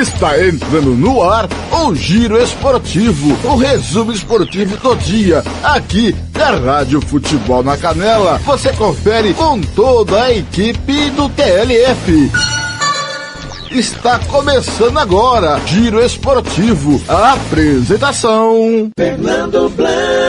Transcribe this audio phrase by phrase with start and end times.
[0.00, 7.02] Está entrando no ar o Giro Esportivo, o resumo esportivo do dia, aqui da Rádio
[7.02, 8.38] Futebol na Canela.
[8.46, 12.32] Você confere com toda a equipe do TLF.
[13.72, 18.90] Está começando agora, Giro Esportivo, a apresentação.
[18.96, 20.19] Fernando Blanc.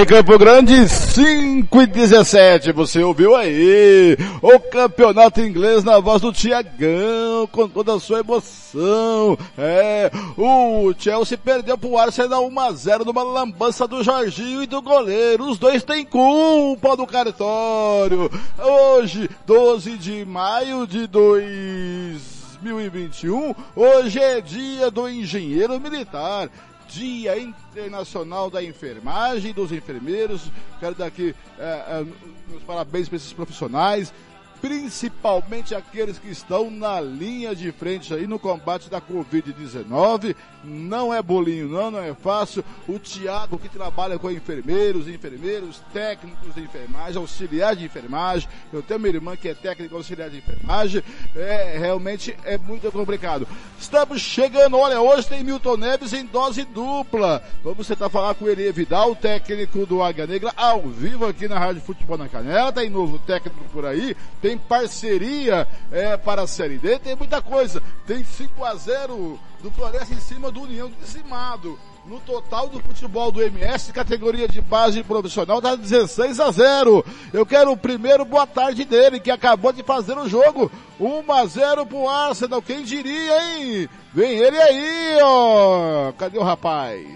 [0.00, 4.16] Em Campo Grande, 5 e 17, você ouviu aí?
[4.40, 9.36] O campeonato inglês na voz do Tiagão, com toda a sua emoção.
[9.58, 15.50] É, o Chelsea perdeu pro Arsenal 1x0 numa lambança do Jorginho e do goleiro.
[15.50, 18.30] Os dois têm culpa do cartório.
[18.56, 26.48] Hoje, 12 de maio de 2021, hoje é dia do engenheiro militar.
[26.88, 30.50] Dia Internacional da Enfermagem, dos enfermeiros.
[30.80, 32.06] Quero dar aqui é, é,
[32.48, 34.12] meus parabéns para esses profissionais,
[34.60, 40.34] principalmente aqueles que estão na linha de frente aí no combate da Covid-19.
[40.64, 42.64] Não é bolinho, não, não é fácil.
[42.88, 48.48] O Tiago, que trabalha com enfermeiros, enfermeiros, técnicos de enfermagem, auxiliar de enfermagem.
[48.72, 51.02] Eu tenho minha irmã que é técnica auxiliar de enfermagem.
[51.36, 53.46] É, realmente é muito complicado.
[53.78, 57.42] Estamos chegando, olha, hoje tem Milton Neves em dose dupla.
[57.62, 61.82] Vamos tentar falar com ele Vidal, técnico do Águia Negra, ao vivo aqui na Rádio
[61.82, 62.72] Futebol na Canela.
[62.72, 67.82] Tem novo técnico por aí, tem parceria é, para a Série D, tem muita coisa.
[68.06, 71.78] Tem 5 a 0 do Floresta em cima do União dizimado.
[72.06, 77.04] No total do futebol do MS, categoria de base profissional, dá 16 a 0.
[77.34, 80.70] Eu quero o primeiro boa tarde dele, que acabou de fazer o jogo.
[80.98, 83.88] 1 a 0 pro Arsenal, quem diria, hein?
[84.14, 86.12] Vem ele aí, ó.
[86.12, 87.06] Cadê o rapaz?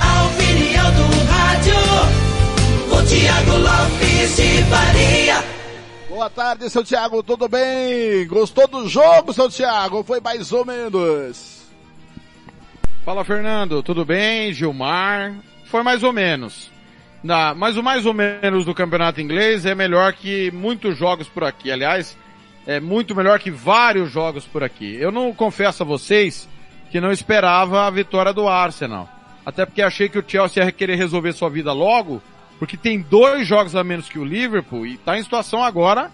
[0.00, 1.74] A opinião do rádio.
[2.90, 5.61] O Thiago Lopes de Faria.
[6.12, 8.26] Boa tarde, seu Thiago, tudo bem?
[8.26, 10.04] Gostou do jogo, seu Thiago?
[10.04, 11.62] Foi mais ou menos.
[13.02, 14.52] Fala Fernando, tudo bem?
[14.52, 15.34] Gilmar?
[15.64, 16.70] Foi mais ou menos.
[17.24, 21.44] Na, mas o mais ou menos do campeonato inglês é melhor que muitos jogos por
[21.44, 21.72] aqui.
[21.72, 22.14] Aliás,
[22.66, 24.94] é muito melhor que vários jogos por aqui.
[25.00, 26.46] Eu não confesso a vocês
[26.90, 29.08] que não esperava a vitória do Arsenal.
[29.46, 32.20] Até porque achei que o Chelsea ia querer resolver sua vida logo,
[32.62, 36.12] porque tem dois jogos a menos que o Liverpool e está em situação agora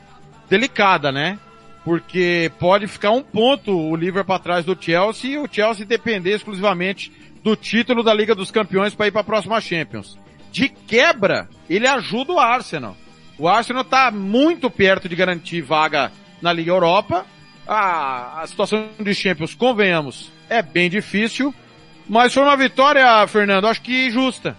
[0.48, 1.38] delicada, né?
[1.84, 7.12] porque pode ficar um ponto o Liverpool atrás do Chelsea e o Chelsea depender exclusivamente
[7.44, 10.18] do título da Liga dos Campeões para ir para a próxima Champions.
[10.50, 12.96] De quebra, ele ajuda o Arsenal.
[13.38, 16.10] O Arsenal está muito perto de garantir vaga
[16.40, 17.26] na Liga Europa.
[17.66, 21.54] A, a situação de Champions, convenhamos, é bem difícil,
[22.08, 24.56] mas foi uma vitória, Fernando, acho que justa.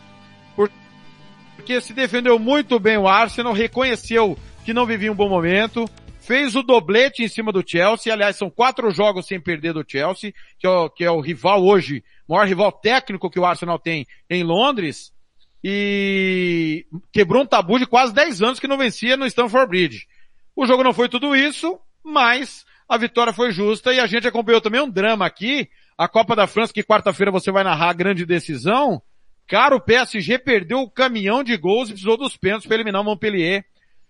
[1.69, 4.35] Porque se defendeu muito bem o Arsenal, reconheceu
[4.65, 5.87] que não vivia um bom momento,
[6.19, 10.33] fez o doblete em cima do Chelsea, aliás, são quatro jogos sem perder do Chelsea,
[10.57, 14.07] que é o, que é o rival hoje, maior rival técnico que o Arsenal tem
[14.27, 15.13] em Londres,
[15.63, 20.07] e quebrou um tabu de quase 10 anos que não vencia no Stamford Bridge.
[20.55, 24.59] O jogo não foi tudo isso, mas a vitória foi justa e a gente acompanhou
[24.59, 28.25] também um drama aqui, a Copa da França, que quarta-feira você vai narrar a grande
[28.25, 28.99] decisão.
[29.49, 33.03] Cara, o PSG perdeu o caminhão de gols e precisou dos pênaltis para eliminar o
[33.03, 33.65] Montpellier.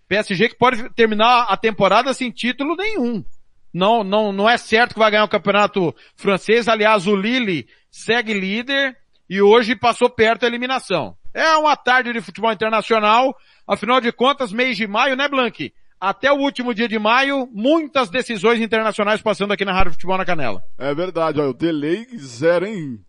[0.06, 3.24] PSG que pode terminar a temporada sem título nenhum.
[3.72, 6.68] Não, não, não é certo que vai ganhar o campeonato francês.
[6.68, 8.94] Aliás, o Lille segue líder
[9.30, 11.16] e hoje passou perto da eliminação.
[11.32, 13.34] É uma tarde de futebol internacional.
[13.66, 15.72] Afinal de contas, mês de maio, né, Blank?
[15.98, 20.26] Até o último dia de maio, muitas decisões internacionais passando aqui na Rádio Futebol na
[20.26, 20.62] Canela.
[20.76, 23.00] É verdade, olha, o delay zero, hein?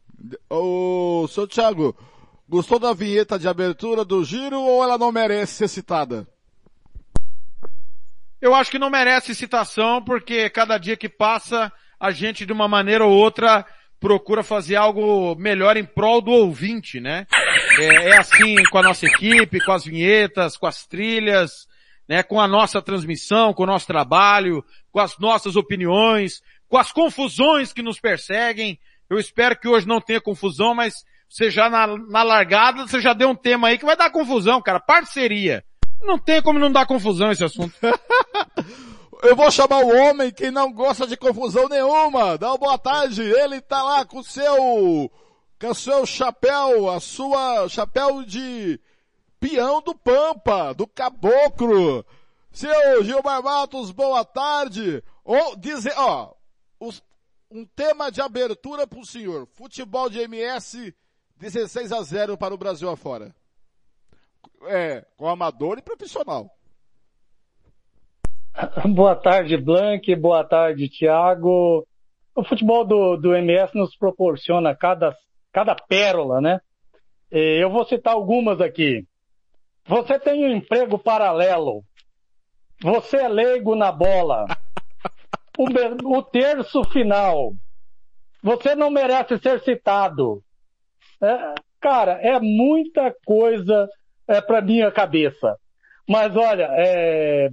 [0.49, 1.95] Ô, seu Thiago,
[2.51, 6.27] gostou da vinheta de abertura do giro ou ela não merece ser citada?
[8.41, 12.67] Eu acho que não merece citação, porque cada dia que passa, a gente de uma
[12.67, 13.65] maneira ou outra
[14.01, 17.25] procura fazer algo melhor em prol do ouvinte, né?
[17.79, 21.69] É, é assim com a nossa equipe, com as vinhetas, com as trilhas,
[22.05, 22.21] né?
[22.21, 24.61] Com a nossa transmissão, com o nosso trabalho,
[24.91, 28.77] com as nossas opiniões, com as confusões que nos perseguem.
[29.09, 33.13] Eu espero que hoje não tenha confusão, mas você já na, na largada, você já
[33.13, 34.81] deu um tema aí que vai dar confusão, cara.
[34.81, 35.63] Parceria.
[36.01, 37.73] Não tem como não dar confusão esse assunto.
[39.23, 42.37] Eu vou chamar o homem que não gosta de confusão nenhuma.
[42.37, 43.21] Dá uma boa tarde.
[43.21, 45.09] Ele tá lá com o seu,
[45.57, 48.77] com o seu chapéu, a sua chapéu de
[49.39, 52.05] peão do Pampa, do Caboclo.
[52.51, 55.01] Seu Gilmar Matos, boa tarde.
[55.23, 56.33] Ou dizer, ó,
[56.77, 57.01] os,
[57.49, 59.47] um tema de abertura pro senhor.
[59.53, 60.93] Futebol de MS
[61.41, 63.33] 16 a 0 para o Brasil afora.
[64.67, 66.51] É, com amador e profissional.
[68.93, 70.15] Boa tarde, Blank.
[70.17, 71.87] Boa tarde, Thiago.
[72.35, 75.17] O futebol do, do MS nos proporciona cada,
[75.51, 76.61] cada pérola, né?
[77.31, 79.07] Eu vou citar algumas aqui.
[79.87, 81.83] Você tem um emprego paralelo.
[82.83, 84.45] Você é leigo na bola.
[85.57, 87.53] O, o terço final.
[88.41, 90.41] Você não merece ser citado.
[91.21, 93.87] É, cara, é muita coisa
[94.27, 95.57] é, para minha cabeça.
[96.07, 97.49] Mas olha, é,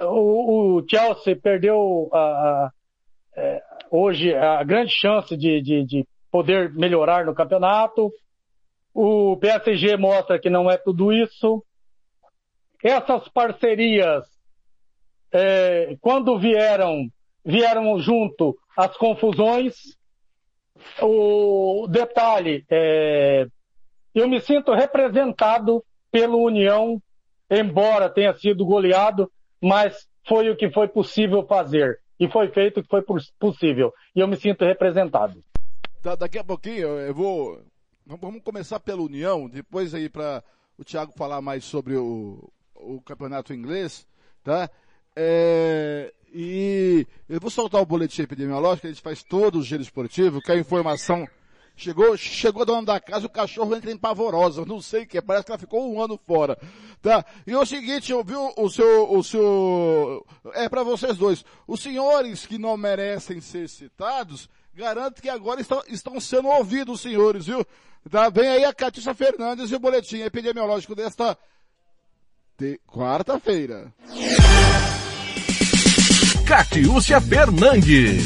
[0.00, 2.72] o, o, Chelsea perdeu a, a,
[3.36, 8.10] é, hoje a grande chance de, de, de poder melhorar no campeonato.
[8.94, 11.64] O PSG mostra que não é tudo isso.
[12.82, 14.24] Essas parcerias,
[15.32, 17.06] é, quando vieram,
[17.44, 19.74] vieram junto as confusões.
[21.02, 23.46] O detalhe, é,
[24.14, 27.00] eu me sinto representado pelo União,
[27.50, 29.30] embora tenha sido goleado,
[29.62, 32.00] mas foi o que foi possível fazer.
[32.18, 33.02] E foi feito o que foi
[33.38, 33.92] possível.
[34.14, 35.42] E eu me sinto representado.
[36.02, 37.62] Da, daqui a pouquinho eu vou.
[38.04, 40.42] Vamos começar pela União, depois aí para
[40.76, 44.06] o Thiago falar mais sobre o, o campeonato inglês,
[44.42, 44.68] tá?
[45.16, 50.40] É, e eu vou soltar o boletim epidemiológico, a gente faz todo o giro esportivo,
[50.40, 51.26] que a informação
[51.76, 55.46] chegou, chegou dona da casa, o cachorro entra em pavorosa, não sei o que, parece
[55.46, 56.56] que ela ficou um ano fora,
[57.02, 57.24] tá?
[57.46, 61.80] E é o seguinte, eu vi o seu, o seu, é para vocês dois, os
[61.80, 67.46] senhores que não merecem ser citados, garanto que agora estão, estão sendo ouvidos os senhores,
[67.46, 67.66] viu?
[68.08, 68.28] Tá?
[68.30, 71.36] Vem aí a Catícia Fernandes e o boletim epidemiológico desta
[72.86, 73.92] quarta-feira.
[76.50, 78.24] Catiúcia Fernandes.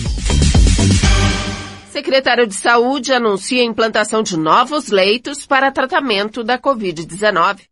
[1.93, 7.69] Secretário de Saúde anuncia a implantação de novos leitos para tratamento da Covid-19.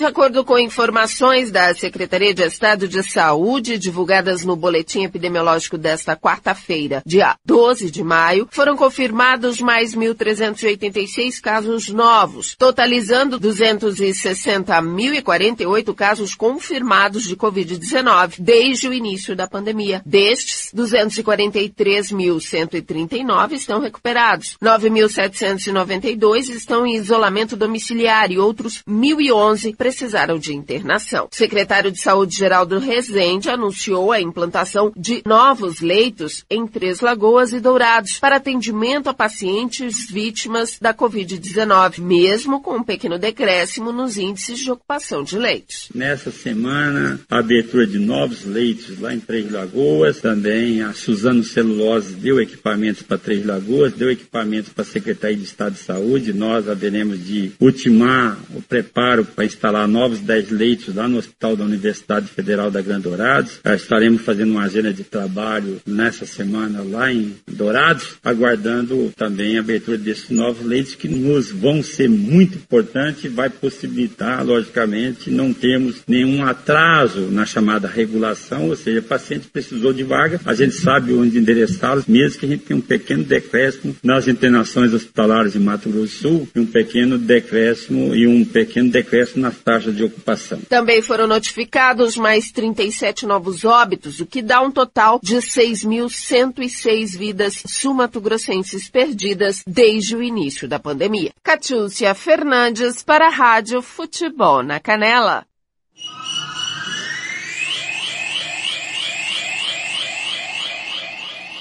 [0.00, 6.16] De acordo com informações da Secretaria de Estado de Saúde, divulgadas no boletim epidemiológico desta
[6.16, 17.24] quarta-feira, dia 12 de maio, foram confirmados mais 1.386 casos novos, totalizando 260.048 casos confirmados
[17.24, 20.00] de Covid-19 desde o início da pandemia.
[20.06, 31.28] Destes, 243.139 estão recuperados, 9.792 estão em isolamento domiciliar e outros 1.011 precisaram de internação.
[31.30, 37.52] O secretário de Saúde Geraldo Rezende anunciou a implantação de novos leitos em Três Lagoas
[37.52, 44.16] e Dourados para atendimento a pacientes vítimas da Covid-19, mesmo com um pequeno decréscimo nos
[44.16, 45.88] índices de ocupação de leitos.
[45.92, 52.14] Nessa semana, a abertura de novos leitos lá em Três Lagoas, também a Suzano Celulose
[52.14, 56.68] deu equipamentos para Três Lagoas, deu equipamentos para a Secretaria de Estado de Saúde, nós
[56.68, 62.26] haveremos de ultimar o preparo para instalar novos 10 leitos lá no Hospital da Universidade
[62.28, 63.60] Federal da Grande Dourados.
[63.64, 69.96] Estaremos fazendo uma agenda de trabalho nessa semana lá em Dourados, aguardando também a abertura
[69.96, 76.02] desses novos leitos que nos vão ser muito importantes e vai possibilitar, logicamente, não termos
[76.06, 81.12] nenhum atraso na chamada regulação, ou seja, o paciente precisou de vaga, a gente sabe
[81.12, 85.88] onde endereçá-los, mesmo que a gente tenha um pequeno decréscimo nas internações hospitalares de Mato
[85.88, 90.60] Grosso do Sul, e um pequeno decréscimo e um pequeno decréscimo nas taxa de ocupação.
[90.68, 97.62] Também foram notificados mais 37 novos óbitos, o que dá um total de 6.106 vidas
[97.66, 101.32] sumatogrossenses perdidas desde o início da pandemia.
[101.42, 105.44] Catiúcia Fernandes para a Rádio Futebol na Canela.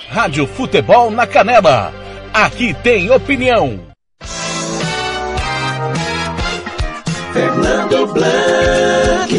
[0.09, 1.93] Rádio Futebol na Canela.
[2.33, 3.88] Aqui tem opinião.
[7.39, 9.33] Fernando Blanc.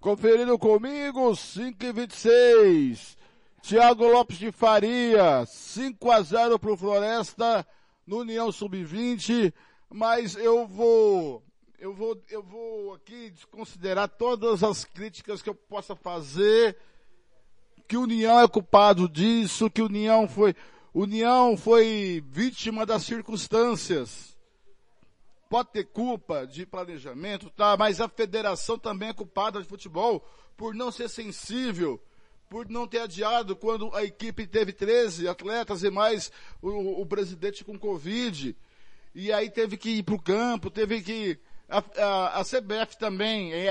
[0.00, 3.16] Conferindo comigo, 5 e 26.
[3.62, 7.64] Tiago Lopes de Faria, 5 a 0 pro Floresta
[8.04, 9.54] no União Sub-20,
[9.88, 11.44] mas eu vou
[11.78, 16.76] eu vou eu vou aqui desconsiderar todas as críticas que eu possa fazer
[17.86, 20.56] que o União é culpado disso, que o União foi
[20.92, 24.36] União foi vítima das circunstâncias.
[25.48, 27.76] Pode ter culpa de planejamento, tá?
[27.76, 30.26] Mas a federação também é culpada de futebol
[30.56, 32.02] por não ser sensível,
[32.48, 37.64] por não ter adiado quando a equipe teve 13 atletas e mais o, o presidente
[37.64, 38.56] com Covid.
[39.14, 41.38] E aí teve que ir para o campo, teve que.
[41.68, 43.66] A, a, a CBF também é,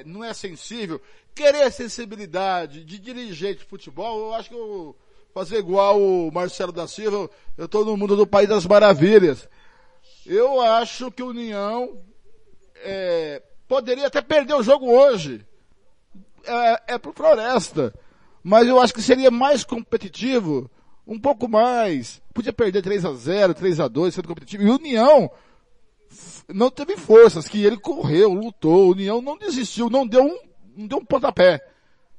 [0.00, 1.00] é, não é sensível.
[1.34, 4.94] Querer sensibilidade de dirigente de futebol, eu acho que eu
[5.38, 9.48] fazer igual o Marcelo da Silva, eu estou no mundo do País das Maravilhas.
[10.26, 11.96] Eu acho que o União
[12.82, 15.46] é, poderia até perder o jogo hoje.
[16.44, 17.94] É, é pro Floresta.
[18.42, 20.68] Mas eu acho que seria mais competitivo,
[21.06, 22.20] um pouco mais.
[22.34, 24.64] Podia perder 3 a 0 3 a 2 sendo competitivo.
[24.64, 25.30] E o União
[26.48, 28.88] não teve forças, que ele correu, lutou.
[28.88, 30.38] O União não desistiu, não deu um,
[30.76, 31.64] não deu um pontapé.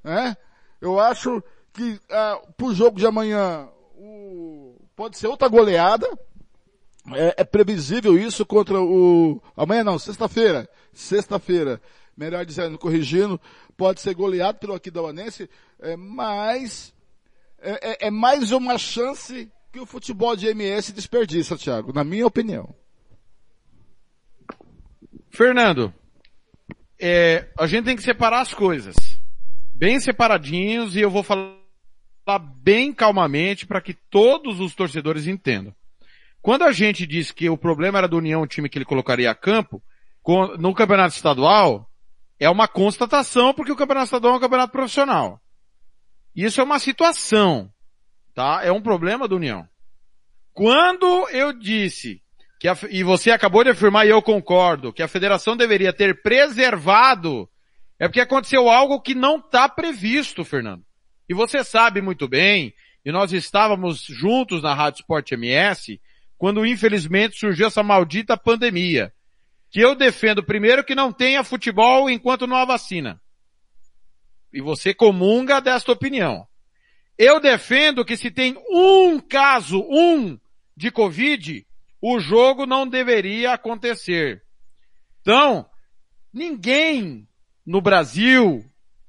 [0.02, 0.38] Né?
[0.80, 1.44] Eu acho
[1.80, 6.08] que ah, pro jogo de amanhã o, pode ser outra goleada.
[7.14, 9.42] É, é, previsível isso contra o.
[9.56, 10.70] Amanhã não, sexta-feira.
[10.92, 11.82] Sexta-feira.
[12.16, 13.40] Melhor dizendo, corrigindo.
[13.78, 16.94] Pode ser goleado pelo Aquidauanense, é, mas
[17.62, 22.28] é, é, é, mais uma chance que o futebol de MS desperdiça, Thiago, na minha
[22.28, 22.76] opinião.
[25.30, 25.94] Fernando,
[27.00, 28.96] é, a gente tem que separar as coisas.
[29.74, 31.59] Bem separadinhos e eu vou falar
[32.38, 35.74] bem calmamente para que todos os torcedores entendam.
[36.42, 39.32] Quando a gente disse que o problema era do União, o time que ele colocaria
[39.32, 39.82] a campo,
[40.60, 41.90] no campeonato estadual,
[42.40, 45.42] é uma constatação porque o campeonato estadual é um campeonato profissional.
[46.36, 47.72] Isso é uma situação,
[48.34, 48.62] tá?
[48.64, 49.68] É um problema do União.
[50.54, 52.22] Quando eu disse
[52.60, 56.22] que a, e você acabou de afirmar e eu concordo, que a federação deveria ter
[56.22, 57.50] preservado,
[57.98, 60.84] é porque aconteceu algo que não está previsto, Fernando.
[61.30, 62.74] E você sabe muito bem,
[63.06, 66.02] e nós estávamos juntos na Rádio Sport MS,
[66.40, 69.14] quando infelizmente surgiu essa maldita pandemia.
[69.70, 73.22] Que eu defendo primeiro que não tenha futebol enquanto não há vacina.
[74.52, 76.48] E você comunga desta opinião.
[77.16, 80.40] Eu defendo que se tem um caso, um,
[80.76, 81.68] de Covid,
[82.02, 84.42] o jogo não deveria acontecer.
[85.22, 85.70] Então,
[86.34, 87.28] ninguém
[87.64, 88.66] no Brasil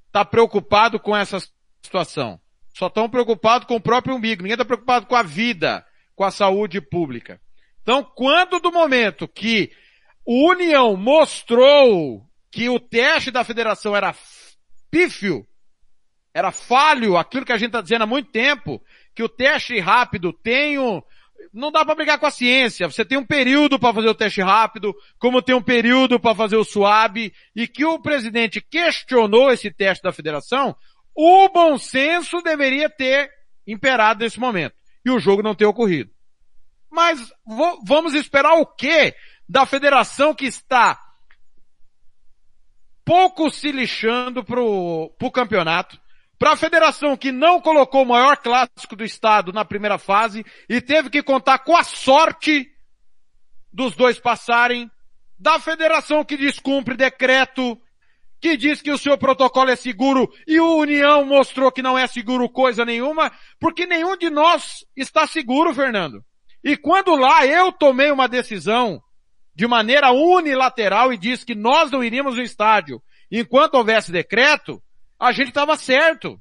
[0.09, 1.39] está preocupado com essa
[1.83, 2.41] situação.
[2.77, 4.43] Só estão preocupados com o próprio umbigo.
[4.43, 5.85] Ninguém está preocupado com a vida
[6.15, 7.41] com a saúde pública.
[7.83, 9.73] Então, quando do momento que
[10.25, 14.15] o União mostrou que o teste da federação era
[14.91, 15.47] pífio,
[16.35, 18.83] era falho, aquilo que a gente está dizendo há muito tempo,
[19.15, 21.03] que o teste rápido tem um,
[21.53, 22.87] não dá para brigar com a ciência.
[22.87, 26.57] Você tem um período para fazer o teste rápido, como tem um período para fazer
[26.57, 30.77] o suave, e que o presidente questionou esse teste da federação,
[31.23, 33.31] o bom senso deveria ter
[33.67, 34.75] imperado nesse momento
[35.05, 36.11] e o jogo não ter ocorrido.
[36.91, 37.31] Mas
[37.85, 39.15] vamos esperar o quê
[39.47, 40.99] da federação que está
[43.05, 46.01] pouco se lixando pro, pro campeonato,
[46.39, 50.81] para a federação que não colocou o maior clássico do estado na primeira fase e
[50.81, 52.67] teve que contar com a sorte
[53.71, 54.91] dos dois passarem,
[55.39, 57.79] da federação que descumpre decreto
[58.41, 62.07] que diz que o seu protocolo é seguro e o União mostrou que não é
[62.07, 66.25] seguro coisa nenhuma, porque nenhum de nós está seguro, Fernando.
[66.65, 69.03] E quando lá eu tomei uma decisão
[69.55, 74.83] de maneira unilateral e disse que nós não iríamos no estádio enquanto houvesse decreto,
[75.19, 76.41] a gente estava certo.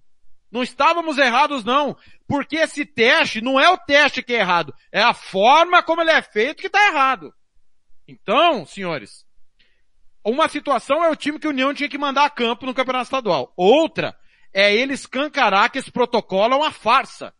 [0.51, 1.95] Não estávamos errados não,
[2.27, 6.11] porque esse teste não é o teste que é errado, é a forma como ele
[6.11, 7.31] é feito que está errado.
[8.07, 9.25] Então, senhores,
[10.23, 13.05] uma situação é o time que a União tinha que mandar a campo no Campeonato
[13.05, 13.53] Estadual.
[13.55, 14.17] Outra
[14.53, 17.33] é ele escancarar que esse protocolo é uma farsa.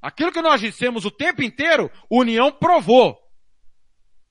[0.00, 3.18] Aquilo que nós dissemos o tempo inteiro, a União provou.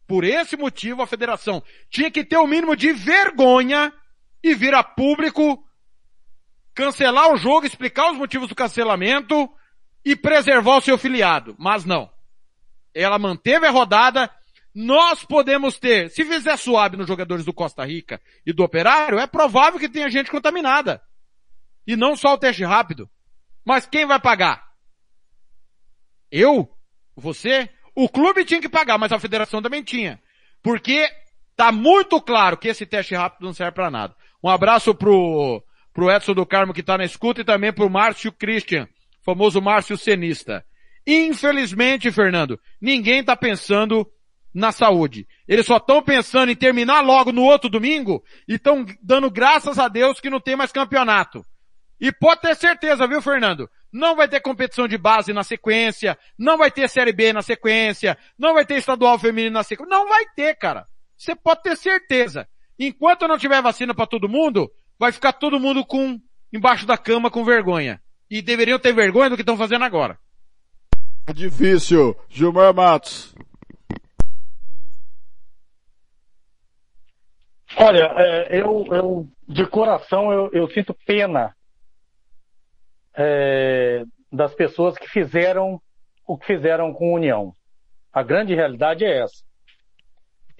[0.07, 3.91] Por esse motivo, a federação tinha que ter o mínimo de vergonha
[4.43, 5.63] e vir a público
[6.75, 9.49] cancelar o jogo, explicar os motivos do cancelamento
[10.03, 11.55] e preservar o seu filiado.
[11.57, 12.09] Mas não.
[12.93, 14.29] Ela manteve a rodada,
[14.75, 19.25] nós podemos ter, se fizer suave nos jogadores do Costa Rica e do Operário, é
[19.25, 21.01] provável que tenha gente contaminada.
[21.87, 23.09] E não só o teste rápido.
[23.63, 24.65] Mas quem vai pagar?
[26.29, 26.69] Eu?
[27.15, 27.69] Você?
[27.95, 30.21] O clube tinha que pagar, mas a federação também tinha.
[30.61, 31.07] Porque
[31.55, 34.13] tá muito claro que esse teste rápido não serve para nada.
[34.43, 35.63] Um abraço pro,
[35.93, 38.89] pro Edson do Carmo que tá na escuta e também pro Márcio Christian,
[39.23, 40.65] famoso Márcio Cenista.
[41.07, 44.05] Infelizmente, Fernando, ninguém tá pensando
[44.55, 45.27] na saúde.
[45.45, 49.89] Eles só estão pensando em terminar logo no outro domingo e estão dando graças a
[49.89, 51.45] Deus que não tem mais campeonato.
[51.99, 53.69] E pode ter certeza, viu, Fernando?
[53.91, 58.17] Não vai ter competição de base na sequência, não vai ter Série B na sequência,
[58.37, 59.89] não vai ter estadual feminino na sequência.
[59.89, 60.87] Não vai ter, cara.
[61.17, 62.47] Você pode ter certeza.
[62.79, 66.19] Enquanto não tiver vacina para todo mundo, vai ficar todo mundo com
[66.51, 68.01] embaixo da cama com vergonha.
[68.29, 70.17] E deveriam ter vergonha do que estão fazendo agora.
[71.33, 72.15] Difícil.
[72.29, 73.33] Gilmar Matos.
[77.77, 81.55] Olha, é, eu, eu, de coração, eu, eu sinto pena
[83.13, 85.81] é, das pessoas que fizeram
[86.27, 87.53] o que fizeram com a União.
[88.11, 89.43] A grande realidade é essa.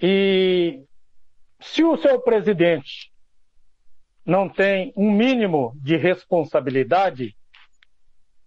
[0.00, 0.84] E
[1.60, 3.10] se o seu presidente
[4.24, 7.34] não tem um mínimo de responsabilidade,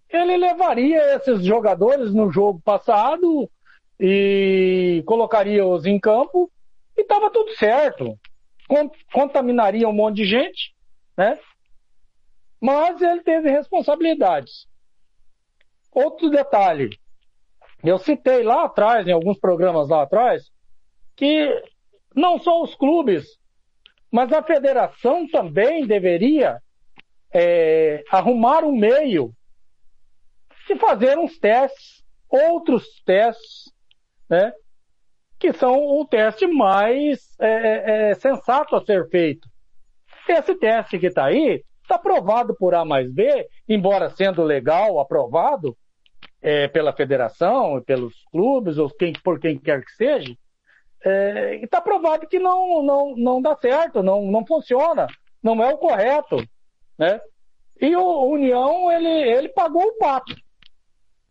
[0.08, 3.50] ele levaria esses jogadores no jogo passado
[3.98, 6.50] e colocaria-os em campo
[6.96, 8.18] e estava tudo certo.
[9.12, 10.74] Contaminaria um monte de gente,
[11.16, 11.38] né?
[12.60, 14.68] Mas ele teve responsabilidades.
[15.92, 16.90] Outro detalhe,
[17.82, 20.50] eu citei lá atrás, em alguns programas lá atrás,
[21.16, 21.62] que
[22.14, 23.26] não só os clubes,
[24.10, 26.60] mas a federação também deveria
[27.32, 29.34] é, arrumar um meio
[30.66, 33.72] de fazer uns testes, outros testes,
[34.28, 34.52] né?
[35.40, 39.48] Que são o teste mais é, é, é sensato a ser feito.
[40.28, 45.76] Esse teste que está aí está aprovado por A mais B, embora sendo legal, aprovado
[46.40, 50.32] é, pela federação, pelos clubes, ou quem, por quem quer que seja,
[51.04, 55.06] é, está provado que não, não, não dá certo, não, não funciona,
[55.42, 56.36] não é o correto,
[56.98, 57.20] né?
[57.80, 60.34] E o União, ele, ele pagou o pato,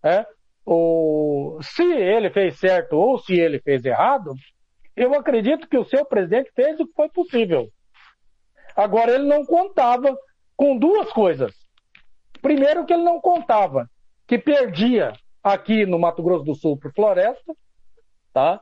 [0.04, 0.26] né?
[0.72, 4.36] O, se ele fez certo ou se ele fez errado,
[4.96, 7.68] eu acredito que o seu presidente fez o que foi possível.
[8.76, 10.16] Agora, ele não contava
[10.56, 11.56] com duas coisas.
[12.40, 13.90] Primeiro, que ele não contava
[14.28, 15.12] que perdia
[15.44, 17.56] aqui no Mato Grosso do Sul por Floresta,
[18.32, 18.62] tá?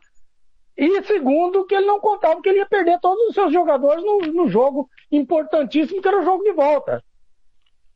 [0.77, 4.19] E segundo, que ele não contava que ele ia perder todos os seus jogadores no,
[4.19, 7.03] no jogo importantíssimo, que era o jogo de volta.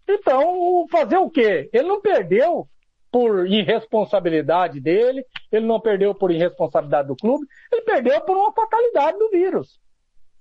[0.05, 1.69] Então, fazer o quê?
[1.71, 2.67] Ele não perdeu
[3.11, 9.19] por irresponsabilidade dele, ele não perdeu por irresponsabilidade do clube, ele perdeu por uma fatalidade
[9.19, 9.79] do vírus.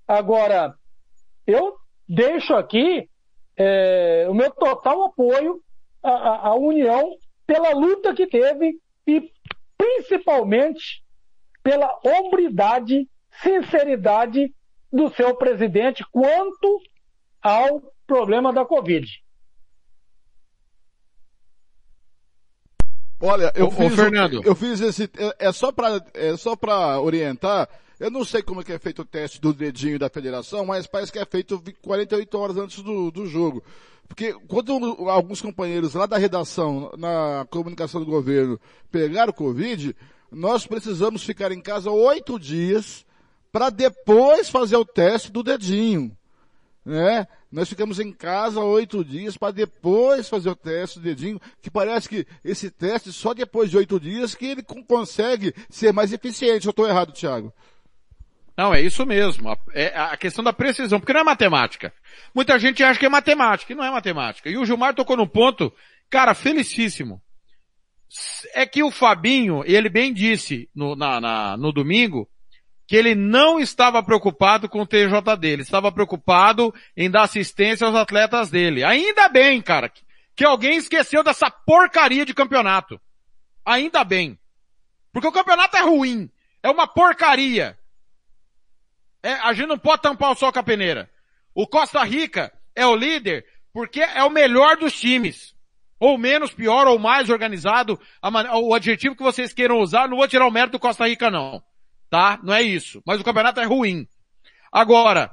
[0.06, 0.74] Agora,
[1.46, 1.76] eu
[2.08, 3.08] deixo aqui
[3.56, 5.60] é, o meu total apoio
[6.02, 9.30] à, à União pela luta que teve e
[9.76, 11.02] principalmente
[11.62, 13.08] pela hombridade,
[13.42, 14.54] sinceridade
[14.92, 16.80] do seu presidente quanto
[17.42, 19.06] ao problema da Covid.
[23.20, 24.42] Olha, eu, fiz, Fernando.
[24.44, 27.68] eu fiz esse, é, é só para é só para orientar.
[27.98, 30.86] Eu não sei como é que é feito o teste do dedinho da federação, mas
[30.86, 33.62] parece que é feito 48 horas antes do, do jogo.
[34.08, 34.72] Porque quando
[35.08, 38.58] alguns companheiros lá da redação, na comunicação do governo,
[38.90, 39.94] pegaram o Covid,
[40.32, 43.04] nós precisamos ficar em casa oito dias
[43.52, 46.16] para depois fazer o teste do dedinho.
[46.84, 47.26] Né?
[47.52, 52.08] Nós ficamos em casa oito dias para depois fazer o teste do dedinho, que parece
[52.08, 56.66] que esse teste só depois de oito dias que ele consegue ser mais eficiente.
[56.66, 57.52] Eu estou errado, Thiago?
[58.56, 59.56] Não, é isso mesmo.
[59.72, 61.92] É a questão da precisão, porque não é matemática.
[62.34, 64.48] Muita gente acha que é matemática, e não é matemática.
[64.50, 65.72] E o Gilmar tocou num ponto,
[66.10, 67.22] cara, felicíssimo
[68.54, 72.28] é que o Fabinho, ele bem disse no, na, na, no domingo,
[72.90, 77.94] que ele não estava preocupado com o TJ dele, estava preocupado em dar assistência aos
[77.94, 78.82] atletas dele.
[78.82, 79.88] Ainda bem, cara,
[80.34, 83.00] que, alguém esqueceu dessa porcaria de campeonato.
[83.64, 84.36] Ainda bem.
[85.12, 86.28] Porque o campeonato é ruim.
[86.64, 87.78] É uma porcaria.
[89.22, 91.08] É, a gente não pode tampar o sol com a peneira.
[91.54, 95.54] O Costa Rica é o líder porque é o melhor dos times
[96.00, 98.00] ou menos pior, ou mais organizado,
[98.54, 101.62] o adjetivo que vocês queiram usar, não vou tirar o mérito do Costa Rica não,
[102.10, 102.38] tá?
[102.42, 103.02] Não é isso.
[103.06, 104.06] Mas o campeonato é ruim.
[104.70, 105.30] Agora,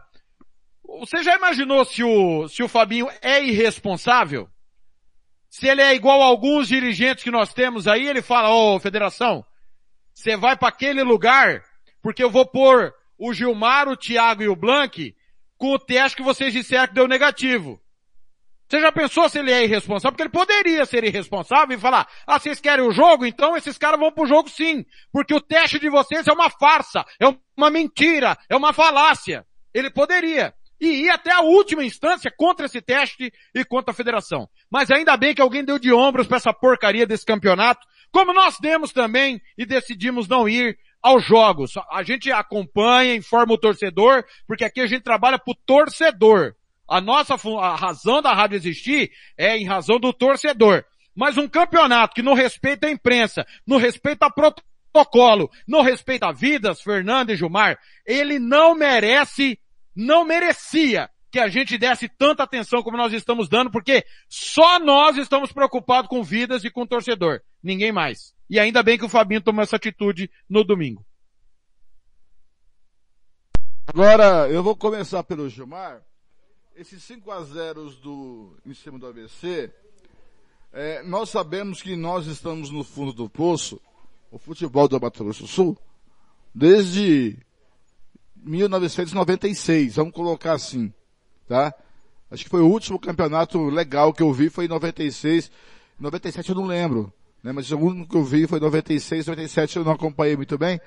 [0.99, 4.47] você já imaginou se o, se o Fabinho é irresponsável?
[5.49, 8.79] Se ele é igual a alguns dirigentes que nós temos aí, ele fala, ô oh,
[8.79, 9.43] federação,
[10.13, 11.63] você vai para aquele lugar,
[12.01, 15.15] porque eu vou pôr o Gilmar, o Thiago e o Blank
[15.57, 17.81] com o teste que vocês disseram que deu negativo.
[18.69, 20.11] Você já pensou se ele é irresponsável?
[20.11, 23.25] Porque ele poderia ser irresponsável e falar, ah, vocês querem o jogo?
[23.25, 24.85] Então esses caras vão pro jogo sim.
[25.11, 27.25] Porque o teste de vocês é uma farsa, é
[27.55, 29.45] uma mentira, é uma falácia.
[29.73, 30.53] Ele poderia.
[30.79, 34.47] E ir até a última instância contra esse teste e contra a federação.
[34.69, 38.59] Mas ainda bem que alguém deu de ombros para essa porcaria desse campeonato, como nós
[38.59, 41.73] demos também e decidimos não ir aos jogos.
[41.91, 46.53] A gente acompanha, informa o torcedor, porque aqui a gente trabalha pro torcedor.
[46.87, 50.85] A nossa a razão da rádio existir é em razão do torcedor.
[51.13, 57.31] Mas um campeonato que não respeita a imprensa, não respeita protocolo, não respeita vidas, Fernando
[57.31, 59.59] e Gilmar, ele não merece,
[59.95, 65.17] não merecia que a gente desse tanta atenção como nós estamos dando, porque só nós
[65.17, 67.41] estamos preocupados com vidas e com torcedor.
[67.61, 68.33] Ninguém mais.
[68.49, 71.05] E ainda bem que o Fabinho tomou essa atitude no domingo.
[73.87, 76.06] Agora, eu vou começar pelo Gilmar
[76.77, 79.71] esses 5 a 0 do, em cima do ABC,
[80.73, 83.79] É, nós sabemos que nós estamos no fundo do poço,
[84.29, 85.77] o futebol do Mato Grosso do Sul,
[86.53, 87.37] desde
[88.35, 90.93] 1996, vamos colocar assim,
[91.47, 91.73] tá?
[92.29, 95.49] Acho que foi o último campeonato legal que eu vi foi em 96,
[95.97, 97.11] 97 eu não lembro,
[97.41, 97.53] né?
[97.53, 100.79] Mas o único que eu vi foi 96, 97 eu não acompanhei muito bem.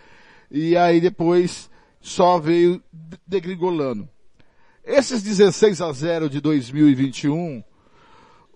[0.50, 2.80] E aí depois só veio
[3.26, 4.08] degringolando.
[4.92, 7.62] Esses 16 a 0 de 2021,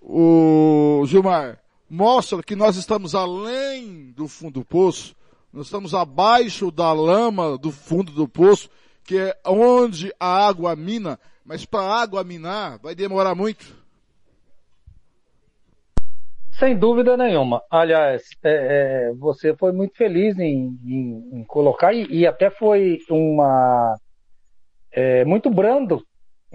[0.01, 5.15] o Gilmar, mostra que nós estamos além do fundo do poço,
[5.53, 8.69] nós estamos abaixo da lama do fundo do poço,
[9.05, 13.73] que é onde a água mina, mas para a água minar vai demorar muito.
[16.59, 17.61] Sem dúvida nenhuma.
[17.71, 22.99] Aliás, é, é, você foi muito feliz em, em, em colocar e, e, até foi
[23.09, 23.95] uma
[24.91, 26.05] é, muito brando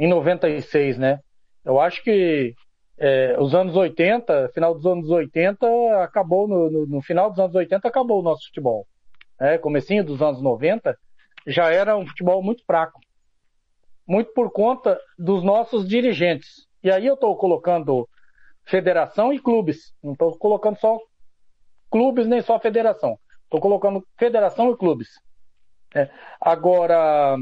[0.01, 1.21] em 96, né?
[1.63, 2.55] Eu acho que
[2.99, 7.55] é, os anos 80, final dos anos 80, acabou no, no, no, final dos anos
[7.55, 8.87] 80 acabou o nosso futebol.
[9.39, 10.97] É, comecinho dos anos 90
[11.47, 12.99] já era um futebol muito fraco,
[14.09, 16.67] muito por conta dos nossos dirigentes.
[16.83, 18.09] E aí eu estou colocando
[18.65, 19.93] federação e clubes.
[20.03, 20.99] Não estou colocando só
[21.91, 23.19] clubes nem só federação.
[23.45, 25.09] Estou colocando federação e clubes.
[25.95, 26.09] É.
[26.41, 27.37] Agora,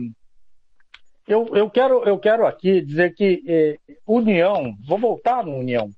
[1.28, 5.90] eu, eu, quero, eu quero aqui dizer que eh, União, vou voltar no União.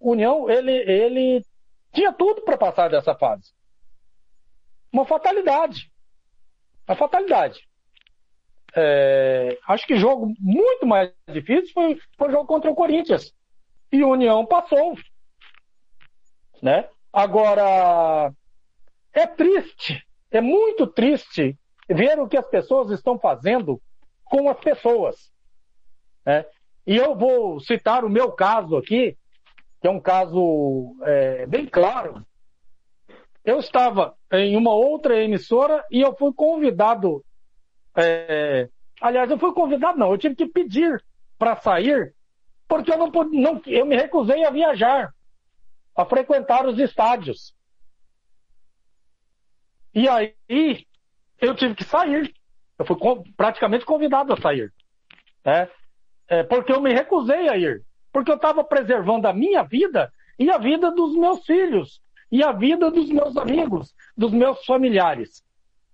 [0.00, 1.44] União, ele, ele
[1.92, 3.52] tinha tudo para passar dessa fase.
[4.92, 5.90] Uma fatalidade.
[6.86, 7.60] Uma fatalidade.
[8.74, 13.34] É, acho que jogo muito mais difícil foi, foi o jogo contra o Corinthians
[13.90, 14.96] e União passou.
[16.62, 16.88] Né?
[17.12, 18.32] Agora,
[19.12, 23.80] é triste, é muito triste ver o que as pessoas estão fazendo
[24.28, 25.30] com as pessoas.
[26.24, 26.44] Né?
[26.86, 29.16] E eu vou citar o meu caso aqui,
[29.80, 32.24] que é um caso é, bem claro.
[33.44, 37.24] Eu estava em uma outra emissora e eu fui convidado.
[37.96, 38.68] É,
[39.00, 41.02] aliás, eu fui convidado, não, eu tive que pedir
[41.38, 42.14] para sair
[42.68, 45.12] porque eu não, não eu me recusei a viajar,
[45.96, 47.54] a frequentar os estádios.
[49.94, 50.36] E aí
[51.40, 52.32] eu tive que sair.
[52.78, 52.96] Eu fui
[53.36, 54.72] praticamente convidado a sair.
[55.44, 55.68] Né?
[56.28, 57.82] É, porque eu me recusei a ir.
[58.12, 62.00] Porque eu estava preservando a minha vida e a vida dos meus filhos.
[62.30, 65.42] E a vida dos meus amigos, dos meus familiares.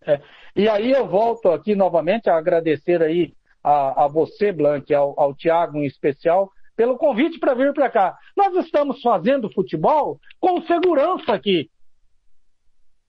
[0.02, 0.20] É,
[0.54, 5.34] e aí eu volto aqui novamente a agradecer aí a, a você, Blanc, ao, ao
[5.34, 8.18] Tiago em especial, pelo convite para vir para cá.
[8.36, 11.70] Nós estamos fazendo futebol com segurança aqui.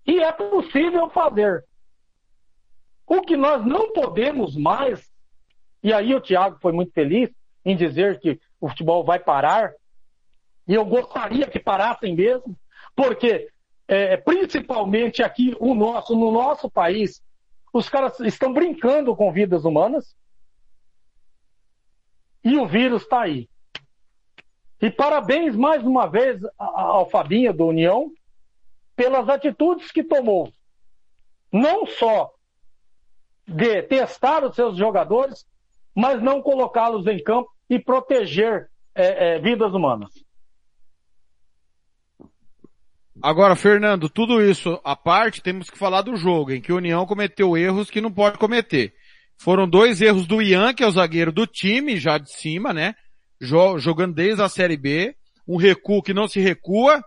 [0.05, 1.63] E é possível fazer.
[3.07, 5.11] O que nós não podemos mais,
[5.83, 7.29] e aí o Thiago foi muito feliz
[7.63, 9.73] em dizer que o futebol vai parar,
[10.67, 12.57] e eu gostaria que parassem mesmo,
[12.95, 13.49] porque
[13.87, 17.21] é, principalmente aqui o nosso, no nosso país,
[17.71, 20.15] os caras estão brincando com vidas humanas
[22.43, 23.49] e o vírus está aí.
[24.81, 28.11] E parabéns mais uma vez ao Fabinho do União
[28.95, 30.51] pelas atitudes que tomou.
[31.51, 32.34] Não só
[33.47, 35.45] de testar os seus jogadores,
[35.95, 40.11] mas não colocá-los em campo e proteger é, é, vidas humanas.
[43.21, 47.05] Agora, Fernando, tudo isso à parte, temos que falar do jogo, em que o União
[47.05, 48.93] cometeu erros que não pode cometer.
[49.37, 52.93] Foram dois erros do Ian, que é o zagueiro do time, já de cima, né?
[53.39, 55.15] jogando desde a Série B,
[55.47, 57.03] um recuo que não se recua,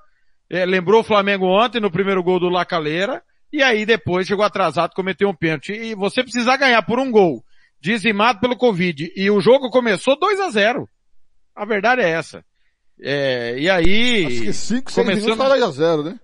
[0.50, 3.22] é, lembrou o Flamengo ontem no primeiro gol do Lacaleira,
[3.52, 5.72] e aí depois chegou atrasado, cometeu um pênalti.
[5.72, 7.44] E você precisa ganhar por um gol,
[7.80, 10.88] dizimado pelo Covid, e o jogo começou 2 a 0
[11.54, 12.44] A verdade é essa.
[13.00, 14.26] É, e aí...
[14.26, 15.30] Acho que 5, 6 começando...
[15.30, 16.20] minutos 2 a 0 né?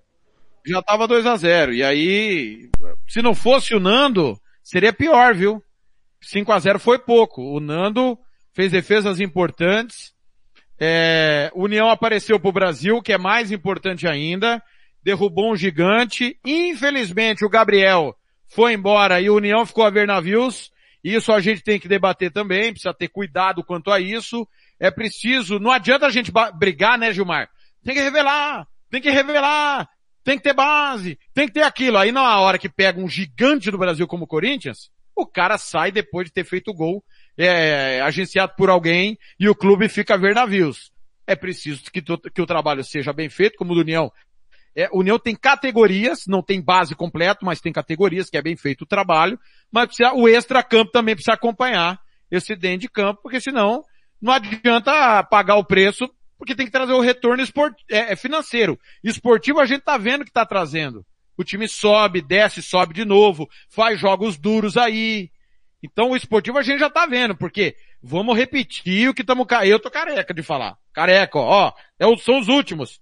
[0.66, 2.70] Já tava 2 a 0 E aí,
[3.08, 5.62] se não fosse o Nando, seria pior, viu?
[6.20, 7.42] 5 a 0 foi pouco.
[7.42, 8.18] O Nando
[8.52, 10.14] fez defesas importantes.
[10.78, 14.62] É, União apareceu para o Brasil, que é mais importante ainda.
[15.04, 16.38] Derrubou um gigante.
[16.44, 18.16] Infelizmente, o Gabriel
[18.48, 20.72] foi embora e o União ficou a ver navios.
[21.02, 24.48] Isso a gente tem que debater também, precisa ter cuidado quanto a isso.
[24.80, 27.48] É preciso, não adianta a gente brigar, né, Gilmar?
[27.84, 29.86] Tem que revelar, tem que revelar,
[30.24, 31.98] tem que ter base, tem que ter aquilo.
[31.98, 35.92] Aí na hora que pega um gigante do Brasil como o Corinthians, o cara sai
[35.92, 37.04] depois de ter feito o gol
[37.36, 40.90] é, agenciado por alguém e o clube fica a ver navios.
[41.26, 44.10] É preciso que, que o trabalho seja bem feito, como o do União.
[44.76, 48.82] É, União tem categorias, não tem base completa, mas tem categorias que é bem feito
[48.82, 49.38] o trabalho,
[49.70, 51.98] mas precisa, o extra-campo também precisa acompanhar
[52.30, 53.84] esse dentro de campo, porque senão
[54.20, 57.74] não adianta pagar o preço porque tem que trazer o retorno esport...
[57.90, 58.78] é, é financeiro.
[59.02, 61.04] Esportivo a gente tá vendo que tá trazendo.
[61.36, 65.30] O time sobe, desce, sobe de novo, faz jogos duros aí.
[65.82, 69.46] Então o esportivo a gente já tá vendo, porque vamos repetir o que estamos...
[69.64, 70.76] Eu tô careca de falar.
[70.92, 71.72] Careca, ó.
[71.98, 73.00] É são os últimos.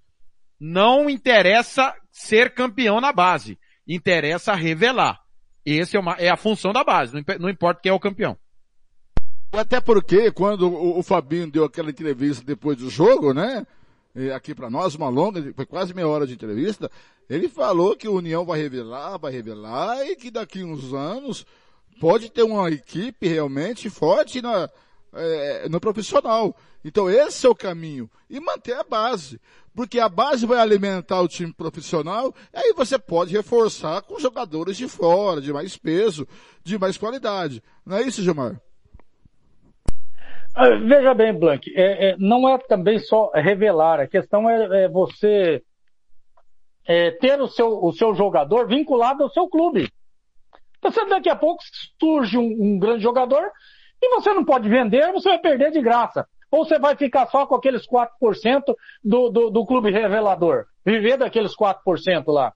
[0.64, 3.58] Não interessa ser campeão na base.
[3.84, 5.20] Interessa revelar.
[5.66, 7.12] Esse é, uma, é a função da base.
[7.40, 8.38] Não, importa quem é o campeão.
[9.50, 13.66] Até porque quando o, o Fabinho deu aquela entrevista depois do jogo, né?
[14.36, 16.88] Aqui para nós, uma longa, foi quase meia hora de entrevista.
[17.28, 21.44] Ele falou que o União vai revelar, vai revelar e que daqui uns anos
[21.98, 24.70] pode ter uma equipe realmente forte na,
[25.12, 26.56] é, no profissional.
[26.84, 28.08] Então esse é o caminho.
[28.30, 29.40] E manter a base.
[29.74, 34.86] Porque a base vai alimentar o time profissional, aí você pode reforçar com jogadores de
[34.86, 36.26] fora, de mais peso,
[36.62, 37.62] de mais qualidade.
[37.84, 38.60] Não é isso, Gilmar?
[40.54, 44.88] Ah, veja bem, Blank, é, é, não é também só revelar, a questão é, é
[44.88, 45.62] você
[46.86, 49.90] é, ter o seu, o seu jogador vinculado ao seu clube.
[50.82, 51.62] Você daqui a pouco
[51.98, 53.50] surge um, um grande jogador
[54.00, 56.28] e você não pode vender, você vai perder de graça.
[56.52, 60.66] Ou você vai ficar só com aqueles 4% do, do, do clube revelador?
[60.84, 62.52] Viver daqueles 4% lá,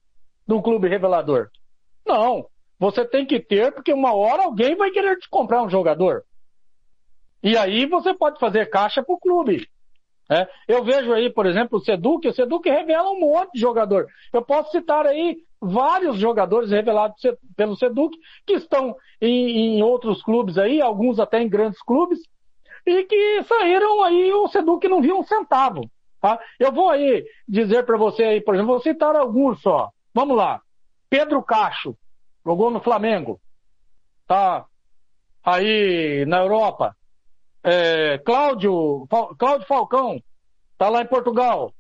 [0.47, 1.49] do clube revelador?
[2.07, 2.47] Não.
[2.79, 6.25] Você tem que ter, porque uma hora alguém vai querer te comprar um jogador.
[7.43, 9.67] E aí você pode fazer caixa para o clube.
[10.31, 14.07] É, eu vejo aí, por exemplo, o Seduc, o Seduc revela um monte de jogador.
[14.31, 17.23] Eu posso citar aí vários jogadores revelados
[17.57, 22.19] pelo Seduc que estão em, em outros clubes aí, alguns até em grandes clubes,
[22.87, 25.91] e que saíram aí, o Seduc não viu um centavo.
[26.21, 26.39] Tá?
[26.59, 29.91] Eu vou aí dizer para você aí, por exemplo, vou citar alguns só.
[30.15, 30.63] Vamos lá.
[31.11, 31.97] Pedro Cacho,
[32.45, 33.41] jogou no Flamengo.
[34.27, 34.65] Tá
[35.43, 36.97] aí na Europa.
[37.63, 40.23] É, Cláudio, Cláudio Falcão,
[40.79, 41.75] tá lá em Portugal.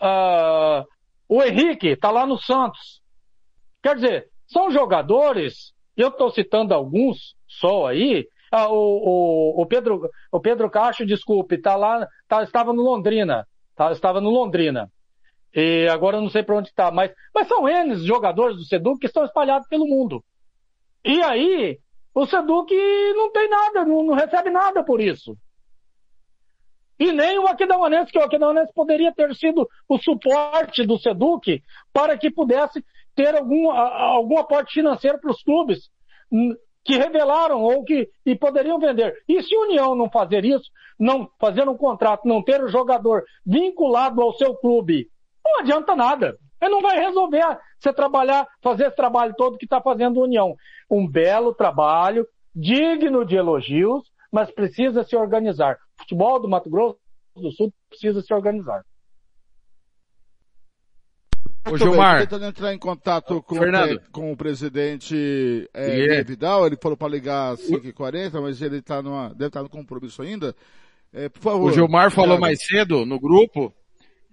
[0.00, 0.84] Ah,
[1.28, 3.00] o Henrique tá lá no Santos.
[3.82, 10.10] Quer dizer, são jogadores, eu estou citando alguns só aí, ah, o, o, o, Pedro,
[10.32, 13.46] o Pedro Cacho, desculpe, tá lá, tá, estava no Londrina.
[13.76, 14.90] Tá, estava no Londrina.
[15.54, 18.98] E agora eu não sei para onde está, mas, mas são eles jogadores do Seduc
[18.98, 20.22] que estão espalhados pelo mundo.
[21.04, 21.78] E aí,
[22.14, 22.72] o Seduc
[23.14, 25.36] não tem nada, não, não recebe nada por isso.
[26.98, 32.18] E nem o Aquidauanense, que o Aquidauanense poderia ter sido o suporte do Seduc para
[32.18, 32.84] que pudesse
[33.14, 35.90] ter algum, algum aporte financeiro para os clubes
[36.84, 39.14] que revelaram ou que e poderiam vender.
[39.28, 43.24] E se a União não fazer isso, não fazer um contrato, não ter o jogador
[43.44, 45.08] vinculado ao seu clube,
[45.44, 46.36] não adianta nada.
[46.60, 50.54] Ele não vai resolver você trabalhar, fazer esse trabalho todo que está fazendo a União.
[50.90, 55.76] Um belo trabalho, digno de elogios, mas precisa se organizar.
[55.98, 56.98] O futebol do Mato Grosso
[57.34, 58.84] do Sul precisa se organizar.
[61.68, 62.20] Ô, Gilmar.
[62.20, 66.22] Tentando entrar em contato com, o, com o presidente é, yeah.
[66.22, 69.68] Vidal, ele falou para ligar às 5h40, mas ele tá numa, deve estar tá no
[69.68, 70.54] compromisso ainda.
[71.12, 71.70] É, por favor.
[71.70, 73.74] O Gilmar falou mais cedo no grupo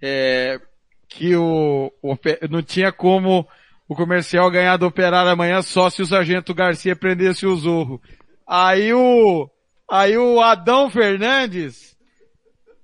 [0.00, 0.60] é,
[1.08, 2.16] que o, o,
[2.48, 3.46] não tinha como
[3.88, 8.00] o comercial ganhar do operário amanhã só se o sargento Garcia prendesse o Zorro.
[8.46, 9.50] Aí o,
[9.90, 11.96] aí o Adão Fernandes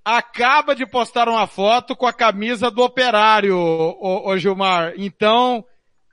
[0.05, 4.93] acaba de postar uma foto com a camisa do operário, ô, ô Gilmar.
[4.97, 5.65] Então,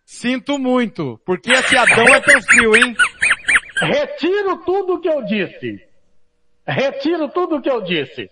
[0.06, 2.96] sinto muito, porque esse Adão é perfil, hein?
[3.82, 5.86] Retiro tudo que eu disse.
[6.66, 8.30] Retiro tudo que eu disse.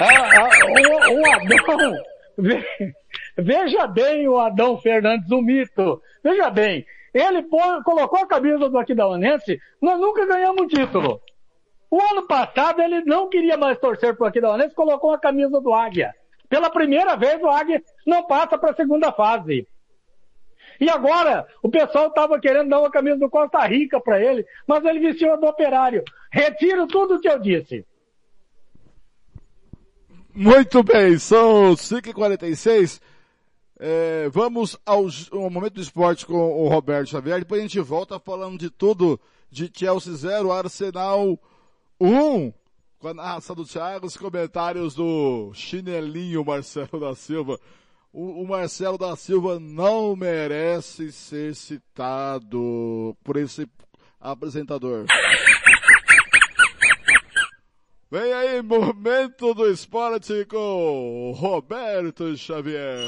[0.00, 1.92] Ah, ah, o, o Adão,
[3.36, 6.02] veja bem o Adão Fernandes, o mito.
[6.24, 6.84] Veja bem,
[7.14, 11.20] ele pô, colocou a camisa do Aquidauanense, nós nunca ganhamos título.
[11.90, 16.14] O ano passado ele não queria mais torcer por Aquidauanense, colocou a camisa do Águia.
[16.48, 19.66] Pela primeira vez o Águia não passa para a segunda fase.
[20.80, 24.84] E agora, o pessoal estava querendo dar uma camisa do Costa Rica para ele, mas
[24.84, 26.04] ele vestiu a do Operário.
[26.30, 27.84] Retiro tudo o que eu disse.
[30.32, 33.00] Muito bem, são 5h46.
[33.80, 37.40] É, vamos ao, ao, momento do esporte com o Roberto Xavier.
[37.40, 39.20] Depois a gente volta falando de tudo
[39.50, 41.38] de Chelsea 0, Arsenal
[42.00, 42.52] um,
[42.98, 47.58] com a narração do Thiago, os comentários do chinelinho Marcelo da Silva.
[48.12, 53.68] O, o, Marcelo da Silva não merece ser citado por esse
[54.20, 55.04] apresentador.
[58.10, 62.98] Vem aí, momento do esporte com Roberto Xavier.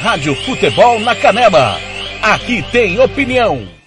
[0.00, 1.76] Rádio Futebol na Canela.
[2.22, 3.79] Aqui tem opinião.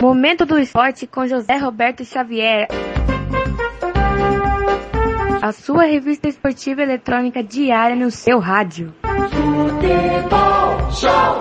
[0.00, 2.68] Momento do esporte com José Roberto Xavier.
[5.42, 8.94] A sua revista esportiva eletrônica diária no seu rádio.
[9.30, 11.40] Futebol Show.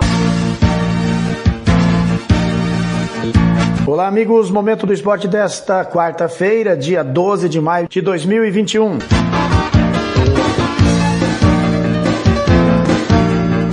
[3.87, 4.51] Olá, amigos.
[4.51, 8.99] Momento do esporte desta quarta-feira, dia 12 de maio de 2021.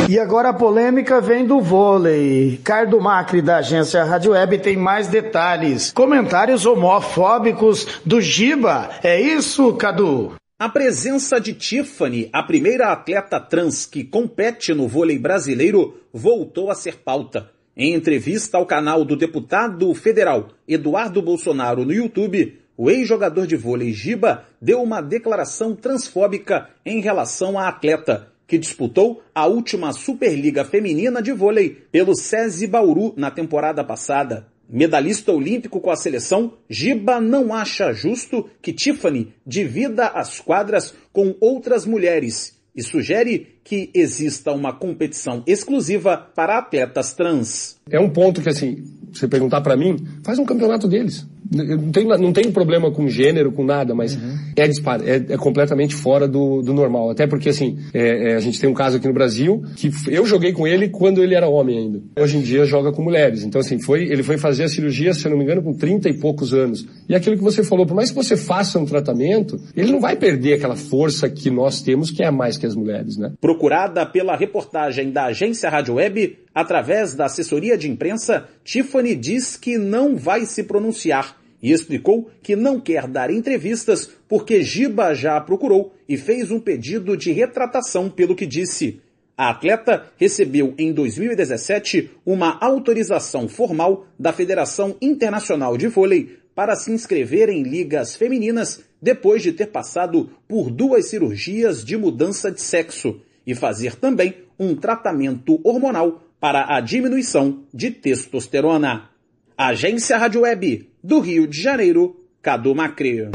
[0.08, 2.60] E agora a polêmica vem do vôlei.
[2.62, 5.90] Cardo Macri, da agência Rádio Web, tem mais detalhes.
[5.90, 8.88] Comentários homofóbicos do Giba.
[9.02, 10.34] É isso, Cadu?
[10.60, 16.76] A presença de Tiffany, a primeira atleta trans que compete no vôlei brasileiro, voltou a
[16.76, 17.50] ser pauta.
[17.76, 23.92] Em entrevista ao canal do deputado federal Eduardo Bolsonaro no YouTube, o ex-jogador de vôlei
[23.92, 31.20] Giba deu uma declaração transfóbica em relação à atleta, que disputou a última Superliga Feminina
[31.20, 34.48] de Vôlei pelo SESI Bauru na temporada passada.
[34.68, 41.36] Medalhista olímpico com a seleção, Giba não acha justo que Tiffany divida as quadras com
[41.40, 47.76] outras mulheres e sugere que exista uma competição exclusiva para atletas trans.
[47.90, 51.26] É um ponto que, assim, você perguntar para mim, faz um campeonato deles.
[51.48, 54.36] Não tem, não tem problema com gênero, com nada, mas uhum.
[54.56, 57.10] é, dispar, é, é, completamente fora do, do normal.
[57.10, 60.26] Até porque, assim, é, é, a gente tem um caso aqui no Brasil que eu
[60.26, 62.00] joguei com ele quando ele era homem ainda.
[62.18, 63.44] Hoje em dia joga com mulheres.
[63.44, 66.08] Então, assim, foi, ele foi fazer a cirurgia, se eu não me engano, com 30
[66.08, 66.84] e poucos anos.
[67.08, 70.16] E aquilo que você falou, por mais que você faça um tratamento, ele não vai
[70.16, 73.32] perder aquela força que nós temos, que é mais que as mulheres, né?
[73.56, 79.78] Procurada pela reportagem da agência Rádio Web, através da assessoria de imprensa, Tiffany diz que
[79.78, 85.40] não vai se pronunciar e explicou que não quer dar entrevistas porque Giba já a
[85.40, 89.00] procurou e fez um pedido de retratação pelo que disse.
[89.38, 96.92] A atleta recebeu em 2017 uma autorização formal da Federação Internacional de Vôlei para se
[96.92, 103.22] inscrever em ligas femininas depois de ter passado por duas cirurgias de mudança de sexo
[103.46, 109.10] e fazer também um tratamento hormonal para a diminuição de testosterona.
[109.56, 113.28] Agência Rádio Web do Rio de Janeiro, Cadu Macri.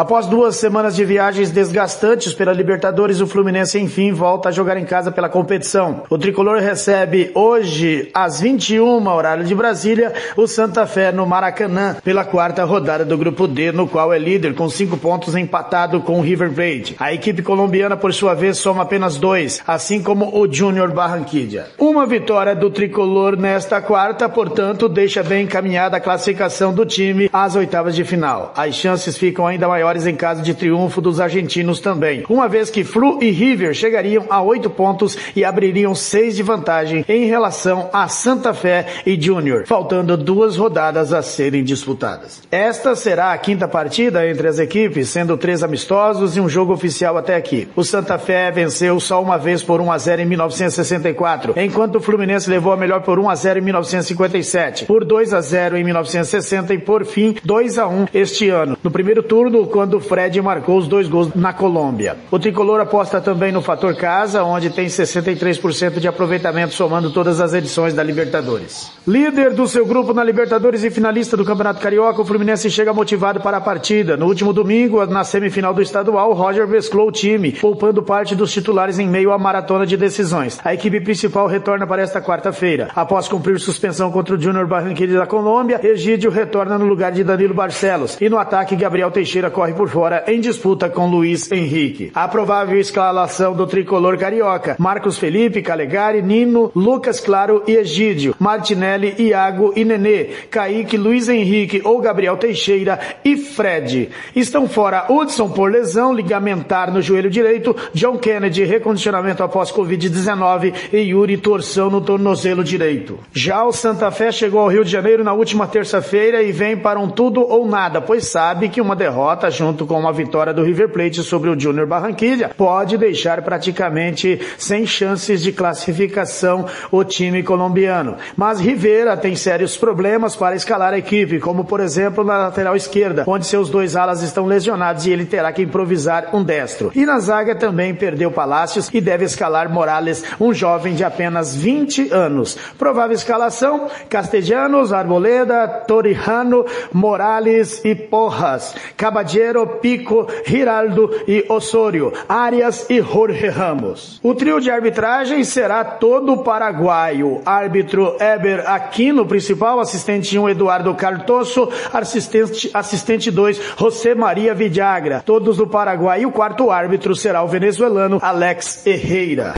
[0.00, 4.84] Após duas semanas de viagens desgastantes pela Libertadores, o Fluminense enfim volta a jogar em
[4.86, 6.04] casa pela competição.
[6.08, 12.24] O tricolor recebe hoje, às 21 horário de Brasília, o Santa Fé no Maracanã, pela
[12.24, 16.22] quarta rodada do Grupo D, no qual é líder com cinco pontos empatado com o
[16.22, 16.96] River Plate.
[16.98, 21.66] A equipe colombiana, por sua vez, soma apenas dois, assim como o Júnior Barranquilla.
[21.78, 27.54] Uma vitória do tricolor nesta quarta, portanto, deixa bem encaminhada a classificação do time às
[27.54, 28.54] oitavas de final.
[28.56, 32.70] As chances ficam ainda maiores maiores em caso de triunfo dos argentinos também, uma vez
[32.70, 37.90] que Flu e River chegariam a oito pontos e abririam seis de vantagem em relação
[37.92, 42.42] a Santa Fé e Júnior, faltando duas rodadas a serem disputadas.
[42.50, 47.16] Esta será a quinta partida entre as equipes, sendo três amistosos e um jogo oficial
[47.16, 47.68] até aqui.
[47.74, 52.00] O Santa Fé venceu só uma vez por 1 a 0 em 1964, enquanto o
[52.00, 55.84] Fluminense levou a melhor por 1 a 0 em 1957, por 2 a 0 em
[55.84, 58.76] 1960 e por fim 2 a 1 este ano.
[58.82, 62.14] No primeiro turno, quando o Fred marcou os dois gols na Colômbia.
[62.30, 67.54] O tricolor aposta também no fator casa, onde tem 63% de aproveitamento somando todas as
[67.54, 68.92] edições da Libertadores.
[69.08, 73.40] Líder do seu grupo na Libertadores e finalista do Campeonato Carioca, o Fluminense chega motivado
[73.40, 74.18] para a partida.
[74.18, 78.98] No último domingo, na semifinal do estadual, Roger mesclou o time, poupando parte dos titulares
[78.98, 80.60] em meio à maratona de decisões.
[80.62, 82.90] A equipe principal retorna para esta quarta-feira.
[82.94, 87.54] Após cumprir suspensão contra o Júnior Barranquilla da Colômbia, Egídio retorna no lugar de Danilo
[87.54, 88.18] Barcelos.
[88.20, 92.10] E no ataque, Gabriel Teixeira corre por fora em disputa com Luiz Henrique.
[92.14, 99.14] A provável escalação do tricolor carioca: Marcos Felipe, Calegari, Nino, Lucas Claro e Egídio, Martinelli,
[99.18, 104.08] Iago e Nenê, Kaique, Luiz Henrique ou Gabriel Teixeira e Fred.
[104.34, 110.96] Estão fora Hudson por lesão ligamentar no joelho direito, John Kennedy recondicionamento após Covid-19 e
[111.00, 113.18] Yuri torção no tornozelo direito.
[113.30, 116.98] Já o Santa Fé chegou ao Rio de Janeiro na última terça-feira e vem para
[116.98, 120.88] um tudo ou nada, pois sabe que uma derrota junto com uma vitória do River
[120.88, 128.16] Plate sobre o Júnior Barranquilla, pode deixar praticamente sem chances de classificação o time colombiano.
[128.36, 133.24] Mas Rivera tem sérios problemas para escalar a equipe, como por exemplo na lateral esquerda,
[133.26, 136.92] onde seus dois alas estão lesionados e ele terá que improvisar um destro.
[136.94, 142.12] E na zaga também perdeu Palácios e deve escalar Morales, um jovem de apenas 20
[142.12, 142.56] anos.
[142.78, 148.74] Provável escalação: Castellanos, Arboleda, Torrijano, Morales e Porras.
[148.96, 149.39] Cabadier
[149.80, 154.20] Pico, Giraldo e Osório, Arias e Jorge Ramos.
[154.22, 157.40] O trio de arbitragem será todo paraguaio.
[157.44, 165.56] Árbitro Eber Aquino, principal, assistente 1 Eduardo Cartoso, assistente, assistente 2 José Maria Vidagra, todos
[165.56, 166.22] do Paraguai.
[166.22, 169.54] E o quarto árbitro será o venezuelano Alex Herrera.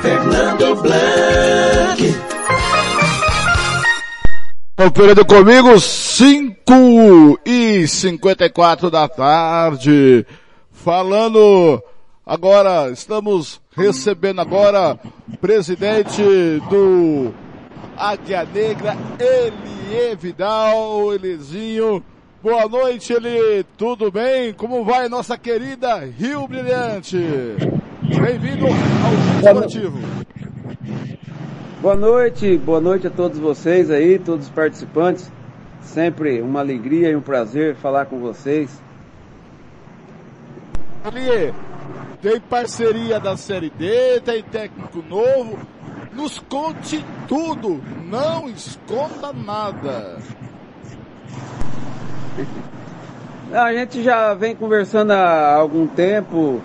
[0.01, 2.16] Fernando Blanc.
[4.76, 10.26] Conferindo comigo, 5 e 54 da tarde.
[10.72, 11.80] Falando
[12.26, 14.99] agora, estamos recebendo agora
[15.32, 16.24] o presidente
[16.68, 17.32] do
[18.02, 22.04] Águia Negra, Elie Vidal, Elizinho.
[22.41, 23.64] Boa noite, Eli.
[23.78, 24.54] Tudo bem?
[24.54, 27.20] Como vai nossa querida Rio Brilhante?
[28.02, 29.99] Bem-vindo ao Esportivo.
[31.80, 35.32] Boa noite, boa noite a todos vocês aí, todos os participantes.
[35.82, 38.82] Sempre uma alegria e um prazer falar com vocês.
[41.06, 41.54] Eli,
[42.20, 45.60] tem parceria da Série D, tem técnico novo.
[46.14, 50.18] Nos conte tudo, não esconda nada.
[53.53, 56.62] A gente já vem conversando há algum tempo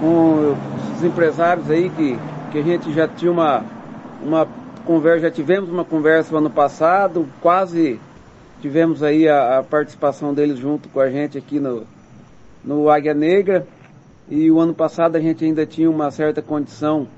[0.00, 0.54] com
[0.94, 2.18] os empresários aí que,
[2.52, 3.64] que a gente já tinha uma,
[4.22, 4.48] uma
[4.84, 7.98] conversa, já tivemos uma conversa no ano passado, quase
[8.60, 11.86] tivemos aí a, a participação deles junto com a gente aqui no,
[12.64, 13.66] no Águia Negra.
[14.30, 17.08] E o ano passado a gente ainda tinha uma certa condição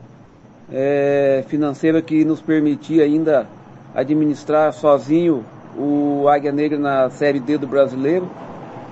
[0.73, 3.47] é, financeira que nos permitia ainda
[3.95, 5.45] administrar sozinho
[5.77, 8.29] o Águia Negra na Série D do Brasileiro.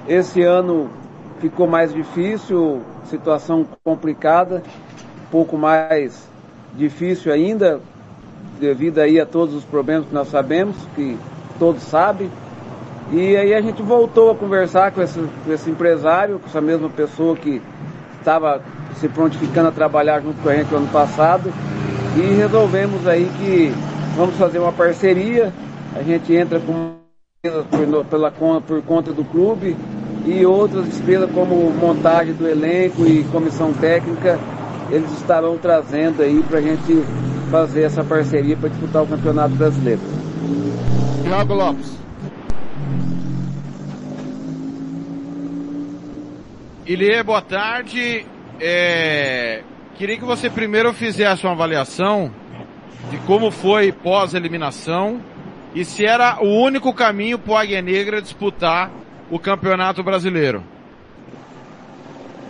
[0.08, 0.90] Esse ano
[1.40, 4.62] ficou mais difícil, situação complicada,
[5.26, 6.28] um pouco mais
[6.74, 7.80] difícil ainda,
[8.60, 11.16] devido aí a todos os problemas que nós sabemos, que
[11.58, 12.30] todos sabem.
[13.12, 16.90] E aí a gente voltou a conversar com esse, com esse empresário, com essa mesma
[16.90, 17.62] pessoa que
[18.28, 18.60] estava
[19.00, 21.50] se prontificando a trabalhar junto com a gente no ano passado
[22.14, 23.72] e resolvemos aí que
[24.16, 25.50] vamos fazer uma parceria.
[25.96, 26.98] A gente entra com
[27.42, 29.74] por, pela, por conta do clube
[30.26, 34.38] e outras despesas como montagem do elenco e comissão técnica,
[34.90, 37.02] eles estarão trazendo aí para a gente
[37.50, 40.00] fazer essa parceria para disputar o Campeonato Brasileiro.
[41.22, 42.07] Thiago Lopes.
[46.88, 48.24] Ilie, boa tarde.
[48.58, 49.62] É...
[49.98, 52.30] Queria que você primeiro fizesse uma avaliação
[53.10, 55.20] de como foi pós-eliminação
[55.74, 58.90] e se era o único caminho para o Águia Negra disputar
[59.30, 60.64] o Campeonato Brasileiro?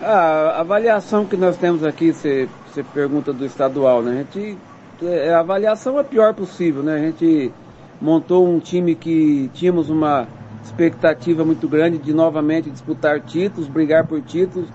[0.01, 4.13] A avaliação que nós temos aqui, você, você pergunta do estadual, né?
[4.13, 4.57] A gente,
[5.03, 6.95] é, a avaliação é a pior possível, né?
[6.95, 7.53] A gente
[8.01, 10.29] montou um time que tínhamos uma
[10.63, 14.69] expectativa muito grande de novamente disputar títulos, brigar por títulos.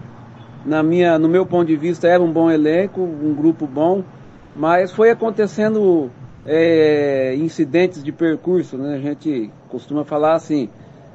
[0.66, 4.04] Na minha, no meu ponto de vista, era um bom elenco, um grupo bom,
[4.56, 6.10] mas foi acontecendo
[6.46, 8.96] é, incidentes de percurso, né?
[8.96, 10.70] A gente costuma falar assim,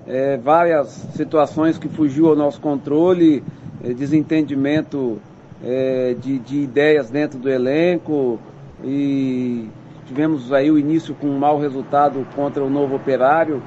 [0.06, 3.42] é, várias situações que fugiu ao nosso controle,
[3.82, 5.20] é, desentendimento
[5.62, 8.38] é, de, de, ideias dentro do elenco
[8.82, 9.68] e
[10.06, 13.62] tivemos aí o início com um mau resultado contra o novo operário,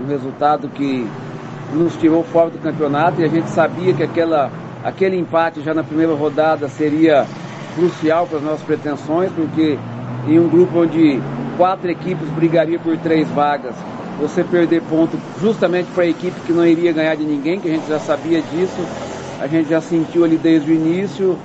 [0.00, 1.06] um resultado que
[1.72, 4.50] nos tirou fora do campeonato e a gente sabia que aquela,
[4.84, 7.26] aquele empate já na primeira rodada seria
[7.74, 9.78] crucial para as nossas pretensões, porque
[10.28, 11.20] em um grupo onde
[11.56, 13.74] quatro equipes brigariam por três vagas,
[14.20, 17.72] você perder ponto justamente para a equipe que não iria ganhar de ninguém, que a
[17.72, 18.80] gente já sabia disso,
[19.40, 21.36] a gente já sentiu ali desde o início.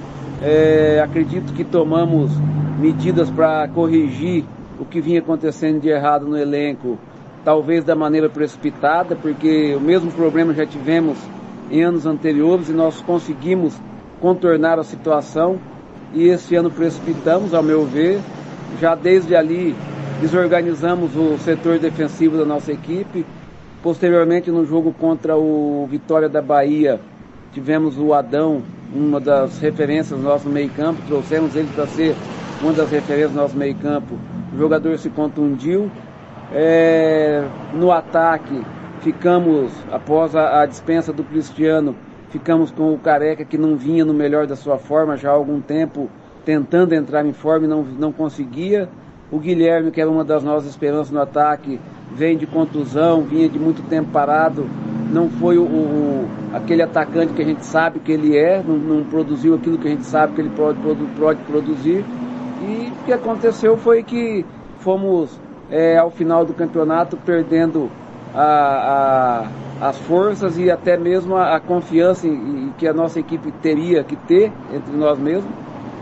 [0.41, 2.31] É, acredito que tomamos
[2.77, 4.45] medidas para corrigir
[4.79, 6.99] o que vinha acontecendo de errado no elenco,
[7.43, 11.17] talvez da maneira precipitada, porque o mesmo problema já tivemos
[11.71, 13.73] em anos anteriores e nós conseguimos
[14.19, 15.59] contornar a situação
[16.13, 18.19] e esse ano precipitamos, ao meu ver,
[18.79, 19.75] já desde ali
[20.21, 23.25] desorganizamos o setor defensivo da nossa equipe.
[23.83, 26.99] Posteriormente, no jogo contra o Vitória da Bahia,
[27.53, 28.61] tivemos o Adão,
[28.93, 32.15] uma das referências do nosso meio-campo, trouxemos ele para ser
[32.61, 34.17] uma das referências do nosso meio-campo.
[34.53, 35.91] O jogador se contundiu.
[36.51, 38.63] É, no ataque,
[39.01, 41.95] ficamos, após a, a dispensa do Cristiano,
[42.29, 45.59] ficamos com o Careca, que não vinha no melhor da sua forma já há algum
[45.59, 46.09] tempo,
[46.45, 48.89] tentando entrar em forma e não, não conseguia.
[49.29, 51.79] O Guilherme, que era uma das nossas esperanças no ataque,
[52.13, 54.65] vem de contusão, vinha de muito tempo parado,
[55.11, 59.03] não foi o, o aquele atacante que a gente sabe que ele é, não, não,
[59.03, 60.79] produziu aquilo que a gente sabe que ele pode,
[61.17, 62.03] pode produzir.
[62.61, 64.45] E o que aconteceu foi que
[64.79, 65.39] fomos,
[65.69, 67.89] é, ao final do campeonato, perdendo
[68.33, 69.47] a,
[69.81, 73.51] a, as forças e até mesmo a, a confiança em, em, que a nossa equipe
[73.51, 75.51] teria que ter entre nós mesmos.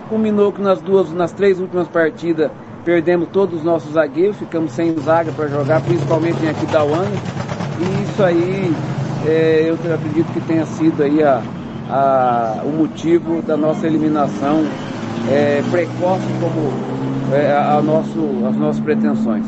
[0.09, 2.51] Culminou que nas duas, nas três últimas partidas
[2.84, 7.09] perdemos todos os nossos zagueiros, ficamos sem zaga para jogar, principalmente em Aquidauana.
[7.80, 8.74] E isso aí
[9.26, 11.41] é, eu acredito que tenha sido aí a,
[11.89, 14.63] a, o motivo da nossa eliminação
[15.30, 16.95] é, precoce como
[17.34, 19.46] é, a, nosso, as nossas pretensões.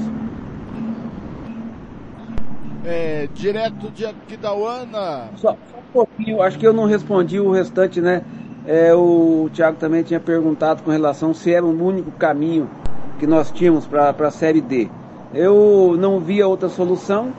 [2.85, 5.29] É, direto de Aquidauana.
[5.35, 8.23] Só, só um pouquinho, acho que eu não respondi o restante, né?
[8.65, 12.69] É, o Thiago também tinha perguntado com relação se era o único caminho
[13.17, 14.89] que nós tínhamos para a Série D.
[15.33, 17.31] Eu não via outra solução.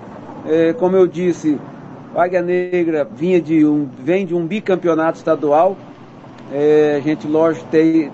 [0.47, 1.59] É, como eu disse,
[2.15, 5.77] o Águia Negra vinha de um, vem de um bicampeonato estadual.
[6.53, 7.67] É, a gente, lógico,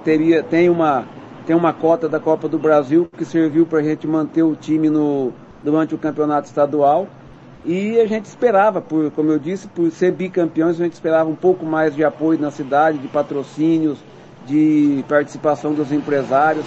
[0.04, 1.04] teria, tem, uma,
[1.46, 4.88] tem uma cota da Copa do Brasil que serviu para a gente manter o time
[4.88, 5.32] no,
[5.62, 7.06] durante o campeonato estadual.
[7.64, 11.34] E a gente esperava, por, como eu disse, por ser bicampeões, a gente esperava um
[11.34, 13.98] pouco mais de apoio na cidade, de patrocínios,
[14.46, 16.66] de participação dos empresários.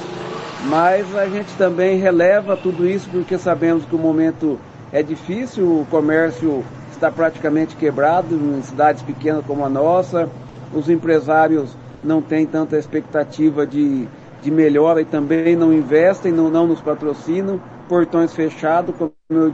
[0.65, 4.59] Mas a gente também releva tudo isso porque sabemos que o momento
[4.91, 10.27] é difícil, o comércio está praticamente quebrado em cidades pequenas como a nossa,
[10.73, 14.07] os empresários não têm tanta expectativa de,
[14.47, 19.53] de melhora e também não investem, não, não nos patrocinam, portões fechados, como eu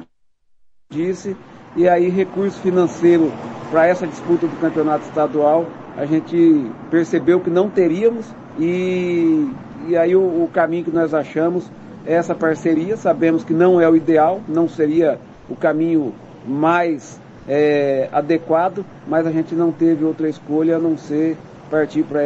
[0.92, 1.36] disse,
[1.76, 3.32] e aí recurso financeiro
[3.72, 5.66] para essa disputa do campeonato estadual
[5.98, 8.26] a gente percebeu que não teríamos
[8.60, 9.48] e,
[9.88, 11.70] e aí o, o caminho que nós achamos
[12.06, 12.98] é essa parceria.
[12.98, 15.20] Sabemos que não é o ideal, não seria
[15.50, 16.14] o caminho
[16.46, 21.38] mais é, adequado, mas a gente não teve outra escolha a não ser
[21.70, 22.24] partir para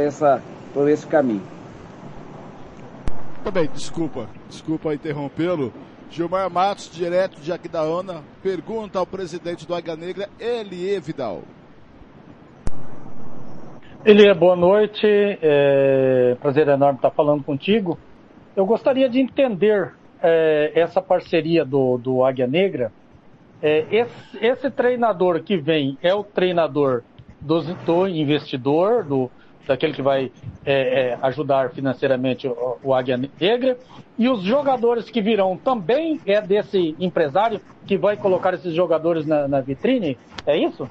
[0.91, 1.56] esse caminho.
[3.47, 5.71] Também, desculpa, desculpa interrompê-lo.
[6.11, 11.43] Gilmar Matos, direto de Aquidauana, pergunta ao presidente do Águia Negra, Elie Vidal.
[14.03, 15.07] Elie, boa noite.
[15.07, 16.35] É...
[16.41, 17.97] Prazer enorme estar falando contigo.
[18.53, 22.91] Eu gostaria de entender é, essa parceria do, do Águia Negra.
[23.61, 27.01] É, esse, esse, treinador que vem é o treinador
[27.39, 29.31] do, do investidor, do,
[29.67, 30.31] daquele que vai
[30.65, 33.77] é, é, ajudar financeiramente o, o, Águia Negra.
[34.17, 39.47] E os jogadores que virão também é desse empresário que vai colocar esses jogadores na,
[39.47, 40.17] na vitrine?
[40.45, 40.87] É isso?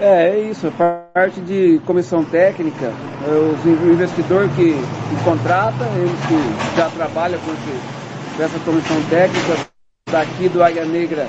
[0.00, 6.76] É, é isso, parte de comissão técnica, é o investidor que, que contrata, eles que
[6.76, 9.68] já trabalham com, esse, com essa comissão técnica,
[10.10, 11.28] daqui do Águia Negra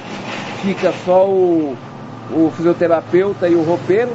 [0.63, 1.77] fica só o,
[2.31, 4.11] o fisioterapeuta e o roupeiro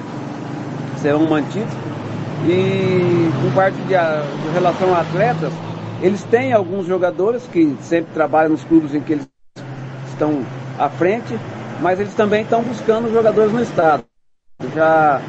[1.01, 1.73] serão mantidos.
[2.47, 5.53] E com parte de, de relação a atletas,
[6.01, 9.29] eles têm alguns jogadores que sempre trabalham nos clubes em que eles
[10.09, 10.43] estão
[10.79, 11.39] à frente,
[11.81, 14.05] mas eles também estão buscando jogadores no estado.
[14.75, 15.21] Já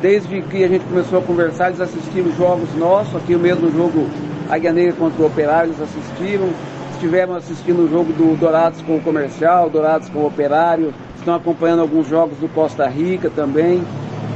[0.00, 4.06] desde que a gente começou a conversar, eles assistiram jogos nossos, aqui o mesmo jogo
[4.48, 6.50] Águia Negra contra o Operário, eles assistiram.
[6.92, 11.80] Estiveram assistindo o jogo do Dourados com o Comercial, Dourados com o Operário, estão acompanhando
[11.80, 13.82] alguns jogos do Costa Rica também,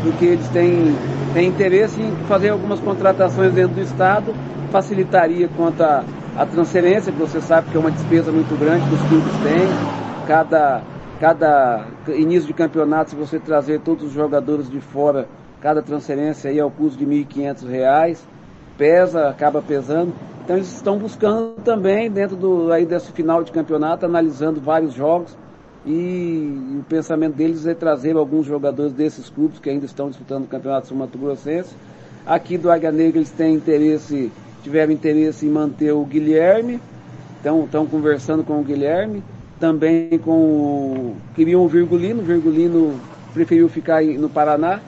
[0.02, 0.96] porque eles têm,
[1.34, 4.34] têm interesse em fazer algumas contratações dentro do Estado
[4.70, 6.04] facilitaria quanto à,
[6.36, 9.68] à transferência, que você sabe que é uma despesa muito grande que os clubes têm.
[10.26, 10.82] Cada,
[11.20, 15.26] cada início de campeonato, se você trazer todos os jogadores de fora,
[15.60, 18.18] cada transferência aí é o custo de R$ 1.500,
[18.76, 20.12] pesa, acaba pesando.
[20.44, 25.36] Então eles estão buscando também, dentro do, aí desse final de campeonato, analisando vários jogos,
[25.88, 30.46] e, o pensamento deles é trazer alguns jogadores desses clubes que ainda estão disputando o
[30.46, 31.74] campeonato sul-mato-grossense.
[32.26, 34.30] Aqui do Águia Negra eles têm interesse
[34.62, 36.80] tiveram interesse em manter o Guilherme,
[37.40, 39.22] então estão conversando com o Guilherme,
[39.58, 43.00] também com o, queriam o Virgulino, o Virgulino
[43.32, 44.80] preferiu ficar no Paraná.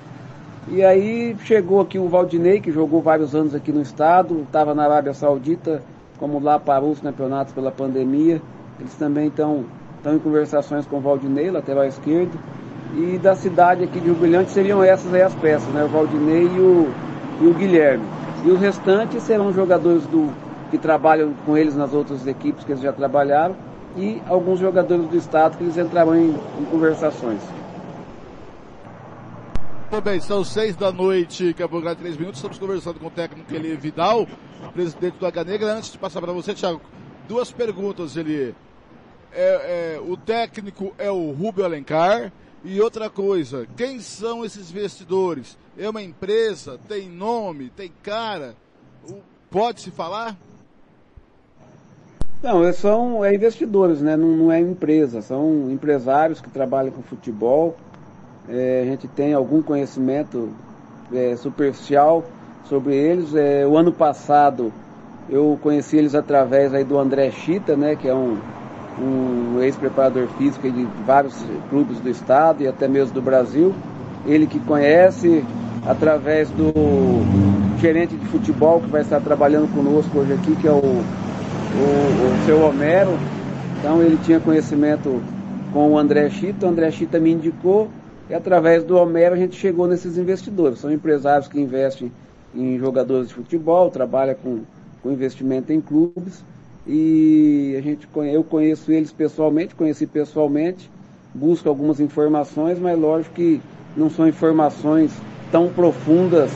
[0.68, 4.84] E aí chegou aqui o Valdinei, que jogou vários anos aqui no estado, estava na
[4.84, 5.82] Arábia Saudita,
[6.18, 8.42] como lá parou os campeonatos pela pandemia.
[8.78, 9.64] Eles também estão
[10.01, 12.38] estão em conversações com o Valdinei, lateral esquerdo.
[12.96, 15.84] E da cidade aqui de Brilhante seriam essas aí as peças, né?
[15.84, 16.92] O Valdinei e o,
[17.40, 18.05] e o Guilherme.
[18.44, 20.32] E os restantes serão jogadores do,
[20.70, 23.55] que trabalham com eles nas outras equipes que eles já trabalharam
[23.96, 27.40] e alguns jogadores do estado que eles entrarão em, em conversações.
[29.90, 32.38] Muito bem, são seis da noite, é o três minutos.
[32.38, 34.26] Estamos conversando com o técnico Eli Vidal,
[34.72, 35.74] presidente do H Negra.
[35.74, 36.80] Antes de passar para você, Thiago,
[37.28, 38.55] duas perguntas, Eli.
[39.32, 42.32] É, é, o técnico é o Rubio Alencar.
[42.62, 45.56] E outra coisa, quem são esses investidores?
[45.78, 46.78] É uma empresa?
[46.86, 47.70] Tem nome?
[47.70, 48.54] Tem cara?
[49.50, 50.36] Pode se falar?
[52.42, 54.16] Não, eles são é investidores, né?
[54.16, 57.76] Não, não, é empresa, são empresários que trabalham com futebol.
[58.48, 60.50] É, a gente tem algum conhecimento
[61.12, 62.24] é, superficial
[62.64, 63.34] sobre eles.
[63.34, 64.72] É, o ano passado
[65.28, 67.94] eu conheci eles através aí do André Chita, né?
[67.94, 68.38] Que é um,
[69.01, 71.34] um ex-preparador físico de vários
[71.70, 73.74] clubes do estado e até mesmo do Brasil.
[74.26, 75.42] Ele que conhece
[75.86, 76.72] através do
[77.78, 82.44] gerente de futebol que vai estar trabalhando conosco hoje aqui, que é o, o, o
[82.44, 83.18] seu Homero.
[83.78, 85.22] Então ele tinha conhecimento
[85.72, 87.88] com o André Chita, o André Chita me indicou
[88.28, 90.78] e através do Homero a gente chegou nesses investidores.
[90.78, 92.12] São empresários que investem
[92.55, 94.61] em jogadores de futebol, trabalham com,
[95.03, 96.44] com investimento em clubes
[96.86, 100.90] e a gente, eu conheço eles pessoalmente, conheci pessoalmente,
[101.34, 103.60] busco algumas informações, mas lógico que
[103.96, 105.12] não são informações
[105.50, 106.50] tão profundas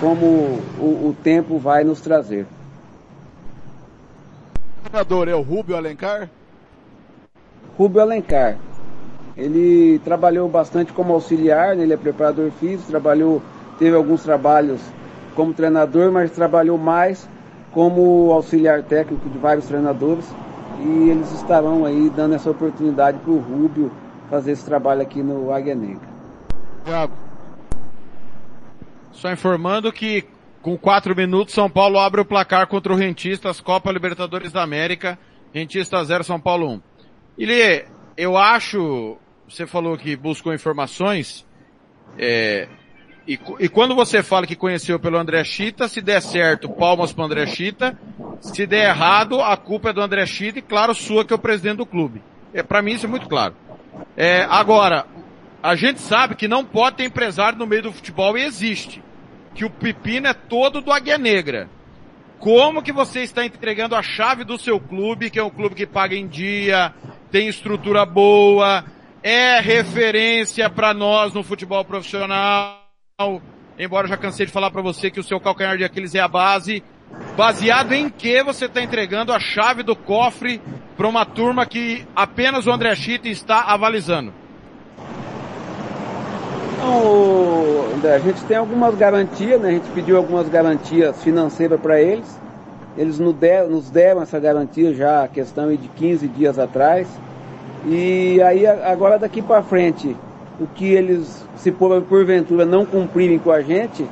[0.00, 0.26] como
[0.78, 2.46] o, o tempo vai nos trazer.
[4.78, 6.28] O treinador é o Rubio Alencar?
[7.78, 8.58] Rubio Alencar.
[9.36, 11.84] Ele trabalhou bastante como auxiliar, né?
[11.84, 13.40] ele é preparador físico, trabalhou,
[13.78, 14.80] teve alguns trabalhos
[15.34, 17.26] como treinador, mas trabalhou mais
[17.72, 20.24] como auxiliar técnico de vários treinadores
[20.80, 23.90] e eles estarão aí dando essa oportunidade para o Rubio
[24.28, 26.08] fazer esse trabalho aqui no Águia Negra.
[26.84, 27.14] Thiago.
[29.12, 30.24] Só informando que
[30.60, 35.18] com quatro minutos São Paulo abre o placar contra o Rentistas, Copa Libertadores da América,
[35.52, 36.82] Rentistas 0, São Paulo 1.
[37.38, 37.84] Ele,
[38.16, 39.16] eu acho,
[39.48, 41.46] você falou que buscou informações,
[42.18, 42.68] é,
[43.26, 47.24] e, e, quando você fala que conheceu pelo André Chita, se der certo, palmas para
[47.24, 47.96] André Chita.
[48.40, 51.38] Se der errado, a culpa é do André Chita e, claro, sua que é o
[51.38, 52.20] presidente do clube.
[52.52, 53.54] É, para mim isso é muito claro.
[54.16, 55.06] É, agora,
[55.62, 59.02] a gente sabe que não pode ter empresário no meio do futebol e existe.
[59.54, 61.68] Que o pepino é todo do Águia Negra.
[62.40, 65.86] Como que você está entregando a chave do seu clube, que é um clube que
[65.86, 66.92] paga em dia,
[67.30, 68.84] tem estrutura boa,
[69.22, 72.81] é referência para nós no futebol profissional,
[73.78, 76.28] embora já cansei de falar para você que o seu calcanhar de Aquiles é a
[76.28, 76.82] base,
[77.36, 80.60] baseado em que você está entregando a chave do cofre
[80.96, 84.32] para uma turma que apenas o André Chita está avalizando?
[86.74, 89.68] Então, André, a gente tem algumas garantias, né?
[89.68, 92.40] A gente pediu algumas garantias financeiras para eles.
[92.96, 97.08] Eles nos deram, nos deram essa garantia já, a questão de 15 dias atrás.
[97.86, 100.16] E aí agora daqui para frente,
[100.62, 104.06] o que eles, se por, porventura não cumprirem com a gente,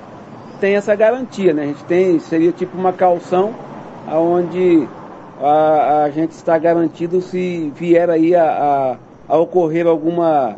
[0.60, 1.62] tem essa garantia, né?
[1.62, 3.54] A gente tem, seria tipo uma calção,
[4.12, 4.86] onde
[5.40, 8.98] a, a gente está garantido se vier aí a,
[9.28, 10.56] a, a ocorrer alguma,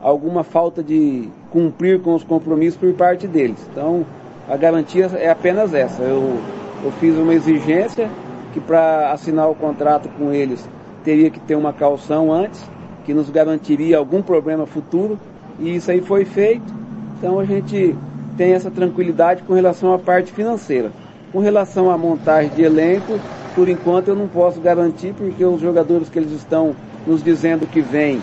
[0.00, 3.58] alguma falta de cumprir com os compromissos por parte deles.
[3.70, 4.04] Então,
[4.48, 6.02] a garantia é apenas essa.
[6.02, 6.38] Eu,
[6.84, 8.08] eu fiz uma exigência
[8.52, 10.68] que para assinar o contrato com eles
[11.04, 12.60] teria que ter uma calção antes,
[13.06, 15.18] que nos garantiria algum problema futuro,
[15.60, 16.74] e isso aí foi feito.
[17.16, 17.96] Então a gente
[18.36, 20.90] tem essa tranquilidade com relação à parte financeira.
[21.32, 23.18] Com relação à montagem de elenco,
[23.54, 26.74] por enquanto eu não posso garantir, porque os jogadores que eles estão
[27.06, 28.20] nos dizendo que vêm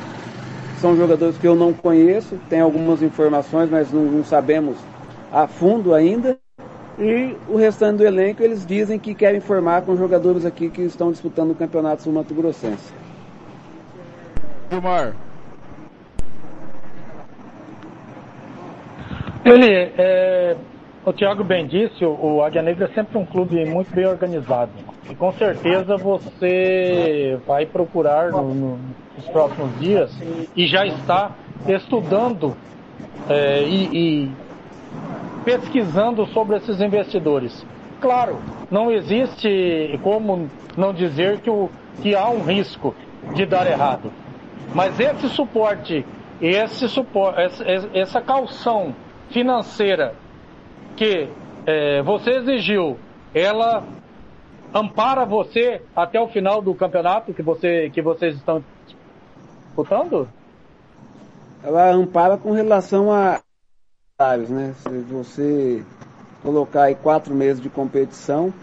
[0.82, 4.76] são jogadores que eu não conheço, tem algumas informações, mas não, não sabemos
[5.32, 6.38] a fundo ainda.
[7.00, 11.10] E o restante do elenco eles dizem que querem formar com jogadores aqui que estão
[11.10, 12.94] disputando o Campeonato Sul-Mato Grossense.
[14.74, 15.14] Gilmar.
[19.46, 20.56] Ele, é,
[21.06, 24.72] o Thiago bem disse, o Águia Negra é sempre um clube muito bem organizado.
[25.10, 28.80] E com certeza você vai procurar no, no,
[29.16, 30.12] nos próximos dias
[30.56, 31.32] e já está
[31.68, 32.56] estudando
[33.30, 34.32] é, e, e
[35.44, 37.66] pesquisando sobre esses investidores.
[38.00, 38.38] Claro,
[38.72, 41.70] não existe como não dizer que, o,
[42.02, 42.96] que há um risco
[43.36, 44.23] de dar errado.
[44.74, 46.06] Mas esse suporte,
[46.42, 47.40] esse suporte,
[47.94, 48.96] essa, calção
[49.30, 50.16] financeira
[50.96, 51.28] que
[51.66, 52.98] é, você exigiu,
[53.34, 53.84] ela
[54.74, 60.28] ampara você até o final do campeonato que, você, que vocês estão disputando?
[61.64, 63.40] Ela ampara com relação a
[64.18, 64.74] salários, né?
[64.80, 65.84] Se você
[66.42, 68.54] colocar aí quatro meses de competição,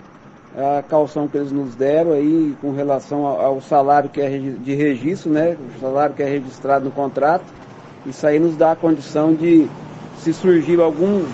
[0.57, 5.31] a calção que eles nos deram aí com relação ao salário que é de registro,
[5.31, 5.57] né?
[5.77, 7.45] O salário que é registrado no contrato,
[8.07, 9.69] isso aí nos dá a condição de
[10.19, 11.25] se surgir algum,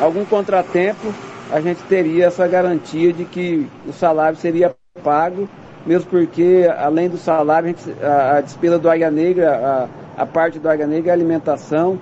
[0.00, 1.12] algum contratempo,
[1.50, 5.48] a gente teria essa garantia de que o salário seria pago,
[5.86, 10.26] mesmo porque, além do salário, a, gente, a, a despesa do Águia Negra, a, a
[10.26, 11.98] parte do Águia Negra é alimentação.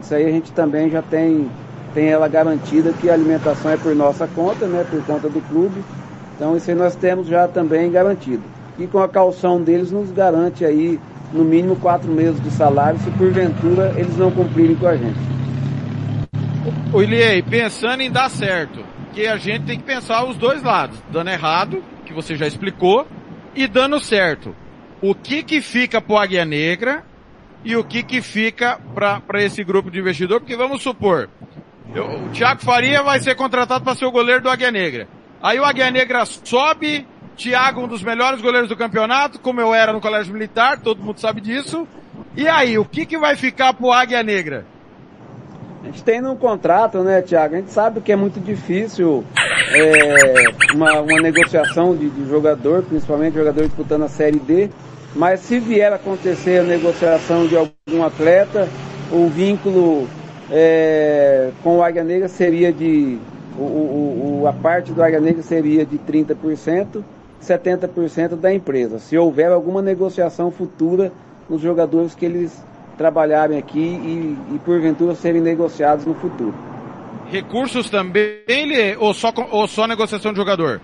[0.00, 1.50] Isso aí a gente também já tem,
[1.94, 5.82] tem ela garantida que a alimentação é por nossa conta, né, por conta do clube.
[6.40, 8.42] Então isso aí nós temos já também garantido.
[8.78, 10.98] E com a calção deles nos garante aí
[11.34, 15.18] no mínimo quatro meses de salário, se porventura eles não cumprirem com a gente.
[16.94, 18.82] O Iliei, pensando em dar certo,
[19.12, 23.06] que a gente tem que pensar os dois lados, dando errado, que você já explicou,
[23.54, 24.56] e dando certo.
[25.02, 27.04] O que que fica pro Águia Negra
[27.62, 30.40] e o que que fica para esse grupo de investidor?
[30.40, 31.28] Porque vamos supor,
[31.94, 35.19] eu, o Thiago Faria vai ser contratado para ser o goleiro do Águia Negra.
[35.42, 39.92] Aí o Águia Negra sobe, Thiago um dos melhores goleiros do campeonato, como eu era
[39.92, 41.86] no Colégio Militar, todo mundo sabe disso.
[42.36, 44.66] E aí, o que que vai ficar pro Águia Negra?
[45.82, 47.54] A gente tem no contrato, né, Tiago?
[47.54, 49.24] A gente sabe que é muito difícil
[49.72, 54.68] é, uma, uma negociação de, de, jogador, principalmente jogador disputando a Série D.
[55.14, 58.68] Mas se vier acontecer a negociação de algum atleta,
[59.10, 60.06] o vínculo
[60.50, 63.18] é, com o Águia Negra seria de.
[63.58, 67.02] O, o, o, a parte do Águia Negra seria de 30%,
[67.42, 68.98] 70% da empresa.
[68.98, 71.12] Se houver alguma negociação futura
[71.48, 72.62] nos jogadores que eles
[72.96, 76.54] trabalharem aqui e, e porventura serem negociados no futuro.
[77.30, 78.42] Recursos também
[78.98, 80.80] ou só, ou só negociação de jogador?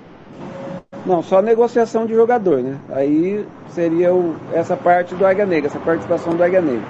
[1.05, 2.79] Não, só negociação de jogador, né?
[2.91, 6.89] Aí seria o, essa parte do Águia Negra, essa participação do Águia Negra.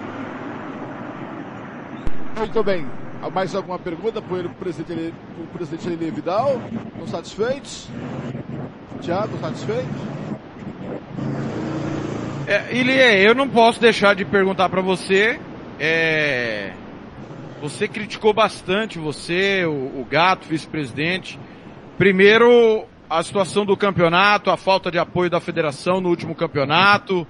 [2.39, 2.87] Muito bem.
[3.33, 6.61] Mais alguma pergunta para o presidente, o presidente Elie Vidal?
[6.93, 7.89] Estão satisfeitos?
[9.01, 9.89] Tiago, satisfeito?
[12.47, 15.41] É, Ilie, eu não posso deixar de perguntar para você.
[15.81, 16.73] É,
[17.61, 21.39] você criticou bastante, você, o, o Gato, vice-presidente.
[21.99, 27.27] Primeiro, a situação do campeonato, a falta de apoio da federação no último campeonato.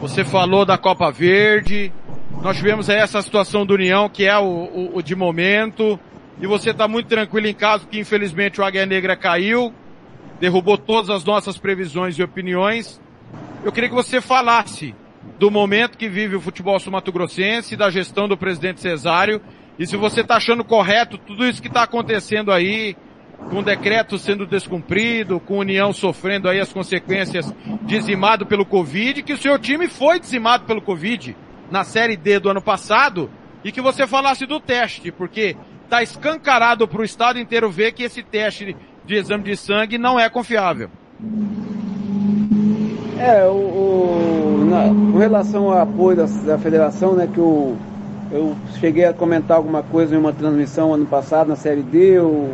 [0.00, 1.92] Você falou da Copa Verde.
[2.42, 5.98] Nós tivemos aí essa situação do União, que é o, o, o de momento.
[6.40, 9.72] E você está muito tranquilo em casa, que infelizmente o Águia Negra caiu,
[10.40, 13.00] derrubou todas as nossas previsões e opiniões.
[13.64, 14.92] Eu queria que você falasse
[15.38, 19.40] do momento que vive o futebol sul-mato-grossense, da gestão do presidente Cesário,
[19.78, 22.96] e se você está achando correto tudo isso que está acontecendo aí,
[23.50, 29.32] com o decreto sendo descumprido, com União sofrendo aí as consequências dizimado pelo Covid, que
[29.32, 31.36] o seu time foi dizimado pelo Covid
[31.70, 33.30] na Série D do ano passado,
[33.64, 38.02] e que você falasse do teste, porque está escancarado para o estado inteiro ver que
[38.02, 40.90] esse teste de exame de sangue não é confiável.
[43.18, 47.76] É, o, o na, com relação ao apoio da, da federação, né, que eu,
[48.32, 52.48] eu cheguei a comentar alguma coisa em uma transmissão ano passado na Série D, o,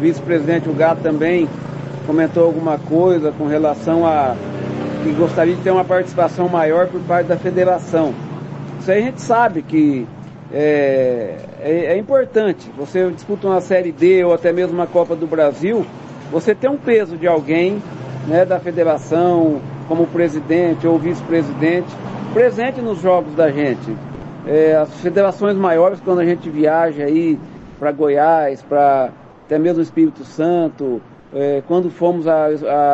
[0.00, 1.48] vice-presidente, Gato também
[2.06, 4.34] comentou alguma coisa com relação a
[5.02, 8.14] que gostaria de ter uma participação maior por parte da federação.
[8.80, 10.06] isso aí a gente sabe que
[10.52, 12.70] é, é, é, importante.
[12.78, 15.84] Você disputa uma Série D ou até mesmo uma Copa do Brasil,
[16.32, 17.82] você tem um peso de alguém
[18.26, 21.88] né, da federação, como presidente ou vice-presidente,
[22.32, 23.94] presente nos jogos da gente.
[24.48, 27.38] É, as federações maiores, quando a gente viaja aí
[27.78, 29.10] para Goiás, para
[29.44, 31.02] até mesmo Espírito Santo,
[31.34, 32.46] é, quando fomos a,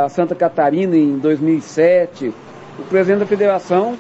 [0.04, 2.34] a Santa Catarina em 2007,
[2.76, 3.96] o presidente da federação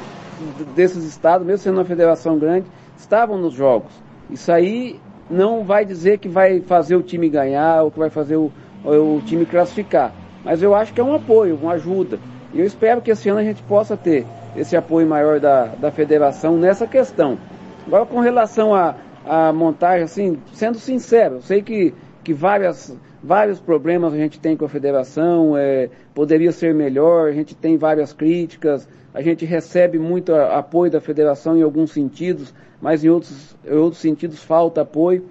[0.74, 2.66] desses estados, mesmo sendo uma federação grande,
[2.98, 3.92] estavam nos jogos.
[4.28, 4.98] Isso aí
[5.30, 8.50] não vai dizer que vai fazer o time ganhar ou que vai fazer o,
[8.84, 10.12] o time classificar.
[10.44, 12.18] Mas eu acho que é um apoio, uma ajuda.
[12.52, 14.26] E eu espero que esse ano a gente possa ter
[14.56, 17.38] esse apoio maior da, da federação nessa questão.
[17.86, 18.94] Agora, com relação à,
[19.24, 24.56] à montagem, assim, sendo sincero, eu sei que, que várias, vários problemas a gente tem
[24.56, 29.98] com a federação, é, poderia ser melhor, a gente tem várias críticas, a gente recebe
[29.98, 35.24] muito apoio da federação em alguns sentidos, mas em outros, em outros sentidos falta apoio.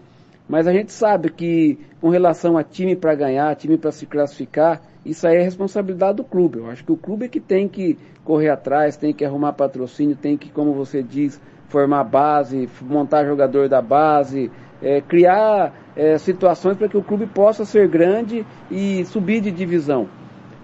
[0.48, 4.82] Mas a gente sabe que com relação a time para ganhar, time para se classificar,
[5.06, 6.60] isso aí é responsabilidade do clube.
[6.60, 10.16] Eu acho que o clube é que tem que correr atrás, tem que arrumar patrocínio,
[10.16, 14.52] tem que, como você diz, formar base, montar jogador da base,
[14.82, 20.08] é, criar é, situações para que o clube possa ser grande e subir de divisão.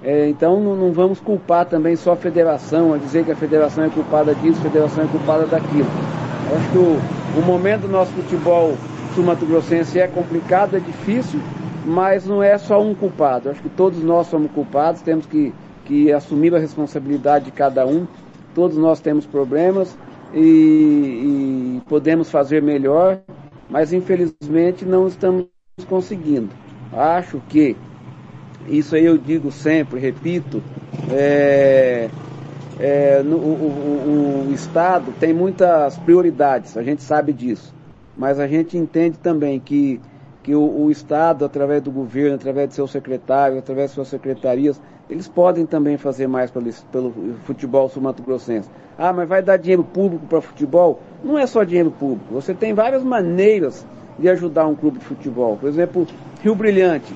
[0.01, 3.84] É, então não, não, vamos culpar também só a federação, a dizer que a federação
[3.84, 5.89] é culpada disso, a federação é culpada daquilo.
[6.49, 8.76] Eu acho que o, o momento do nosso futebol
[9.14, 11.39] sul-mato-grossense é complicado, é difícil,
[11.86, 13.47] mas não é só um culpado.
[13.47, 15.53] Eu acho que todos nós somos culpados, temos que,
[15.90, 18.06] que assumir a responsabilidade de cada um.
[18.54, 19.98] Todos nós temos problemas
[20.32, 23.22] e, e podemos fazer melhor,
[23.68, 25.48] mas infelizmente não estamos
[25.88, 26.50] conseguindo.
[26.94, 27.76] Acho que,
[28.68, 30.62] isso aí eu digo sempre, repito,
[31.12, 32.08] é,
[32.80, 37.74] é, no, o, o, o Estado tem muitas prioridades, a gente sabe disso.
[38.16, 40.00] Mas a gente entende também que,
[40.44, 44.80] que o, o Estado, através do governo, através de seus secretários, através de suas secretarias,
[45.10, 47.14] eles podem também fazer mais pelo, pelo
[47.45, 48.70] futebol sul-mato-grossense.
[48.97, 51.01] Ah, mas vai dar dinheiro público para futebol?
[51.24, 52.34] Não é só dinheiro público.
[52.34, 53.86] Você tem várias maneiras
[54.20, 55.57] de ajudar um clube de futebol.
[55.57, 56.05] Por exemplo,
[56.43, 57.14] Rio Brilhante.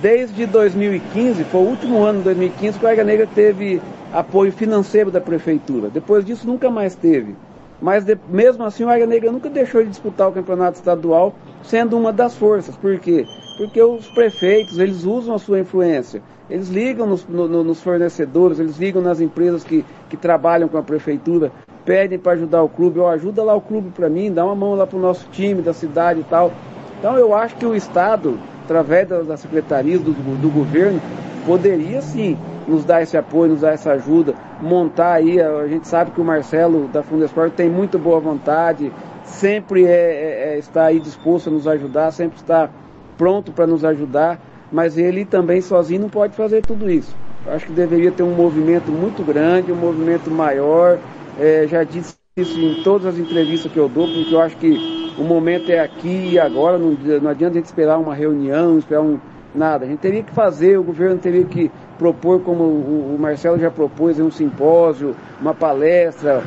[0.00, 3.80] Desde 2015, foi o último ano de 2015 que o Águia Negra teve
[4.12, 5.88] apoio financeiro da prefeitura.
[5.88, 7.34] Depois disso nunca mais teve.
[7.80, 11.34] Mas de, mesmo assim o Águia Negra nunca deixou de disputar o campeonato estadual,
[11.64, 12.76] sendo uma das forças.
[12.76, 13.26] Por quê?
[13.56, 16.22] Porque os prefeitos, eles usam a sua influência.
[16.50, 20.82] Eles ligam nos, no, nos fornecedores, eles ligam nas empresas que, que trabalham com a
[20.82, 21.50] prefeitura,
[21.84, 24.74] pedem para ajudar o clube, ou ajuda lá o clube para mim, dá uma mão
[24.74, 26.52] lá para o nosso time da cidade e tal.
[26.98, 31.00] Então eu acho que o Estado, através da, da secretaria, do, do governo,
[31.46, 32.36] poderia sim
[32.66, 36.24] nos dar esse apoio, nos dar essa ajuda, montar aí, a gente sabe que o
[36.24, 38.92] Marcelo da Fundesport tem muito boa vontade,
[39.24, 42.70] sempre é, é, é, está aí disposto a nos ajudar, sempre está
[43.18, 44.38] pronto para nos ajudar,
[44.72, 47.14] mas ele também sozinho não pode fazer tudo isso.
[47.46, 50.98] Acho que deveria ter um movimento muito grande, um movimento maior,
[51.38, 55.12] é, já disse isso em todas as entrevistas que eu dou, porque eu acho que
[55.18, 59.02] o momento é aqui e agora, não, não adianta a gente esperar uma reunião, esperar
[59.02, 59.18] um,
[59.54, 59.84] nada.
[59.84, 64.18] A gente teria que fazer, o governo teria que propor, como o, Marcelo já propôs,
[64.18, 66.42] um simpósio, uma palestra,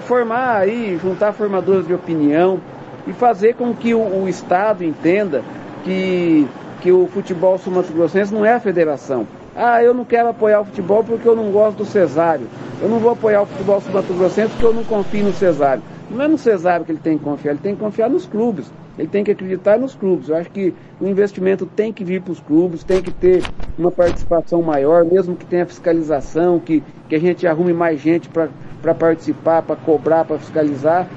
[0.00, 2.60] formar aí, juntar formadores de opinião
[3.06, 5.42] e fazer com que o, o Estado entenda
[5.84, 6.46] que,
[6.84, 9.26] que o futebol sul-mato-grossense não é a federação.
[9.56, 12.46] Ah, eu não quero apoiar o futebol porque eu não gosto do Cesário.
[12.78, 15.82] Eu não vou apoiar o futebol sul-mato-grossense porque eu não confio no Cesário.
[16.10, 18.70] Não é no Cesário que ele tem que confiar, ele tem que confiar nos clubes.
[18.98, 20.28] Ele tem que acreditar nos clubes.
[20.28, 23.42] Eu acho que o investimento tem que vir para os clubes, tem que ter
[23.78, 28.94] uma participação maior, mesmo que tenha fiscalização, que, que a gente arrume mais gente para
[28.94, 31.08] participar, para cobrar, para fiscalizar,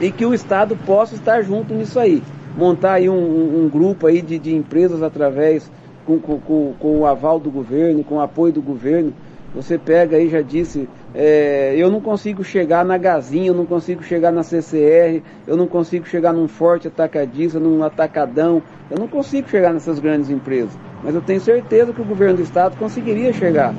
[0.00, 2.20] e que o Estado possa estar junto nisso aí.
[2.56, 5.70] Montar aí um, um, um grupo aí de, de empresas através,
[6.04, 9.12] com, com, com o aval do governo, com o apoio do governo,
[9.54, 14.02] você pega aí, já disse, é, eu não consigo chegar na Gazinha, eu não consigo
[14.02, 19.48] chegar na CCR, eu não consigo chegar num forte atacadista, num atacadão, eu não consigo
[19.48, 20.70] chegar nessas grandes empresas.
[21.02, 23.74] Mas eu tenho certeza que o governo do estado conseguiria chegar.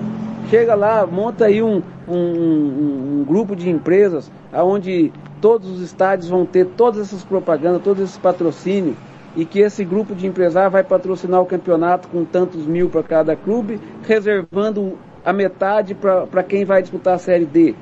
[0.51, 6.45] Chega lá, monta aí um, um, um, grupo de empresas onde todos os estádios vão
[6.45, 8.97] ter todas essas propagandas, todos esses patrocínios,
[9.33, 13.33] e que esse grupo de empresários vai patrocinar o campeonato com tantos mil para cada
[13.33, 17.73] clube, reservando a metade para quem vai disputar a Série D.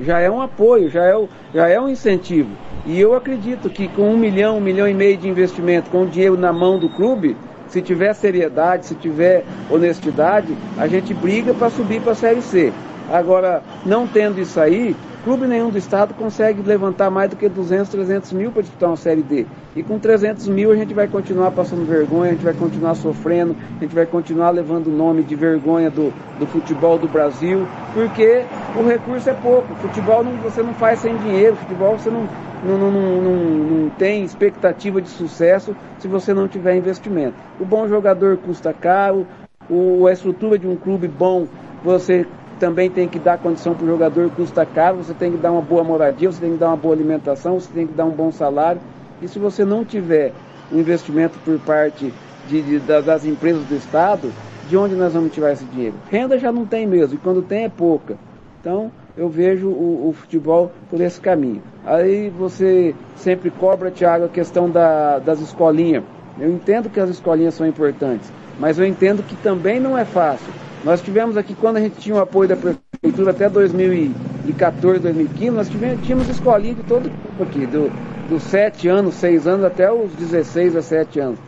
[0.00, 2.48] Já é um apoio, já é, o, já é um incentivo.
[2.86, 6.06] E eu acredito que com um milhão, um milhão e meio de investimento, com o
[6.06, 7.36] dinheiro na mão do clube,
[7.68, 12.72] se tiver seriedade, se tiver honestidade, a gente briga para subir para a Série C.
[13.10, 14.96] Agora, não tendo isso aí,
[15.26, 18.96] clube nenhum do estado consegue levantar mais do que 200, 300 mil para disputar uma
[18.96, 19.44] Série D.
[19.74, 23.56] E com 300 mil a gente vai continuar passando vergonha, a gente vai continuar sofrendo,
[23.76, 28.44] a gente vai continuar levando o nome de vergonha do, do futebol do Brasil, porque
[28.78, 29.74] o recurso é pouco.
[29.74, 32.28] Futebol não, você não faz sem dinheiro, futebol você não,
[32.64, 37.34] não, não, não, não, tem expectativa de sucesso se você não tiver investimento.
[37.58, 39.26] O bom jogador custa caro,
[39.68, 41.48] o, a estrutura de um clube bom
[41.82, 42.24] você
[42.58, 45.62] também tem que dar condição para o jogador, custa caro, você tem que dar uma
[45.62, 48.32] boa moradia, você tem que dar uma boa alimentação, você tem que dar um bom
[48.32, 48.80] salário.
[49.20, 50.32] E se você não tiver
[50.72, 52.12] um investimento por parte
[52.48, 54.32] de, de, das empresas do Estado,
[54.68, 55.94] de onde nós vamos tirar esse dinheiro?
[56.10, 58.16] Renda já não tem mesmo, e quando tem é pouca.
[58.60, 61.62] Então, eu vejo o, o futebol por esse caminho.
[61.84, 66.04] Aí você sempre cobra, Tiago, a questão da, das escolinhas.
[66.38, 70.52] Eu entendo que as escolinhas são importantes, mas eu entendo que também não é fácil.
[70.86, 75.68] Nós tivemos aqui, quando a gente tinha o apoio da prefeitura até 2014, 2015, nós
[75.68, 77.10] tivemos, tínhamos de todo
[77.40, 77.90] aqui, do,
[78.28, 81.40] dos 7 anos, 6 anos até os 16 a 7 anos.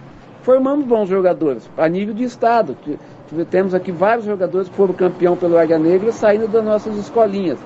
[0.42, 2.76] Formamos bons jogadores, a nível de estado.
[3.48, 7.60] Temos aqui vários jogadores que foram campeão pelo Águia Negra saindo das nossas escolinhas.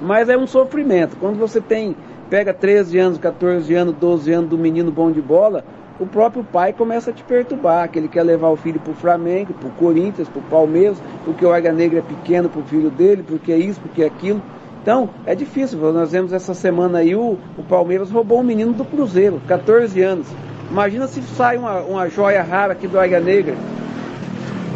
[0.00, 1.16] Mas é um sofrimento.
[1.16, 1.96] Quando você tem,
[2.30, 5.64] pega 13 anos, 14 anos, 12 anos do menino bom de bola,
[5.98, 8.96] o próprio pai começa a te perturbar, que ele quer levar o filho para o
[8.96, 12.64] Flamengo, para o Corinthians, para o Palmeiras, porque o Águia Negra é pequeno para o
[12.64, 14.42] filho dele, porque é isso, porque é aquilo.
[14.82, 15.78] Então, é difícil.
[15.92, 20.26] Nós vemos essa semana aí o, o Palmeiras roubou um menino do Cruzeiro, 14 anos.
[20.70, 23.54] Imagina se sai uma, uma joia rara aqui do Águia Negra.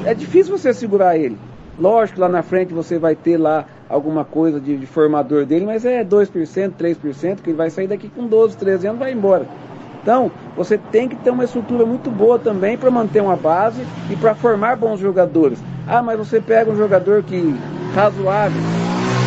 [0.05, 1.37] É difícil você segurar ele.
[1.79, 5.85] Lógico, lá na frente você vai ter lá alguma coisa de, de formador dele, mas
[5.85, 9.47] é 2%, 3%, que ele vai sair daqui com 12, 13 anos vai embora.
[10.03, 14.17] Então, você tem que ter uma estrutura muito boa também para manter uma base e
[14.17, 15.63] para formar bons jogadores.
[15.87, 17.55] Ah, mas você pega um jogador que
[17.95, 18.61] razoável.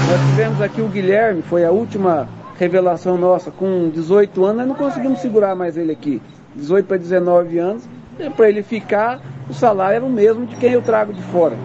[0.09, 4.75] Nós tivemos aqui o Guilherme, foi a última revelação nossa, com 18 anos, nós não
[4.75, 6.21] conseguimos segurar mais ele aqui.
[6.55, 7.87] 18 para 19 anos,
[8.35, 9.19] para ele ficar,
[9.49, 11.55] o salário era o mesmo de quem eu trago de fora.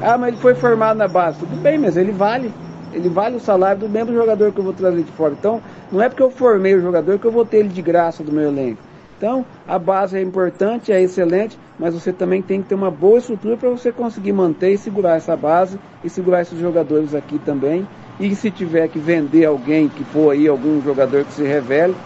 [0.00, 1.40] Ah, mas ele foi formado na base.
[1.40, 2.52] Tudo bem, mas ele vale.
[2.92, 5.34] Ele vale o salário do mesmo jogador que eu vou trazer de fora.
[5.38, 5.60] Então,
[5.92, 8.32] não é porque eu formei o jogador que eu vou ter ele de graça do
[8.32, 8.80] meu elenco.
[9.16, 13.18] Então, a base é importante, é excelente, mas você também tem que ter uma boa
[13.18, 17.86] estrutura para você conseguir manter e segurar essa base e segurar esses jogadores aqui também.
[18.20, 21.96] E se tiver que vender alguém que for aí, algum jogador que se revele,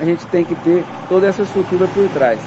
[0.00, 2.40] a gente tem que ter toda essa estrutura por trás.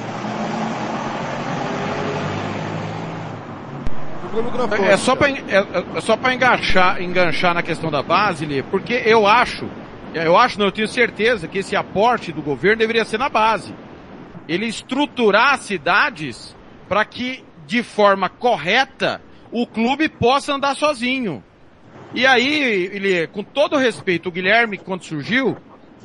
[4.92, 9.68] É só para é, é enganchar, enganchar na questão da base, Lê, porque eu acho,
[10.14, 13.74] eu acho, não, eu tenho certeza que esse aporte do governo deveria ser na base.
[14.48, 16.56] Ele estruturar as cidades
[16.88, 19.20] para que de forma correta
[19.50, 21.42] o clube possa andar sozinho.
[22.14, 25.56] E aí, ele, com todo respeito, o Guilherme, quando surgiu,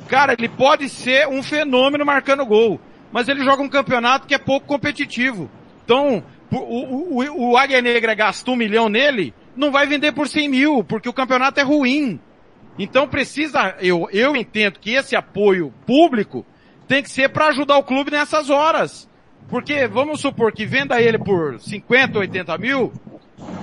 [0.08, 2.80] cara, ele pode ser um fenômeno marcando gol,
[3.12, 5.50] mas ele joga um campeonato que é pouco competitivo.
[5.84, 6.22] Então,
[6.58, 10.84] o, o, o Águia Negra gastou um milhão nele, não vai vender por 100 mil,
[10.84, 12.20] porque o campeonato é ruim.
[12.78, 16.44] Então precisa, eu, eu entendo que esse apoio público
[16.88, 19.08] tem que ser para ajudar o clube nessas horas.
[19.48, 22.92] Porque vamos supor que venda ele por 50, 80 mil,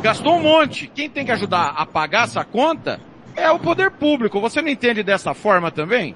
[0.02, 0.88] gastou um monte.
[0.94, 3.00] Quem tem que ajudar a pagar essa conta
[3.36, 4.40] é o poder público.
[4.42, 6.16] Você não entende dessa forma também?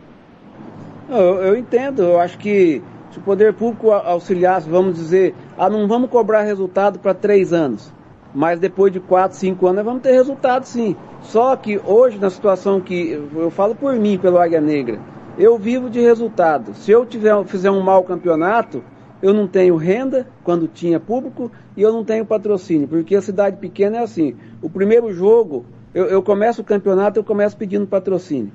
[1.09, 2.03] Eu, eu entendo.
[2.03, 2.81] Eu acho que
[3.13, 7.93] se o poder público auxiliasse, vamos dizer, ah, não vamos cobrar resultado para três anos,
[8.33, 10.95] mas depois de quatro, cinco anos vamos ter resultado sim.
[11.21, 14.99] Só que hoje, na situação que eu falo por mim, pelo Águia Negra,
[15.37, 16.73] eu vivo de resultado.
[16.73, 18.83] Se eu tiver, fizer um mau campeonato,
[19.21, 23.57] eu não tenho renda quando tinha público e eu não tenho patrocínio, porque a cidade
[23.57, 24.35] pequena é assim.
[24.59, 28.51] O primeiro jogo, eu, eu começo o campeonato, eu começo pedindo patrocínio.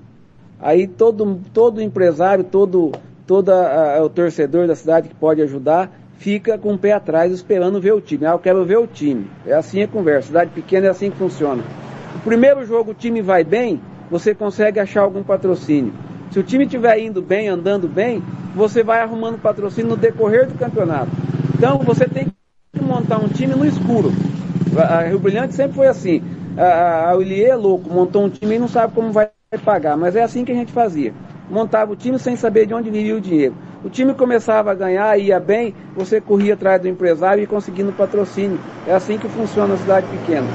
[0.61, 2.91] Aí todo, todo empresário, todo
[3.29, 3.53] todo
[4.03, 8.01] o torcedor da cidade que pode ajudar fica com o pé atrás esperando ver o
[8.01, 8.25] time.
[8.25, 9.31] Ah, eu quero ver o time.
[9.47, 10.29] É assim a conversa.
[10.29, 11.63] Cidade pequena é assim que funciona.
[12.17, 15.93] O primeiro jogo o time vai bem, você consegue achar algum patrocínio.
[16.31, 18.23] Se o time estiver indo bem, andando bem,
[18.55, 21.11] você vai arrumando patrocínio no decorrer do campeonato.
[21.55, 22.29] Então você tem
[22.73, 24.11] que montar um time no escuro.
[24.75, 26.23] A Rio Brilhante sempre foi assim.
[26.57, 29.29] A, a é louco, montou um time e não sabe como vai
[29.63, 31.13] pagar, mas é assim que a gente fazia
[31.51, 33.55] montava o time sem saber de onde viria o dinheiro.
[33.85, 38.59] O time começava a ganhar, ia bem, você corria atrás do empresário e conseguindo patrocínio.
[38.87, 40.47] É assim que funciona a cidade pequena.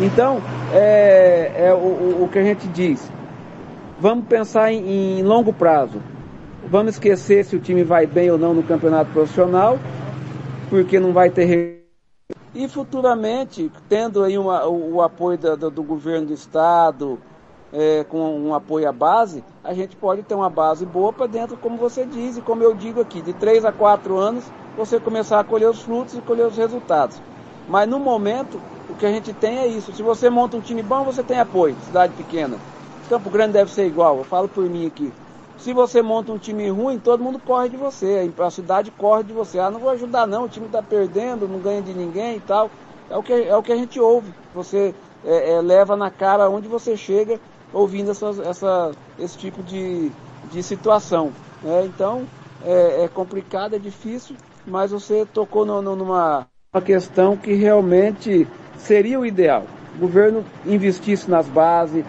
[0.00, 0.40] Então,
[0.72, 3.10] é, é o, o, que a gente diz.
[3.98, 6.00] Vamos pensar em, em longo prazo.
[6.68, 9.78] Vamos esquecer se o time vai bem ou não no campeonato profissional,
[10.70, 11.80] porque não vai ter
[12.52, 17.18] e futuramente, tendo aí uma, o, o, apoio do, do, do, governo do estado,
[17.72, 21.56] é, com um apoio à base, a gente pode ter uma base boa para dentro,
[21.56, 24.44] como você diz, e como eu digo aqui, de 3 a 4 anos,
[24.76, 27.20] você começar a colher os frutos e colher os resultados.
[27.68, 29.92] Mas no momento, o que a gente tem é isso.
[29.92, 32.56] Se você monta um time bom, você tem apoio, cidade pequena.
[33.08, 35.12] Campo Grande deve ser igual, eu falo por mim aqui.
[35.58, 39.32] Se você monta um time ruim, todo mundo corre de você, a cidade corre de
[39.32, 39.58] você.
[39.58, 42.70] Ah, não vou ajudar não, o time está perdendo, não ganha de ninguém e tal.
[43.10, 44.32] É o que, é o que a gente ouve.
[44.54, 44.94] Você
[45.24, 47.38] é, é, leva na cara onde você chega
[47.72, 50.10] ouvindo essa, esse tipo de,
[50.50, 51.32] de situação.
[51.62, 51.84] Né?
[51.86, 52.22] Então,
[52.64, 58.46] é, é, complicado, é difícil, mas você tocou no, no, numa uma questão que realmente
[58.78, 59.64] seria o ideal.
[59.96, 62.04] O governo investisse nas bases,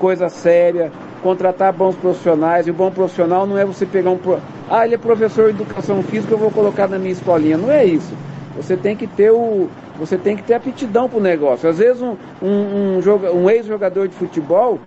[0.00, 0.90] coisa séria,
[1.22, 4.18] contratar bons profissionais, e o bom profissional não é você pegar um...
[4.18, 4.40] Pro...
[4.68, 7.56] Ah, ele é professor de educação física, eu vou colocar na minha escolinha.
[7.56, 8.12] Não é isso.
[8.56, 9.68] Você tem que ter o...
[10.00, 11.68] Você tem que ter aptidão para o negócio.
[11.68, 14.80] Às vezes um, um, um, um ex-jogador de futebol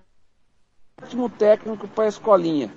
[1.06, 2.72] ótimo técnico para a escolinha.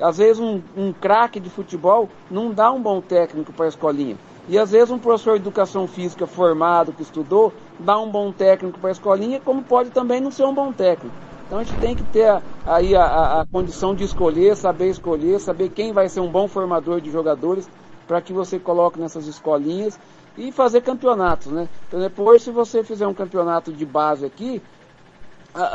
[0.00, 4.16] Às vezes um, um craque de futebol não dá um bom técnico para a escolinha.
[4.48, 8.78] E às vezes um professor de educação física formado, que estudou, dá um bom técnico
[8.78, 11.14] para a escolinha, como pode também não ser um bom técnico.
[11.46, 15.38] Então a gente tem que ter aí a, a, a condição de escolher, saber escolher,
[15.38, 17.68] saber quem vai ser um bom formador de jogadores
[18.08, 19.98] para que você coloque nessas escolinhas
[20.36, 21.68] e fazer campeonatos, né?
[21.86, 24.73] Então depois se você fizer um campeonato de base aqui, a,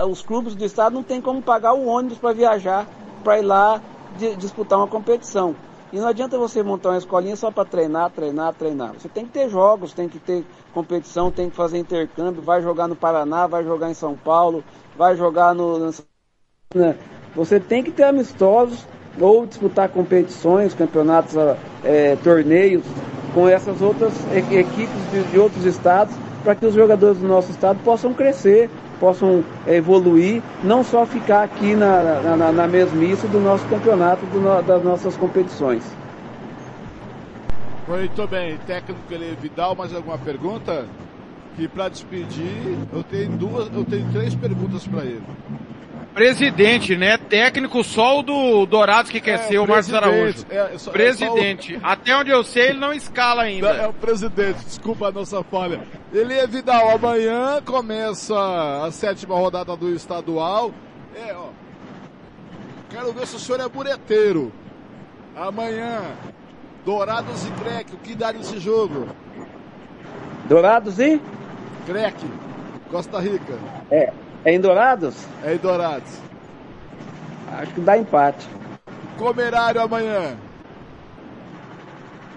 [0.09, 2.85] os clubes do estado não tem como pagar o ônibus para viajar
[3.23, 3.81] para ir lá
[4.17, 5.55] de, disputar uma competição.
[5.91, 8.93] E não adianta você montar uma escolinha só para treinar, treinar, treinar.
[8.93, 12.87] Você tem que ter jogos, tem que ter competição, tem que fazer intercâmbio, vai jogar
[12.87, 14.63] no Paraná, vai jogar em São Paulo,
[14.95, 15.91] vai jogar no.
[16.75, 16.95] Né?
[17.35, 18.85] Você tem que ter amistosos
[19.19, 21.35] ou disputar competições, campeonatos,
[21.83, 22.83] é, torneios
[23.33, 27.79] com essas outras equipes de, de outros estados para que os jogadores do nosso estado
[27.83, 28.69] possam crescer,
[28.99, 34.83] possam evoluir, não só ficar aqui na, na, na mesmice do nosso campeonato, do, das
[34.83, 35.83] nossas competições.
[37.87, 39.01] Muito bem, técnico
[39.41, 40.85] Vidal, mais alguma pergunta?
[41.55, 45.23] Que para despedir, eu tenho duas, eu tenho três perguntas para ele.
[46.13, 47.17] Presidente, né?
[47.17, 50.45] Técnico só o do Dourados que quer é, ser o Marcos Araújo.
[50.49, 51.75] É, só, presidente.
[51.75, 51.81] É o...
[51.83, 53.69] Até onde eu sei, ele não escala ainda.
[53.69, 55.81] É o presidente, desculpa a nossa falha.
[56.11, 58.35] Ele é Vidal, amanhã começa
[58.83, 60.71] a sétima rodada do estadual.
[61.15, 61.49] É, ó.
[62.89, 64.51] Quero ver se o senhor é bureteiro.
[65.35, 66.01] Amanhã,
[66.83, 69.07] Dourados e Crec, o que dá nesse jogo?
[70.47, 71.21] Dourados e?
[71.85, 72.15] Crec,
[72.89, 73.59] Costa Rica.
[73.91, 74.11] É,
[74.45, 75.15] é em Dourados?
[75.43, 76.11] É em Dourados.
[77.51, 78.47] Acho que dá empate.
[79.17, 80.37] Comerário amanhã.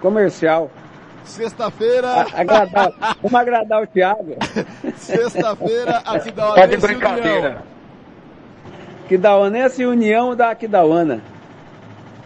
[0.00, 0.70] Comercial.
[1.24, 2.26] Sexta-feira.
[2.34, 2.92] Agradar,
[3.22, 4.36] vamos agradar o Thiago.
[4.96, 7.48] Sexta-feira, Aquidauanense tá de brincadeira.
[7.48, 7.62] União.
[9.04, 11.20] Aquidauanense e União da Aquidauana.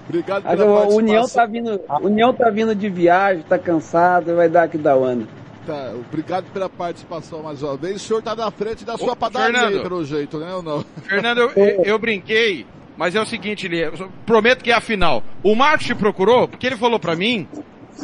[0.08, 4.62] Obrigado pela a União tá vindo, União tá vindo de viagem, tá cansado, vai dar
[4.62, 5.26] Aquidauana.
[5.66, 7.96] Tá, obrigado pela participação mais uma vez.
[7.96, 10.54] O senhor está na frente da sua Ô, padaria Fernando, aí, pelo jeito, né?
[10.54, 10.84] Ou não?
[11.02, 12.64] Fernando, eu, eu brinquei,
[12.96, 13.90] mas é o seguinte, Lê,
[14.24, 15.24] prometo que é a final.
[15.42, 17.48] O Marcos te procurou porque ele falou para mim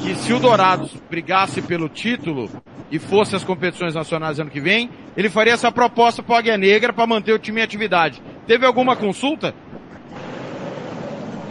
[0.00, 2.50] que se o Dourados brigasse pelo título
[2.90, 6.58] e fosse as competições nacionais ano que vem, ele faria essa proposta para o Águia
[6.58, 8.20] Negra para manter o time em atividade.
[8.44, 9.54] Teve alguma consulta?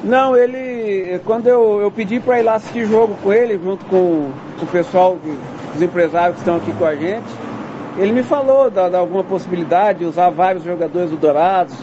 [0.03, 1.19] Não, ele.
[1.19, 4.67] Quando eu, eu pedi para ir lá assistir jogo com ele, junto com, com o
[4.67, 5.17] pessoal
[5.75, 7.27] os empresários que estão aqui com a gente,
[7.97, 11.75] ele me falou da, da alguma possibilidade de usar vários jogadores do Dourados,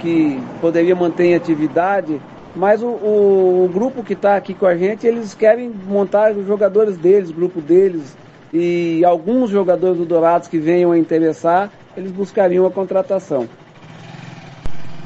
[0.00, 2.20] que poderia manter em atividade,
[2.54, 6.46] mas o, o, o grupo que está aqui com a gente, eles querem montar os
[6.46, 8.16] jogadores deles, o grupo deles,
[8.52, 13.48] e alguns jogadores do Dourados que venham a interessar, eles buscariam a contratação.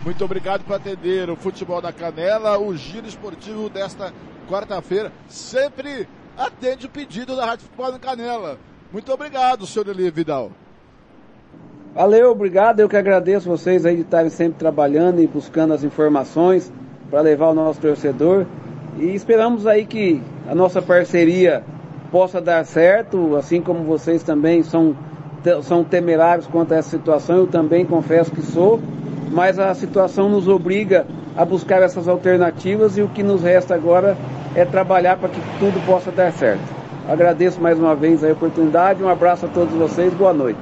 [0.04, 4.12] Muito obrigado por atender o Futebol da Canela, o giro esportivo desta
[4.48, 8.58] quarta-feira, sempre atende o pedido da Rádio Futebol na Canela.
[8.92, 10.50] Muito obrigado, senhor Eli Vidal.
[11.94, 12.80] Valeu, obrigado.
[12.80, 16.70] Eu que agradeço vocês aí de estarem sempre trabalhando e buscando as informações
[17.10, 18.46] para levar o nosso torcedor.
[18.98, 21.64] E esperamos aí que a nossa parceria
[22.10, 24.96] possa dar certo, assim como vocês também são,
[25.62, 27.38] são temerários quanto a essa situação.
[27.38, 28.80] Eu também confesso que sou,
[29.30, 34.16] mas a situação nos obriga a buscar essas alternativas e o que nos resta agora
[34.54, 36.62] é trabalhar para que tudo possa dar certo.
[37.08, 40.60] Agradeço mais uma vez a oportunidade, um abraço a todos vocês, boa noite.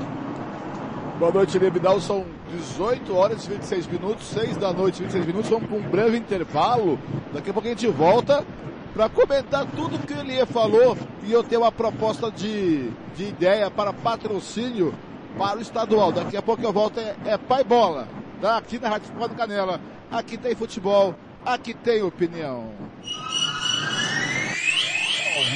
[1.19, 2.01] Boa noite, Lebidal.
[2.01, 5.49] São 18 horas e 26 minutos, 6 da noite, 26 minutos.
[5.49, 6.99] Vamos para um breve intervalo.
[7.33, 8.45] Daqui a pouco a gente volta
[8.93, 13.93] para comentar tudo que ele falou e eu tenho uma proposta de, de ideia para
[13.93, 14.93] patrocínio
[15.39, 16.11] para o estadual.
[16.11, 16.99] Daqui a pouco eu volto.
[16.99, 18.09] É, é Pai Bola.
[18.41, 18.57] Tá?
[18.59, 19.81] Aqui na Rádio Futebol do Canela.
[20.11, 22.71] Aqui tem futebol, aqui tem opinião.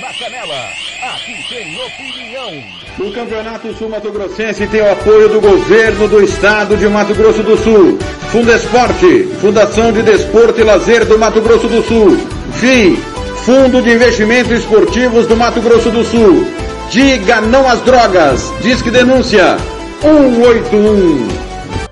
[0.01, 0.69] Na Canela,
[1.15, 2.65] aqui tem opinião.
[2.99, 7.43] O Campeonato Sul Mato Grossense tem o apoio do governo do estado de Mato Grosso
[7.43, 7.99] do Sul.
[8.31, 12.19] Fundesporte, Fundação de Desporto e Lazer do Mato Grosso do Sul.
[12.55, 12.97] FII,
[13.45, 16.45] Fundo de Investimentos Esportivos do Mato Grosso do Sul.
[16.91, 18.53] Diga não às drogas.
[18.61, 19.57] Disque denúncia
[20.01, 21.48] 181.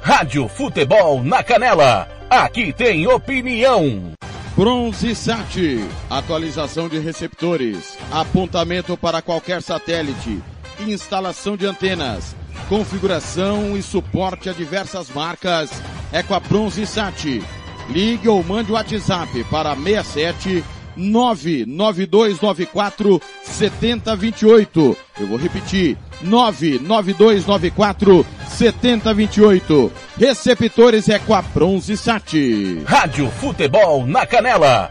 [0.06, 4.12] Rádio Futebol na Canela, aqui tem opinião.
[4.54, 10.40] Bronze Sat, atualização de receptores, apontamento para qualquer satélite,
[10.78, 12.36] instalação de antenas,
[12.68, 15.72] configuração e suporte a diversas marcas
[16.12, 17.42] é com a Bronze Sat.
[17.90, 20.62] Ligue ou mande o WhatsApp para 67
[20.96, 24.96] 99294 7028.
[25.18, 25.98] Eu vou repetir.
[26.22, 29.92] 99294 7028.
[30.18, 32.82] Receptores é com a Bronze Sat.
[32.86, 34.90] Rádio Futebol na Canela,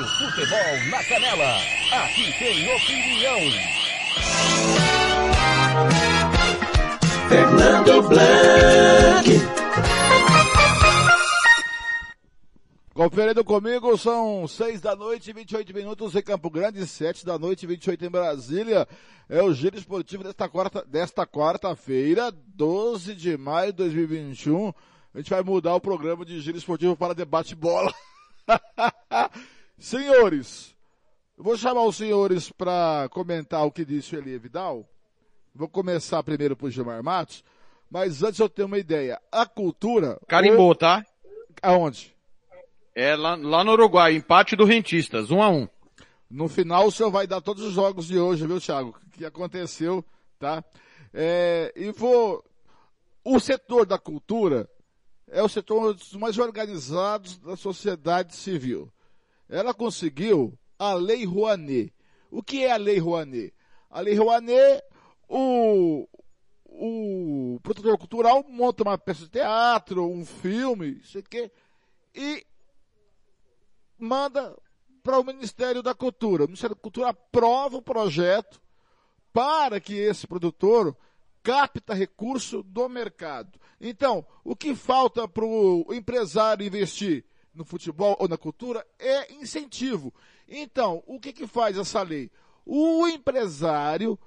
[0.00, 1.56] Rádio Futebol na Canela,
[1.92, 3.38] aqui tem opinião.
[7.28, 9.30] Fernando Blanc.
[12.94, 18.04] Conferindo comigo, são 6 da noite, 28 minutos em Campo Grande, 7 da noite, 28
[18.04, 18.88] em Brasília.
[19.28, 24.72] É o giro esportivo desta quarta, desta quarta-feira, 12 de maio de 2021.
[25.14, 27.92] A gente vai mudar o programa de giro esportivo para debate bola.
[29.80, 30.76] senhores,
[31.36, 34.88] eu vou chamar os senhores para comentar o que disse o Elie Vidal.
[35.54, 37.42] Vou começar primeiro por Gilmar Matos,
[37.90, 39.20] mas antes eu tenho uma ideia.
[39.32, 40.20] A cultura.
[40.28, 41.04] Carimbou, ou- tá?
[41.62, 42.14] Aonde?
[42.94, 45.68] É lá, lá no Uruguai, empate do Rentistas, 1 um a 1 um.
[46.30, 48.96] No final o senhor vai dar todos os jogos de hoje, viu, Thiago?
[49.12, 50.04] Que aconteceu,
[50.38, 50.62] tá?
[51.12, 52.44] É, e vou.
[53.24, 54.68] O setor da cultura
[55.28, 58.90] é o setor dos mais organizados da sociedade civil.
[59.50, 61.92] Ela conseguiu a Lei Rouanet.
[62.30, 63.52] O que é a Lei Rouanet?
[63.90, 64.82] A Lei Rouanet,
[65.28, 66.08] o,
[66.64, 71.50] o produtor cultural monta uma peça de teatro, um filme, isso aqui,
[72.14, 72.46] e
[73.98, 74.56] manda
[75.02, 76.44] para o Ministério da Cultura.
[76.44, 78.62] O Ministério da Cultura aprova o projeto
[79.32, 80.96] para que esse produtor
[81.42, 83.58] capta recurso do mercado.
[83.80, 87.24] Então, o que falta para o empresário investir
[87.54, 90.12] no futebol ou na cultura é incentivo.
[90.48, 92.30] Então, o que, que faz essa lei?
[92.64, 94.18] O empresário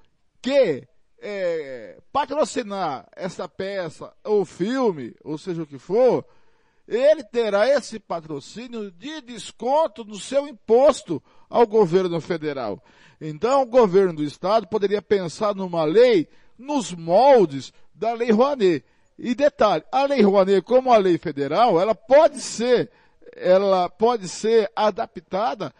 [0.42, 0.88] que
[1.20, 6.26] é, patrocinar essa peça ou filme, ou seja o que for,
[6.88, 12.84] ele terá esse patrocínio de desconto no seu imposto ao governo federal.
[13.22, 16.28] Então, o governo do estado poderia pensar numa lei
[16.58, 18.84] nos moldes da Lei Rouanet.
[19.18, 22.92] E detalhe, a Lei Rouanet, como a lei federal, ela pode ser,
[23.36, 25.74] ela pode ser adaptada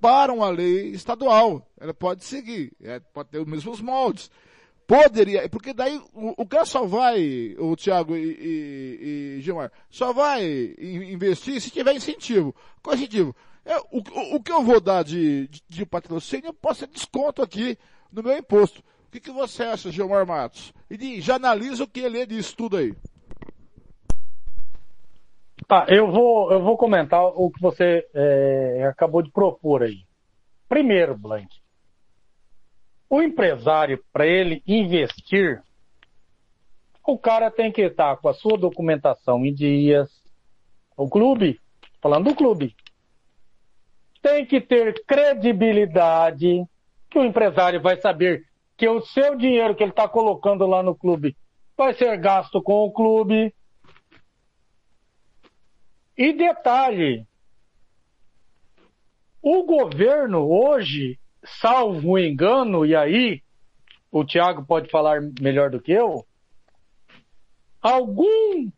[0.00, 1.68] para uma lei estadual.
[1.80, 4.30] Ela pode seguir, é, pode ter os mesmos moldes.
[4.86, 10.14] Poderia, porque daí o, o cara só vai, o Thiago e, e, e Gilmar, só
[10.14, 12.54] vai in- investir se tiver incentivo.
[12.82, 13.36] Qual incentivo?
[13.66, 13.98] É, o,
[14.36, 17.76] o, que eu vou dar de, de, de patrocínio, eu posso ter desconto aqui
[18.10, 18.80] no meu imposto.
[18.80, 20.72] O que, que você acha, Gilmar Matos?
[20.90, 22.94] E já analisa o que ele disso tudo aí.
[25.66, 30.06] Tá, eu vou, eu vou comentar o que você é, acabou de propor aí.
[30.68, 31.48] Primeiro, Blank,
[33.10, 35.62] o empresário, para ele investir,
[37.06, 40.10] o cara tem que estar com a sua documentação em dias.
[40.96, 41.58] O clube,
[42.02, 42.74] falando do clube,
[44.20, 46.64] tem que ter credibilidade,
[47.08, 48.44] que o empresário vai saber
[48.76, 51.34] que o seu dinheiro que ele está colocando lá no clube
[51.76, 53.54] vai ser gasto com o clube.
[56.18, 57.24] E detalhe,
[59.40, 63.40] o governo hoje, salvo engano, e aí
[64.10, 66.26] o Tiago pode falar melhor do que eu,
[67.80, 68.68] algum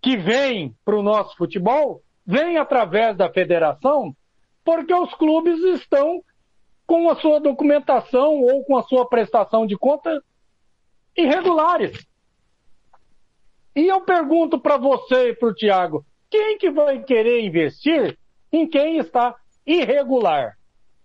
[0.00, 4.16] que vem para o nosso futebol vem através da federação,
[4.64, 6.22] porque os clubes estão
[6.86, 10.22] com a sua documentação ou com a sua prestação de conta
[11.16, 12.06] irregulares.
[13.76, 18.18] E eu pergunto para você e para o Tiago, quem que vai querer investir
[18.50, 19.36] em quem está
[19.66, 20.56] irregular?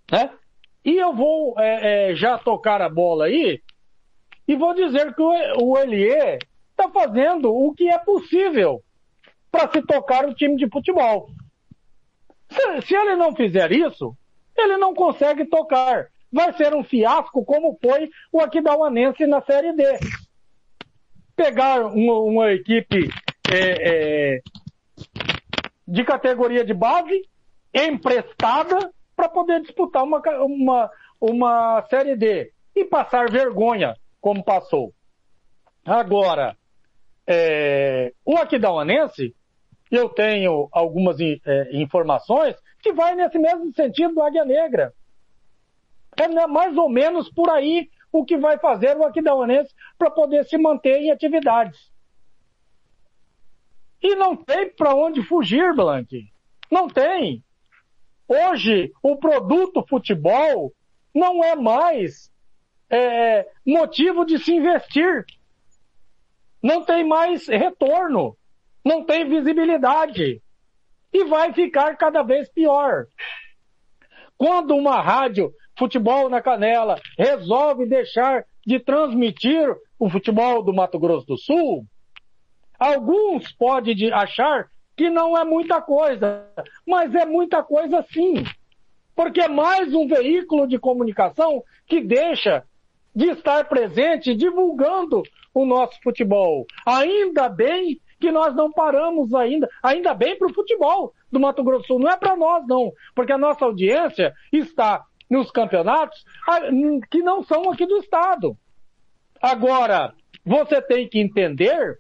[0.10, 0.30] Né?
[0.86, 3.62] E eu vou é, é, já tocar a bola aí
[4.48, 6.40] e vou dizer que o, Elie
[6.72, 8.82] está fazendo o que é possível
[9.52, 11.30] para se tocar o time de futebol.
[12.50, 14.16] Se, se ele não fizer isso,
[14.58, 16.08] ele não consegue tocar.
[16.32, 19.84] Vai ser um fiasco como foi o Aquidauanense na Série D.
[21.36, 23.10] Pegar uma, uma equipe
[23.50, 24.42] é, é,
[25.88, 27.28] de categoria de base,
[27.74, 34.94] emprestada, para poder disputar uma, uma, uma Série D e passar vergonha, como passou.
[35.86, 36.56] Agora,
[37.28, 39.36] é, o Aquidauanense,
[39.90, 44.94] eu tenho algumas é, informações que vai nesse mesmo sentido do Águia Negra.
[46.18, 50.58] É mais ou menos por aí o que vai fazer o Aquidauanense para poder se
[50.58, 51.92] manter em atividades.
[54.02, 56.28] E não tem para onde fugir, Blank.
[56.70, 57.44] Não tem.
[58.28, 60.74] Hoje, o produto futebol
[61.14, 62.32] não é mais
[62.90, 65.26] é, motivo de se investir.
[66.62, 68.36] Não tem mais retorno.
[68.84, 70.42] Não tem visibilidade.
[71.14, 73.06] E vai ficar cada vez pior.
[74.38, 79.68] Quando uma rádio Futebol na Canela resolve deixar de transmitir
[79.98, 81.86] o futebol do Mato Grosso do Sul,
[82.82, 84.66] Alguns podem achar
[84.98, 86.48] que não é muita coisa,
[86.84, 88.44] mas é muita coisa sim.
[89.16, 92.64] Porque é mais um veículo de comunicação que deixa
[93.16, 95.22] de estar presente divulgando
[95.54, 96.66] o nosso futebol.
[96.84, 101.84] Ainda bem que nós não paramos ainda, ainda bem para o futebol do Mato Grosso
[101.84, 106.26] do Sul, não é para nós não, porque a nossa audiência está nos campeonatos
[107.10, 108.58] que não são aqui do estado.
[109.42, 110.14] Agora,
[110.46, 111.98] você tem que entender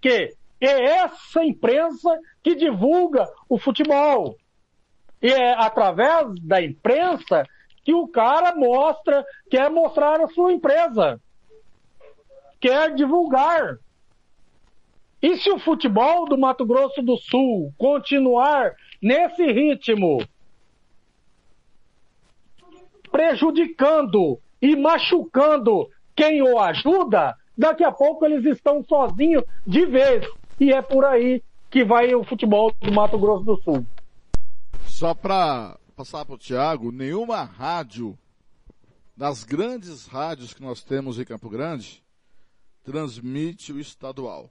[0.00, 4.36] que é essa imprensa que divulga o futebol.
[5.22, 7.46] E é através da imprensa
[7.84, 11.20] que o cara mostra, quer mostrar a sua empresa,
[12.60, 13.78] quer divulgar.
[15.22, 20.18] E se o futebol do Mato Grosso do Sul continuar nesse ritmo,
[23.12, 30.26] prejudicando e machucando quem o ajuda, Daqui a pouco eles estão sozinhos de vez.
[30.58, 33.86] E é por aí que vai o futebol do Mato Grosso do Sul.
[34.86, 38.18] Só para passar para o Tiago, nenhuma rádio,
[39.16, 42.02] das grandes rádios que nós temos em Campo Grande,
[42.82, 44.50] transmite o estadual.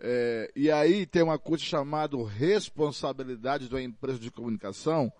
[0.00, 5.12] É, e aí tem uma coisa chamada responsabilidade da empresa de comunicação,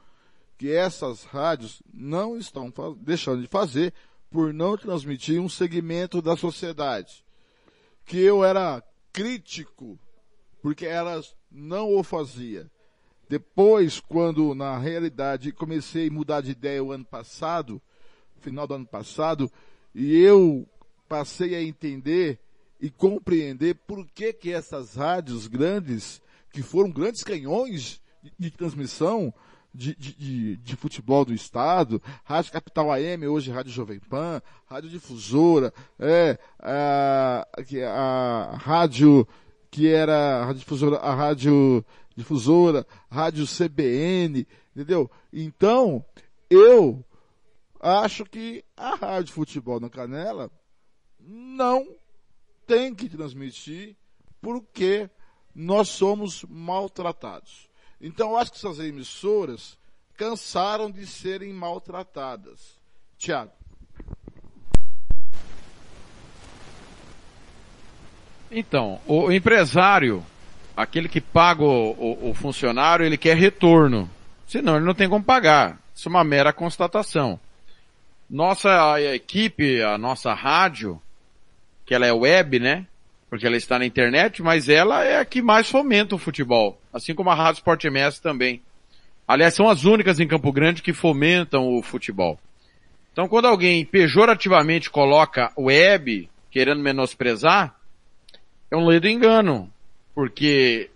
[0.62, 3.92] que essas rádios não estão deixando de fazer
[4.30, 7.24] por não transmitir um segmento da sociedade.
[8.04, 8.80] Que eu era
[9.12, 9.98] crítico,
[10.62, 12.70] porque elas não o fazia.
[13.28, 17.82] Depois, quando na realidade comecei a mudar de ideia o ano passado,
[18.38, 19.50] final do ano passado,
[19.92, 20.64] e eu
[21.08, 22.38] passei a entender
[22.80, 26.22] e compreender por que que essas rádios grandes,
[26.52, 28.00] que foram grandes canhões
[28.38, 29.34] de transmissão,
[29.74, 35.72] de, de, de, futebol do Estado, Rádio Capital AM, hoje Rádio Jovem Pan, Rádio Difusora,
[35.98, 37.46] é, a,
[37.88, 39.26] a rádio
[39.70, 41.84] que era a Rádio Difusora, a Rádio
[42.14, 44.46] Difusora, Rádio CBN,
[44.76, 45.10] entendeu?
[45.32, 46.04] Então,
[46.50, 47.02] eu
[47.80, 50.50] acho que a Rádio Futebol na Canela
[51.18, 51.96] não
[52.66, 53.96] tem que transmitir
[54.40, 55.08] porque
[55.54, 57.70] nós somos maltratados.
[58.02, 59.78] Então, eu acho que essas emissoras
[60.16, 62.80] cansaram de serem maltratadas.
[63.16, 63.52] Tiago.
[68.50, 70.22] Então, o empresário,
[70.76, 74.10] aquele que paga o, o, o, funcionário, ele quer retorno.
[74.46, 75.80] Senão ele não tem como pagar.
[75.94, 77.38] Isso é uma mera constatação.
[78.28, 81.00] Nossa equipe, a nossa rádio,
[81.86, 82.86] que ela é web, né?
[83.32, 87.14] Porque ela está na internet, mas ela é a que mais fomenta o futebol, assim
[87.14, 88.60] como a Rádio Sport MS também.
[89.26, 92.38] Aliás, são as únicas em Campo Grande que fomentam o futebol.
[93.10, 97.74] Então, quando alguém pejorativamente coloca web, querendo menosprezar,
[98.70, 99.72] é um ledo engano,
[100.14, 100.90] porque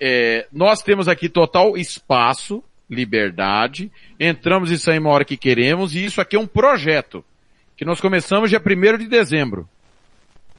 [0.00, 6.06] é, nós temos aqui total espaço, liberdade, entramos e saímos a hora que queremos, e
[6.06, 7.22] isso aqui é um projeto,
[7.76, 9.68] que nós começamos dia 1 de dezembro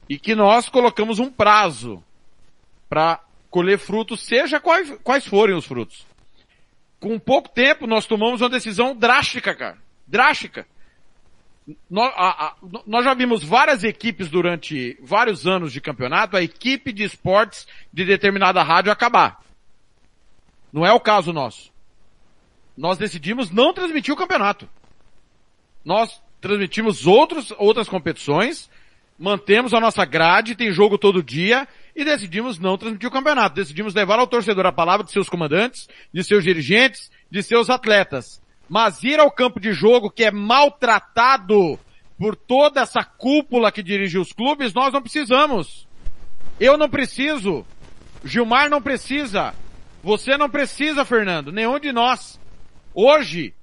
[0.09, 2.03] e que nós colocamos um prazo
[2.89, 3.19] para
[3.49, 6.05] colher frutos, seja quais, quais forem os frutos.
[6.99, 9.77] Com pouco tempo, nós tomamos uma decisão drástica, cara.
[10.07, 10.65] Drástica.
[11.89, 12.55] Nós, a, a,
[12.85, 18.03] nós já vimos várias equipes durante vários anos de campeonato, a equipe de esportes de
[18.03, 19.41] determinada rádio acabar.
[20.71, 21.71] Não é o caso nosso.
[22.75, 24.67] Nós decidimos não transmitir o campeonato.
[25.85, 28.69] Nós transmitimos outros, outras competições,
[29.18, 33.56] mantemos a nossa grade, tem jogo todo dia, e decidimos não transmitir o campeonato.
[33.56, 38.41] Decidimos levar ao torcedor a palavra de seus comandantes, de seus dirigentes, de seus atletas.
[38.68, 41.80] Mas ir ao campo de jogo que é maltratado
[42.18, 45.88] por toda essa cúpula que dirige os clubes, nós não precisamos.
[46.60, 47.65] Eu não preciso.
[48.23, 49.53] Gilmar não precisa.
[50.03, 51.52] Você não precisa, Fernando.
[51.52, 52.40] Nenhum de nós.
[52.94, 53.53] Hoje,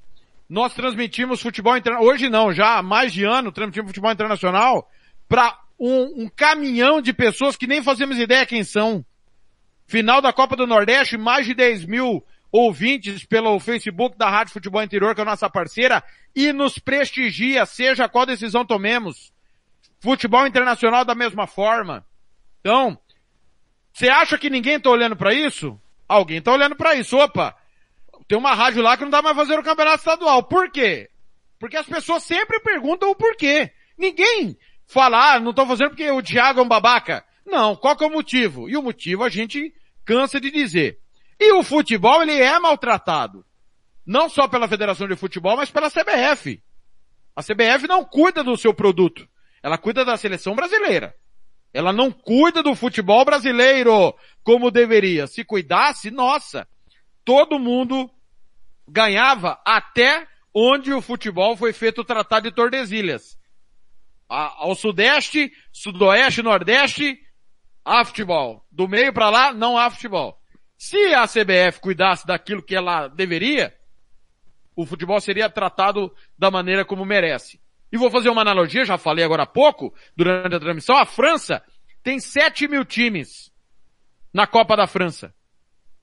[0.49, 2.13] nós transmitimos futebol internacional.
[2.13, 4.89] Hoje não, já há mais de ano transmitimos futebol internacional
[5.31, 9.07] para um, um caminhão de pessoas que nem fazemos ideia quem são.
[9.87, 14.83] Final da Copa do Nordeste, mais de 10 mil ouvintes pelo Facebook da Rádio Futebol
[14.83, 16.03] Interior, que é a nossa parceira,
[16.35, 19.33] e nos prestigia, seja qual decisão tomemos.
[20.01, 22.05] Futebol internacional da mesma forma.
[22.59, 22.99] Então,
[23.93, 25.81] você acha que ninguém está olhando para isso?
[26.09, 27.17] Alguém está olhando para isso.
[27.17, 27.57] Opa,
[28.27, 30.43] tem uma rádio lá que não dá mais fazer o campeonato estadual.
[30.43, 31.09] Por quê?
[31.57, 33.71] Porque as pessoas sempre perguntam o porquê.
[33.97, 34.57] Ninguém
[34.93, 37.25] fala, ah, não estou fazendo porque o Thiago é um babaca.
[37.47, 38.69] Não, qual que é o motivo?
[38.69, 39.73] E o motivo a gente
[40.05, 40.99] cansa de dizer.
[41.39, 43.45] E o futebol, ele é maltratado.
[44.05, 46.63] Não só pela Federação de Futebol, mas pela CBF.
[47.35, 49.29] A CBF não cuida do seu produto.
[49.63, 51.15] Ela cuida da seleção brasileira.
[51.73, 55.27] Ela não cuida do futebol brasileiro como deveria.
[55.27, 56.67] Se cuidasse, nossa,
[57.25, 58.11] todo mundo
[58.89, 63.39] ganhava até onde o futebol foi feito tratar de Tordesilhas.
[64.31, 67.19] Ao sudeste, sudoeste, nordeste,
[67.85, 68.65] há futebol.
[68.71, 70.39] Do meio para lá, não há futebol.
[70.79, 73.75] Se a CBF cuidasse daquilo que ela deveria,
[74.77, 77.61] o futebol seria tratado da maneira como merece.
[77.93, 81.63] E vou fazer uma analogia, já falei agora há pouco, durante a transmissão, a França
[82.03, 83.53] tem 7 mil times
[84.33, 85.35] na Copa da França.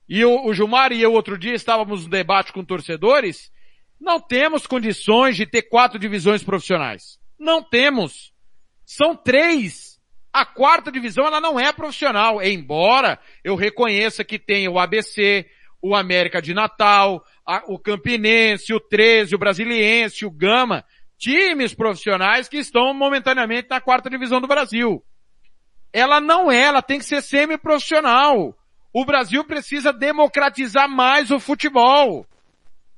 [0.07, 3.51] E o, o Gilmar e eu outro dia estávamos no debate com torcedores,
[3.99, 7.19] não temos condições de ter quatro divisões profissionais.
[7.39, 8.33] Não temos.
[8.85, 9.99] São três.
[10.31, 15.49] A quarta divisão ela não é profissional, embora eu reconheça que tem o ABC,
[15.81, 20.85] o América de Natal, a, o Campinense, o 13, o Brasiliense, o Gama,
[21.17, 25.03] times profissionais que estão momentaneamente na quarta divisão do Brasil.
[25.91, 28.55] Ela não é, ela tem que ser semi-profissional.
[28.93, 32.25] O Brasil precisa democratizar mais o futebol.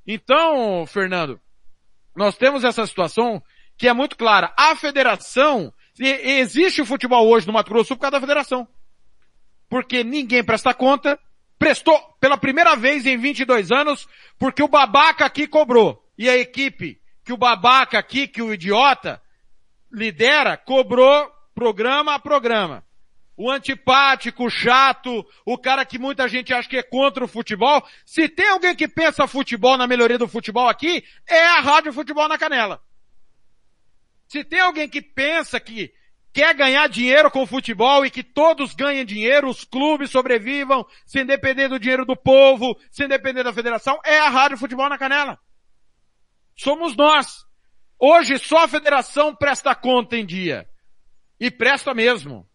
[0.05, 1.39] Então, Fernando,
[2.15, 3.41] nós temos essa situação
[3.79, 4.53] que é muito clara.
[4.57, 8.67] A federação existe o futebol hoje no Mato Grosso por causa da federação.
[9.69, 11.17] Porque ninguém presta conta,
[11.57, 14.05] prestou pela primeira vez em 22 anos,
[14.37, 16.05] porque o babaca aqui cobrou.
[16.17, 19.21] E a equipe que o babaca aqui, que o idiota
[19.89, 22.83] lidera, cobrou programa a programa.
[23.37, 27.81] O antipático, o chato, o cara que muita gente acha que é contra o futebol.
[28.05, 32.27] Se tem alguém que pensa futebol na melhoria do futebol aqui, é a Rádio Futebol
[32.27, 32.81] na Canela.
[34.29, 35.91] Se tem alguém que pensa que
[36.31, 41.25] quer ganhar dinheiro com o futebol e que todos ganhem dinheiro, os clubes sobrevivam, sem
[41.25, 45.39] depender do dinheiro do povo, sem depender da federação, é a Rádio Futebol na Canela.
[46.55, 47.43] Somos nós.
[47.97, 50.69] Hoje só a federação presta conta em dia.
[51.39, 52.47] E presta mesmo.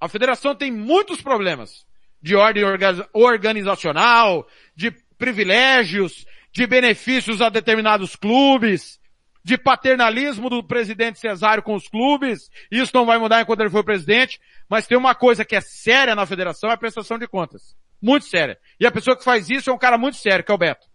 [0.00, 1.86] A federação tem muitos problemas
[2.20, 2.64] de ordem
[3.12, 4.44] organizacional,
[4.74, 9.00] de privilégios, de benefícios a determinados clubes,
[9.44, 12.50] de paternalismo do presidente Cesário com os clubes.
[12.70, 14.40] Isso não vai mudar enquanto ele for presidente.
[14.68, 17.76] Mas tem uma coisa que é séria na federação, é a prestação de contas.
[18.00, 18.58] Muito séria.
[18.78, 20.86] E a pessoa que faz isso é um cara muito sério, que é o Beto.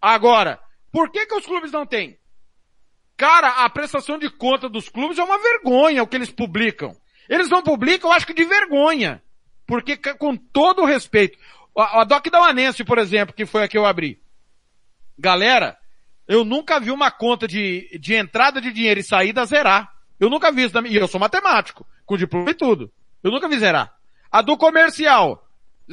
[0.00, 0.60] Agora,
[0.92, 2.18] por que que os clubes não têm?
[3.16, 6.96] Cara, a prestação de conta dos clubes é uma vergonha o que eles publicam.
[7.28, 9.22] Eles não publicam, eu acho que de vergonha.
[9.66, 11.38] Porque, com todo o respeito,
[11.76, 14.20] a, a Doc Dawanense, por exemplo, que foi a que eu abri.
[15.18, 15.78] Galera,
[16.26, 19.92] eu nunca vi uma conta de, de entrada de dinheiro e saída zerar.
[20.18, 20.78] Eu nunca vi isso.
[20.86, 22.90] E eu sou matemático, com diploma e tudo.
[23.22, 23.94] Eu nunca vi zerar.
[24.30, 25.46] A do comercial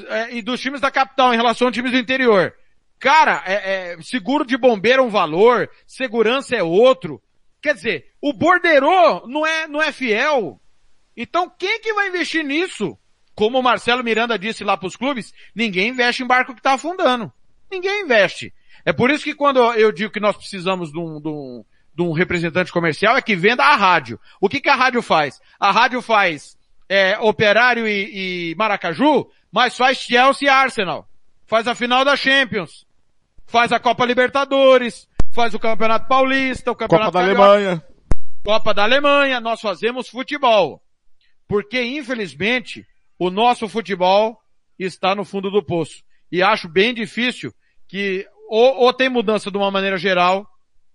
[0.07, 2.53] é, e dos times da capital em relação aos times do interior.
[2.99, 3.53] Cara, é,
[3.93, 7.21] é, seguro de bombeiro é um valor, segurança é outro.
[7.61, 10.59] Quer dizer, o borderô não é, não é fiel.
[11.15, 12.97] Então quem que vai investir nisso?
[13.35, 16.73] Como o Marcelo Miranda disse lá para os clubes, ninguém investe em barco que está
[16.73, 17.31] afundando.
[17.71, 18.53] Ninguém investe.
[18.85, 22.01] É por isso que quando eu digo que nós precisamos de um, de um, de
[22.01, 24.19] um representante comercial é que venda a rádio.
[24.39, 25.39] O que, que a rádio faz?
[25.59, 26.57] A rádio faz
[26.89, 31.07] é, Operário e, e Maracaju, mas faz Chelsea e Arsenal.
[31.45, 32.85] Faz a final da Champions.
[33.45, 35.07] Faz a Copa Libertadores.
[35.33, 37.83] Faz o Campeonato Paulista, o Campeonato Copa da Alemanha.
[38.43, 40.81] Copa da Alemanha, nós fazemos futebol.
[41.47, 42.85] Porque, infelizmente,
[43.19, 44.41] o nosso futebol
[44.79, 46.03] está no fundo do poço.
[46.31, 47.53] E acho bem difícil
[47.87, 50.45] que ou, ou tem mudança de uma maneira geral,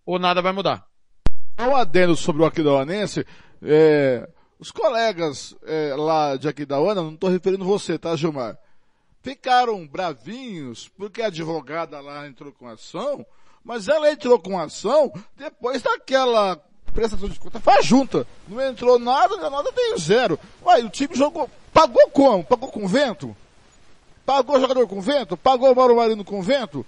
[0.04, 0.84] ou nada vai mudar.
[1.58, 3.24] Um adendo sobre o Aquidauanense,
[3.62, 4.28] é,
[4.58, 8.58] os colegas é, lá de Aquidauana, não estou referindo você, tá, Gilmar?
[9.22, 13.24] Ficaram bravinhos porque a advogada lá entrou com ação,
[13.64, 16.60] mas ela entrou com ação depois daquela
[16.92, 18.26] prestação de conta faz junta.
[18.46, 20.38] Não entrou nada, nada tem zero.
[20.62, 22.44] Uai, o time jogou, pagou como?
[22.44, 23.34] Pagou com vento?
[24.26, 25.38] Pagou jogador com vento?
[25.38, 26.84] Pagou o Mauro Marino com vento?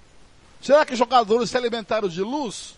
[0.60, 2.76] Será que jogadores se alimentaram de luz?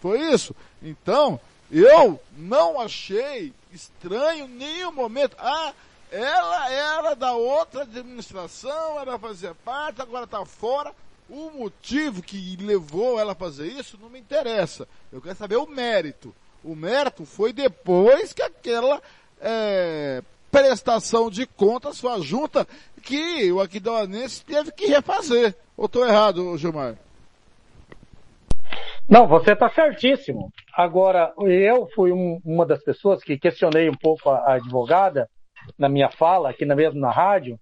[0.00, 0.54] Foi isso?
[0.82, 1.38] Então,
[1.70, 5.36] eu não achei estranho nenhum momento.
[5.38, 5.72] Ah,
[6.10, 10.92] ela era da outra administração, ela fazia parte, agora está fora.
[11.30, 14.86] O motivo que levou ela a fazer isso não me interessa.
[15.10, 16.34] Eu quero saber o mérito.
[16.62, 19.00] O mérito foi depois que aquela
[19.40, 22.68] é, prestação de contas foi a junta
[23.02, 25.56] que o Aquidauanense teve que refazer.
[25.76, 26.96] Ou estou errado, Gilmar?
[29.08, 30.50] Não, você está certíssimo.
[30.74, 35.28] Agora, eu fui um, uma das pessoas que questionei um pouco a, a advogada
[35.78, 37.58] na minha fala, aqui na mesma na rádio,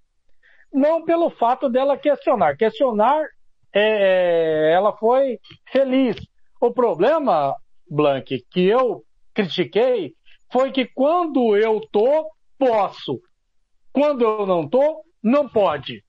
[0.73, 2.57] não pelo fato dela questionar.
[2.57, 3.25] Questionar
[3.75, 5.39] é, ela foi
[5.71, 6.17] feliz.
[6.61, 7.55] O problema,
[7.89, 9.03] Blank, que eu
[9.35, 10.15] critiquei
[10.53, 12.29] foi que quando eu tô,
[12.59, 13.21] posso.
[13.93, 16.03] Quando eu não tô, não pode.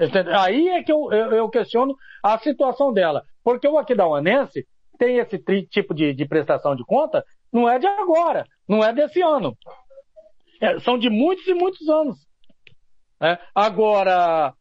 [0.00, 0.38] Entendeu?
[0.38, 3.22] Aí é que eu, eu, eu, questiono a situação dela.
[3.44, 4.66] Porque o Aquidauanense
[4.98, 9.20] tem esse tipo de, de, prestação de conta, não é de agora, não é desse
[9.20, 9.56] ano.
[10.60, 12.18] É, são de muitos e muitos anos.
[13.22, 14.54] É, agora,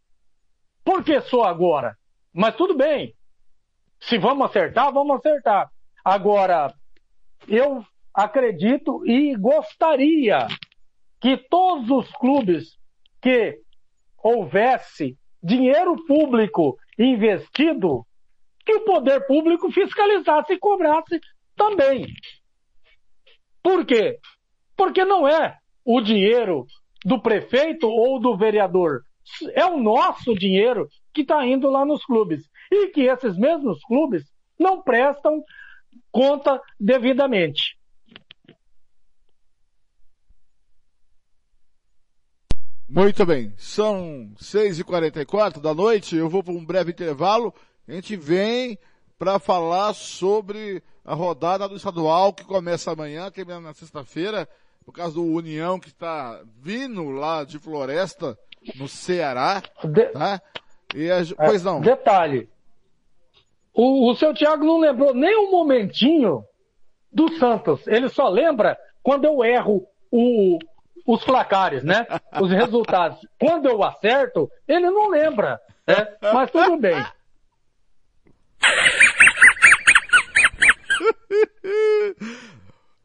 [0.84, 1.96] por que só agora?
[2.34, 3.14] Mas tudo bem.
[4.02, 5.70] Se vamos acertar, vamos acertar.
[6.04, 6.74] Agora,
[7.48, 7.84] eu
[8.14, 10.48] acredito e gostaria
[11.22, 12.78] que todos os clubes
[13.22, 13.60] que
[14.24, 18.06] houvesse dinheiro público investido,
[18.66, 21.20] que o poder público fiscalizasse e cobrasse
[21.56, 22.06] também.
[23.64, 24.18] Por quê?
[24.76, 26.66] Porque não é o dinheiro
[27.04, 29.02] do prefeito ou do vereador.
[29.54, 32.44] É o nosso dinheiro que está indo lá nos clubes.
[32.72, 34.24] E que esses mesmos clubes
[34.60, 35.44] não prestam
[36.12, 37.69] conta devidamente.
[42.92, 47.54] Muito bem, são 6h44 da noite, eu vou para um breve intervalo,
[47.88, 48.80] a gente vem
[49.16, 54.50] para falar sobre a rodada do estadual que começa amanhã, termina na sexta-feira,
[54.84, 58.36] por causa do União que está vindo lá de Floresta,
[58.76, 60.06] no Ceará, de...
[60.08, 60.42] tá?
[60.96, 61.20] E a...
[61.46, 61.82] Pois não.
[61.82, 62.50] Detalhe,
[63.72, 66.44] o, o seu Thiago não lembrou nem um momentinho
[67.14, 70.58] do Santos, ele só lembra quando eu erro o,
[71.06, 72.06] os placares, né?
[72.40, 73.20] Os resultados.
[73.40, 76.08] Quando eu acerto, ele não lembra, né?
[76.34, 76.96] Mas tudo bem.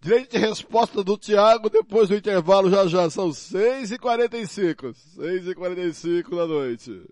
[0.04, 3.08] Direito de resposta do Thiago depois do intervalo já já.
[3.08, 4.94] São 6h45.
[5.16, 7.02] 6h45 da noite.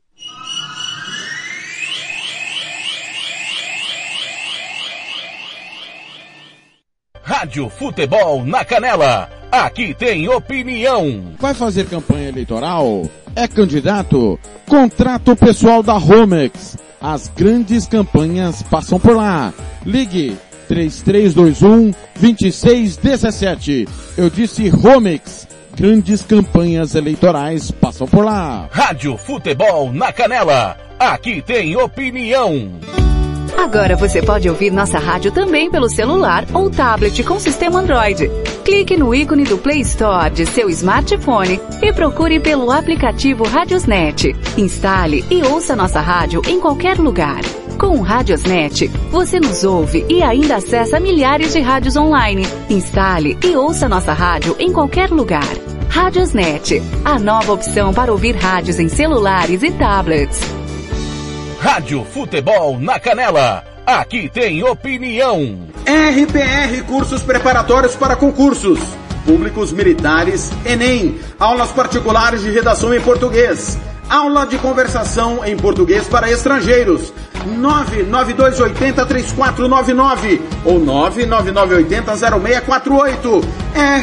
[7.32, 9.26] Rádio Futebol na Canela.
[9.50, 11.32] Aqui tem opinião.
[11.40, 13.08] Vai fazer campanha eleitoral?
[13.34, 14.38] É candidato?
[14.68, 16.76] Contrato pessoal da Romex.
[17.00, 19.50] As grandes campanhas passam por lá.
[19.86, 20.36] Ligue
[20.68, 23.88] 3321 2617.
[24.18, 25.48] Eu disse Romex.
[25.74, 28.68] Grandes campanhas eleitorais passam por lá.
[28.70, 30.76] Rádio Futebol na Canela.
[30.98, 32.70] Aqui tem opinião.
[33.62, 38.28] Agora você pode ouvir nossa rádio também pelo celular ou tablet com sistema Android.
[38.64, 44.34] Clique no ícone do Play Store de seu smartphone e procure pelo aplicativo Radiosnet.
[44.58, 47.40] Instale e ouça nossa rádio em qualquer lugar.
[47.78, 52.44] Com o Radiosnet, você nos ouve e ainda acessa milhares de rádios online.
[52.68, 55.48] Instale e ouça nossa rádio em qualquer lugar.
[55.88, 60.61] Radiosnet, a nova opção para ouvir rádios em celulares e tablets.
[61.62, 63.62] Rádio Futebol na Canela.
[63.86, 65.68] Aqui tem opinião.
[65.86, 68.80] RPR Cursos Preparatórios para Concursos.
[69.24, 71.20] Públicos Militares, Enem.
[71.38, 73.78] Aulas particulares de redação em português.
[74.10, 77.14] Aula de conversação em português para estrangeiros.
[77.46, 83.44] 992803499 ou 999800648.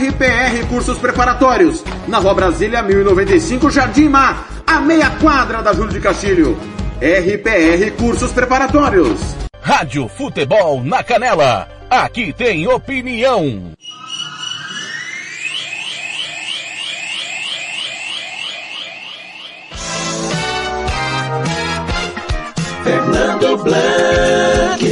[0.07, 1.83] RPR Cursos Preparatórios.
[2.07, 4.47] Na Rua Brasília 1095, Jardim Mar.
[4.65, 6.57] A meia quadra da Júlio de Castilho.
[7.01, 9.21] RPR Cursos Preparatórios.
[9.61, 11.65] Rádio Futebol na Canela.
[11.89, 13.71] Aqui tem opinião.
[22.83, 24.83] Fernando Blanc.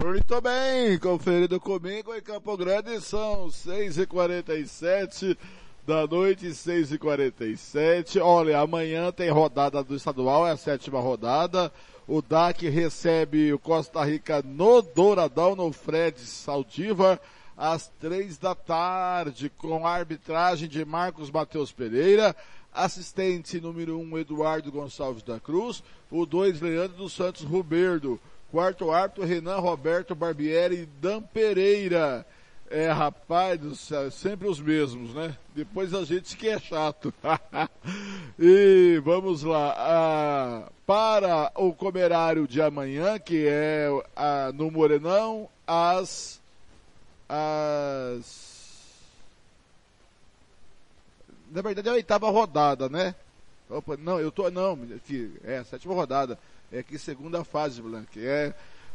[0.00, 5.36] Muito bem, conferido comigo em Campo Grande, são 6h47
[5.86, 8.20] da noite, 6h47.
[8.22, 11.72] Olha, amanhã tem rodada do estadual, é a sétima rodada.
[12.06, 17.20] O DAC recebe o Costa Rica no Douradão, no Fred Saldiva,
[17.56, 22.34] às três da tarde, com a arbitragem de Marcos Mateus Pereira,
[22.72, 29.24] assistente número um, Eduardo Gonçalves da Cruz, o dois, Leandro dos Santos Ruberdo, quarto árbitro,
[29.24, 32.24] Renan Roberto Barbieri e Dan Pereira.
[32.74, 35.36] É, rapaz do céu, sempre os mesmos, né?
[35.54, 37.12] Depois a gente que é chato.
[38.40, 39.74] e vamos lá.
[39.76, 46.40] Ah, para o comerário de amanhã, que é ah, no Morenão, às.
[47.28, 48.50] às.
[51.50, 53.14] Na verdade é a oitava rodada, né?
[53.68, 54.50] Opa, não, eu tô.
[54.50, 56.38] Não, filho, é a sétima rodada.
[56.72, 58.24] É aqui segunda fase, Blanque.
[58.24, 58.54] É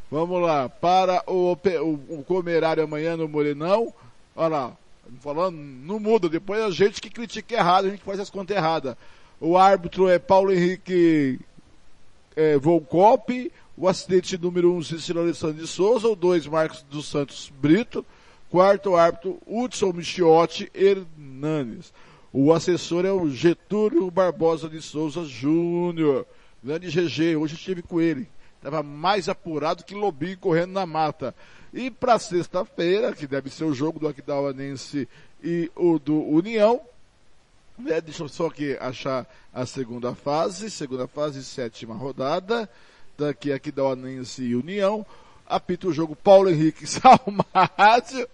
[0.09, 3.93] Vamos lá, para o, o, o comerário amanhã no Morenão.
[4.35, 4.77] Olha lá,
[5.19, 6.29] falando, não muda.
[6.29, 8.95] Depois a gente que critica errado, a gente faz as contas erradas.
[9.39, 11.39] O árbitro é Paulo Henrique
[12.35, 17.07] é, Volcop, o assistente número 1, um, Cícero Alessandro de Souza, o 2, Marcos dos
[17.07, 18.05] Santos Brito,
[18.49, 21.93] quarto árbitro, Hudson Michiotti Hernanes.
[22.31, 26.25] O assessor é o Getúlio Barbosa de Souza Júnior.
[26.63, 28.27] Grande GG, hoje estive com ele.
[28.57, 31.33] Estava mais apurado que Lobinho correndo na mata.
[31.73, 35.07] E para sexta-feira, que deve ser o jogo do Aquidauanense
[35.43, 36.81] e o do União,
[37.77, 42.69] né, deixa eu só aqui achar a segunda fase, segunda fase, sétima rodada,
[43.17, 45.05] daqui Aquidauanense e União,
[45.45, 48.27] apita o jogo Paulo Henrique Salmácio,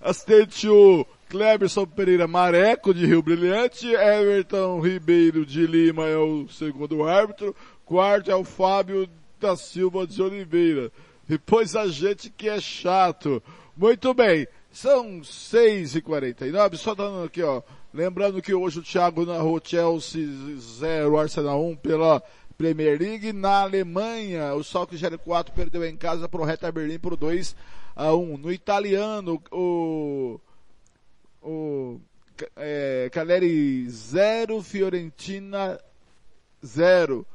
[0.00, 7.04] assistente o Cleberson Pereira Mareco, de Rio Brilhante, Everton Ribeiro de Lima é o segundo
[7.04, 7.54] árbitro,
[7.84, 10.90] quarto é o Fábio da Silva de Oliveira.
[11.26, 13.42] Depois a gente que é chato.
[13.76, 17.62] Muito bem, são 6h49, só dando aqui, ó.
[17.92, 20.26] Lembrando que hoje o Thiago narrou Chelsea
[20.58, 22.22] 0, Arsenal 1 pela
[22.56, 23.32] Premier League.
[23.32, 27.56] Na Alemanha, o Schalke 04 perdeu em casa para o Hertha Berlim por 2
[27.96, 28.36] a 1.
[28.36, 30.40] No italiano, o,
[31.42, 32.00] o
[32.56, 35.80] é, Caleri 0, Fiorentina
[36.64, 37.26] 0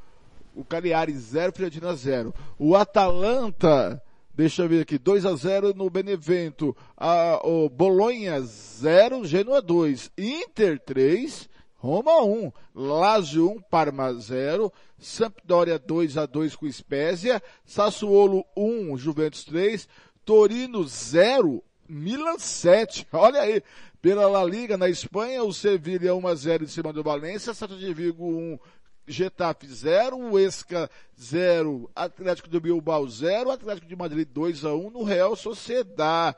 [0.54, 2.34] o Cagliari 0, Fiorentina 0.
[2.58, 4.02] O Atalanta,
[4.34, 6.76] deixa eu ver aqui, 2 a 0 no Benevento.
[6.96, 10.10] A, o Bolonha 0, Genoa 2.
[10.16, 12.52] Inter 3, Roma 1.
[12.74, 14.72] Lazio 1, Parma 0.
[14.98, 17.42] Sampdoria 2 a 2 com Spezia.
[17.64, 19.88] Sassuolo 1, Juventus 3.
[20.24, 23.06] Torino 0, Milan 7.
[23.12, 23.62] Olha aí.
[24.00, 27.74] Pela La Liga, na Espanha, o Sevilha 1 a 0 em cima do Valência, Santa
[27.74, 28.58] de Vigo 1,
[29.06, 30.90] Getafe 0, Esca
[31.20, 36.34] 0, Atlético do Bilbao 0, Atlético de Madrid 2 a 1 no Real Sociedad.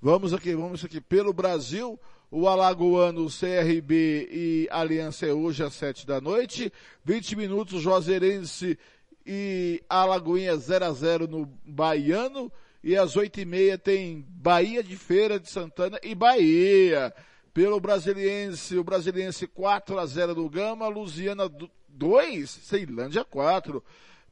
[0.00, 1.98] Vamos aqui, vamos aqui pelo Brasil.
[2.30, 6.72] O Alagoano, CRB e Aliança é hoje às 7 da noite.
[7.04, 8.78] 20 minutos, Juazeirense
[9.24, 12.50] e Alagoinha 0 a 0 no Baiano.
[12.82, 17.14] E às 8 e meia tem Bahia de Feira de Santana e Bahia.
[17.54, 21.48] Pelo Brasiliense, o Brasiliense 4 a 0 do Gama, Luziana
[21.94, 23.82] 2, Ceilândia 4.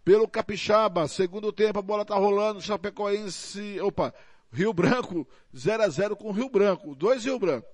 [0.05, 4.13] Pelo Capixaba, segundo tempo, a bola tá rolando, Chapecoense, opa,
[4.53, 5.27] Rio Branco,
[5.57, 7.67] 0 a 0 com Rio Branco, dois Rio Branco,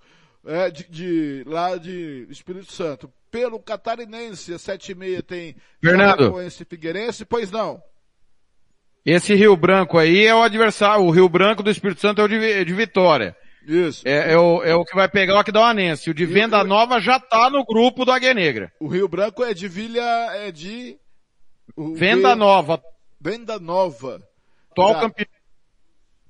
[0.45, 3.11] é, de, de, lá de Espírito Santo.
[3.31, 6.19] Pelo Catarinense, 7 e meia tem Fernando.
[6.19, 7.83] Chapecoense e Figueirense, pois não.
[9.05, 12.29] Esse Rio Branco aí é o adversário, o Rio Branco do Espírito Santo é o
[12.29, 13.35] de, de Vitória.
[13.69, 14.03] Isso.
[14.09, 16.09] É, é, o, é o que vai pegar o Aquidauanense.
[16.09, 18.73] O de Venda Nova já tá no grupo do Águia Negra.
[18.81, 20.01] O Rio Branco é de Vilha,
[20.37, 20.97] é de...
[21.77, 22.83] o Venda Nova.
[23.21, 24.27] Venda Nova.
[24.71, 25.01] Atual Já.
[25.01, 25.29] campeão.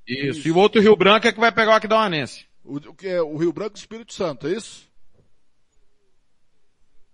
[0.05, 0.49] Isso.
[0.49, 2.47] E o outro Rio Branco é que vai pegar o Aquidauanense.
[2.65, 4.89] O, que é o Rio Branco e Espírito Santo, é isso?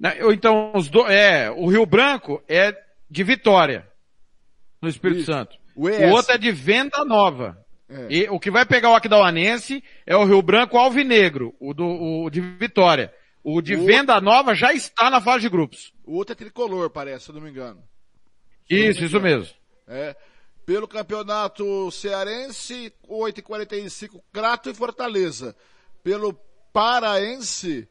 [0.01, 2.75] Né, ou Então, os do, é, o Rio Branco é
[3.11, 3.87] de Vitória,
[4.81, 5.33] no Espírito Isso.
[5.33, 5.57] Santo.
[5.77, 7.64] O O, outro é de Venda Nova.
[7.89, 8.07] É.
[8.11, 12.31] E o que vai pegar o Aquidauanense é o Rio Branco Alvinegro, o, do, o
[12.31, 13.13] de Vitória.
[13.43, 15.93] O de O- Venda Nova já está na fase de grupos.
[16.05, 17.83] O outro é tricolor, parece, se eu não me engano.
[18.71, 19.55] Isso, isso mesmo.
[19.87, 20.17] É.
[20.65, 25.55] Pelo campeonato cearense, 8h45, Crato e Fortaleza.
[26.03, 26.33] Pelo
[26.73, 27.87] paraense,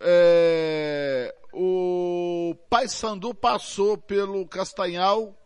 [0.00, 5.36] é, o Paysandu passou pelo Castanhal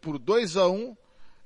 [0.00, 0.96] por 2 a 1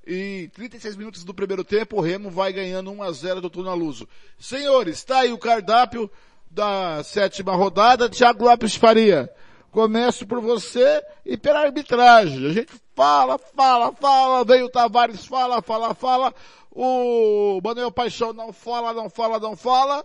[0.06, 3.72] E 36 minutos do primeiro tempo, o Remo vai ganhando 1 a 0 do Tuna
[3.72, 4.08] Luso.
[4.38, 6.10] Senhores, tá aí o cardápio
[6.50, 8.08] da sétima rodada.
[8.08, 9.30] Thiago Lopes Faria.
[9.70, 12.46] Começo por você e pela arbitragem.
[12.46, 16.34] A gente fala, fala, fala, vem o Tavares, fala, fala, fala.
[16.70, 20.04] O Manuel Paixão não fala, não fala, não fala.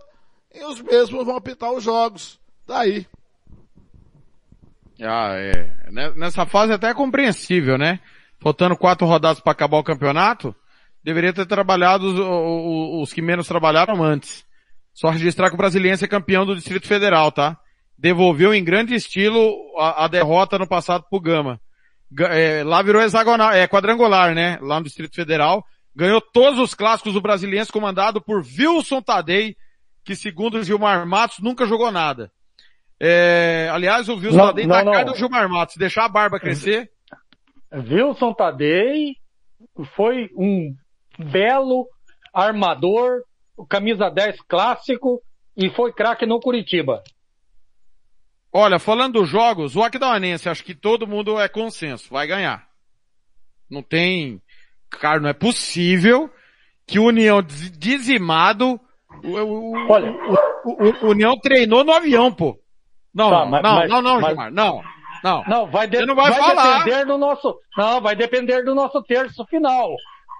[0.54, 2.38] E os mesmos vão apitar os jogos.
[2.66, 3.06] Daí.
[5.00, 5.90] Ah, é.
[6.16, 8.00] Nessa fase até é compreensível, né?
[8.40, 10.54] Faltando quatro rodadas para acabar o campeonato,
[11.02, 14.44] deveria ter trabalhado os, os- os que menos trabalharam antes.
[14.94, 17.56] Só registrar que o Brasiliense é campeão do Distrito Federal, tá?
[17.96, 21.60] Devolveu em grande estilo a, a derrota no passado pro Gama.
[22.10, 24.58] Ga- é, lá virou hexagonal, é quadrangular, né?
[24.62, 25.64] Lá no Distrito Federal.
[25.94, 29.56] Ganhou todos os clássicos do Brasiliense comandado por Wilson Tadei,
[30.04, 32.30] que segundo o Gilmar Matos nunca jogou nada.
[33.00, 35.12] É, aliás, o Wilson Não, Tadei não, tá a cara não.
[35.12, 35.76] do Gilmar Matos.
[35.76, 36.90] Deixar a barba crescer,
[37.72, 39.16] Wilson Tadei
[39.94, 40.74] foi um
[41.18, 41.86] belo
[42.32, 43.22] armador,
[43.68, 45.20] camisa 10 clássico
[45.56, 47.02] e foi craque no Curitiba.
[48.52, 52.66] Olha, falando dos jogos, o Aquidauanense, acho que todo mundo é consenso, vai ganhar.
[53.70, 54.40] Não tem,
[54.90, 56.30] cara, não é possível
[56.86, 58.80] que o União dizimado,
[59.22, 60.10] o, o- o- Olha,
[60.64, 62.58] o, o União treinou no avião, pô.
[63.12, 64.82] Não, Tá, não, mas- não, não, não, mas- Gilmar, não,
[65.22, 65.42] não.
[65.46, 69.44] Não, vai, de- não vai, vai depender do nosso, não, vai depender do nosso terço
[69.46, 69.94] final.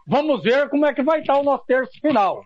[0.07, 2.43] Vamos ver como é que vai estar o nosso terço final.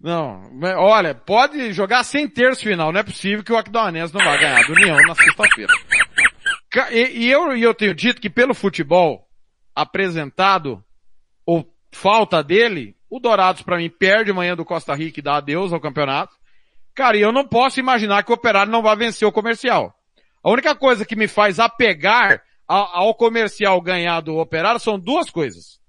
[0.00, 4.38] Não, olha, pode jogar sem terço final, não é possível que o Aquidauanense não vai
[4.38, 5.72] ganhar do União na sexta-feira.
[6.90, 9.26] E, e eu, e eu tenho dito que pelo futebol
[9.74, 10.84] apresentado,
[11.46, 15.72] ou falta dele, o Dourados pra mim perde amanhã do Costa Rica e dá adeus
[15.72, 16.34] ao campeonato.
[16.94, 19.93] Cara, e eu não posso imaginar que o Operário não vai vencer o comercial.
[20.44, 25.80] A única coisa que me faz apegar ao comercial ganhar do Operário são duas coisas.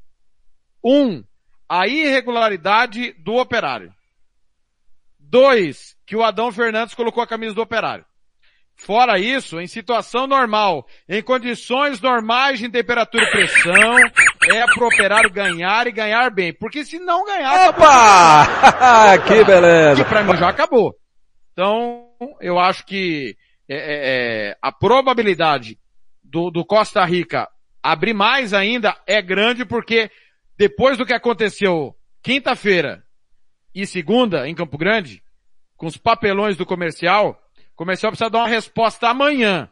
[0.82, 1.22] Um,
[1.68, 3.92] a irregularidade do Operário.
[5.20, 8.06] Dois, que o Adão Fernandes colocou a camisa do Operário.
[8.78, 13.98] Fora isso, em situação normal, em condições normais de temperatura e pressão,
[14.52, 16.54] é pro Operário ganhar e ganhar bem.
[16.54, 17.70] Porque se não ganhar...
[17.70, 19.18] Opa!
[19.28, 20.04] que beleza!
[20.04, 20.94] Que pra mim já acabou.
[21.52, 22.10] Então,
[22.40, 23.36] eu acho que
[23.68, 25.80] é, é, é, a probabilidade
[26.24, 27.50] do, do Costa Rica
[27.82, 30.10] abrir mais ainda é grande porque
[30.58, 33.04] depois do que aconteceu quinta-feira
[33.74, 35.22] e segunda em Campo Grande,
[35.76, 37.40] com os papelões do comercial,
[37.74, 39.70] o comercial precisa dar uma resposta amanhã.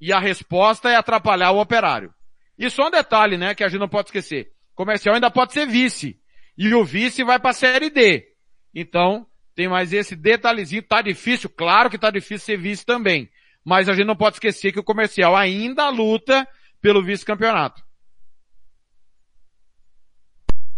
[0.00, 2.12] E a resposta é atrapalhar o operário.
[2.58, 4.52] E só um detalhe, né, que a gente não pode esquecer.
[4.72, 6.20] O comercial ainda pode ser vice.
[6.56, 8.26] E o vice vai para a série D.
[8.74, 10.82] Então, tem mais esse detalhezinho.
[10.82, 13.28] Tá difícil, claro que tá difícil ser vice também.
[13.64, 16.46] Mas a gente não pode esquecer que o comercial ainda luta
[16.80, 17.82] pelo vice-campeonato.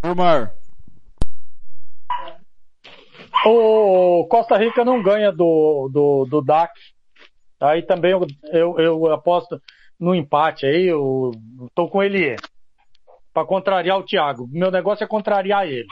[0.02, 0.54] Omar.
[3.44, 6.72] O Costa Rica não ganha do, do, do DAC.
[7.60, 9.60] Aí também eu, eu, eu aposto
[9.98, 11.32] no empate aí, eu
[11.74, 12.36] tô com ele
[13.34, 14.48] para contrariar o Thiago.
[14.52, 15.86] Meu negócio é contrariar ele.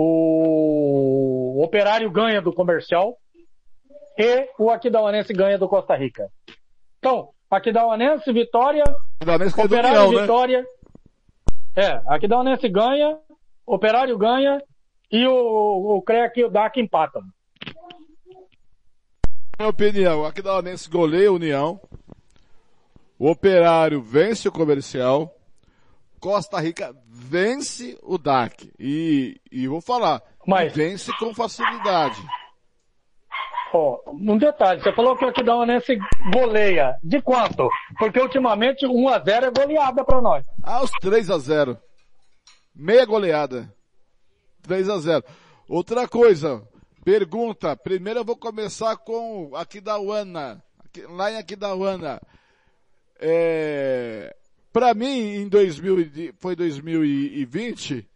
[0.00, 3.16] O Operário ganha do Comercial
[4.16, 6.30] e o Aquidauanense ganha do Costa Rica.
[7.00, 8.84] Então, Aquidauanense, vitória,
[9.16, 10.20] Aquidauanense Operário, União, né?
[10.20, 10.66] vitória.
[11.74, 13.18] É, Aquidauanense ganha,
[13.66, 14.62] Operário ganha
[15.10, 17.22] e o, o CREC e o DAC empatam.
[19.58, 21.80] Minha opinião, aqui da Onense goleia a União.
[23.18, 25.34] O Operário vence o Comercial.
[26.20, 28.72] Costa Rica vence o DAC.
[28.78, 32.20] E, e vou falar, Mas- vence com facilidade.
[33.72, 35.98] Ó, um detalhe, você falou que o Aquidauanense
[36.32, 36.96] goleia.
[37.02, 37.68] De quanto?
[37.98, 40.46] Porque ultimamente 1x0 é goleada pra nós.
[40.62, 41.78] Ah, os 3 a 0
[42.74, 43.70] Meia goleada.
[44.62, 45.22] 3 a 0
[45.68, 46.66] Outra coisa,
[47.04, 47.76] pergunta.
[47.76, 50.62] Primeiro eu vou começar com Aquidauana.
[50.82, 52.18] Aqui- Lá em Aquidauana.
[53.20, 54.34] É,
[54.72, 58.08] pra mim, em 2000, e de- foi 2020,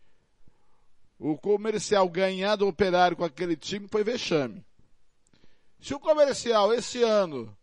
[1.19, 4.65] o comercial ganhar do operário com aquele time foi vexame.
[5.81, 7.57] Se o comercial esse ano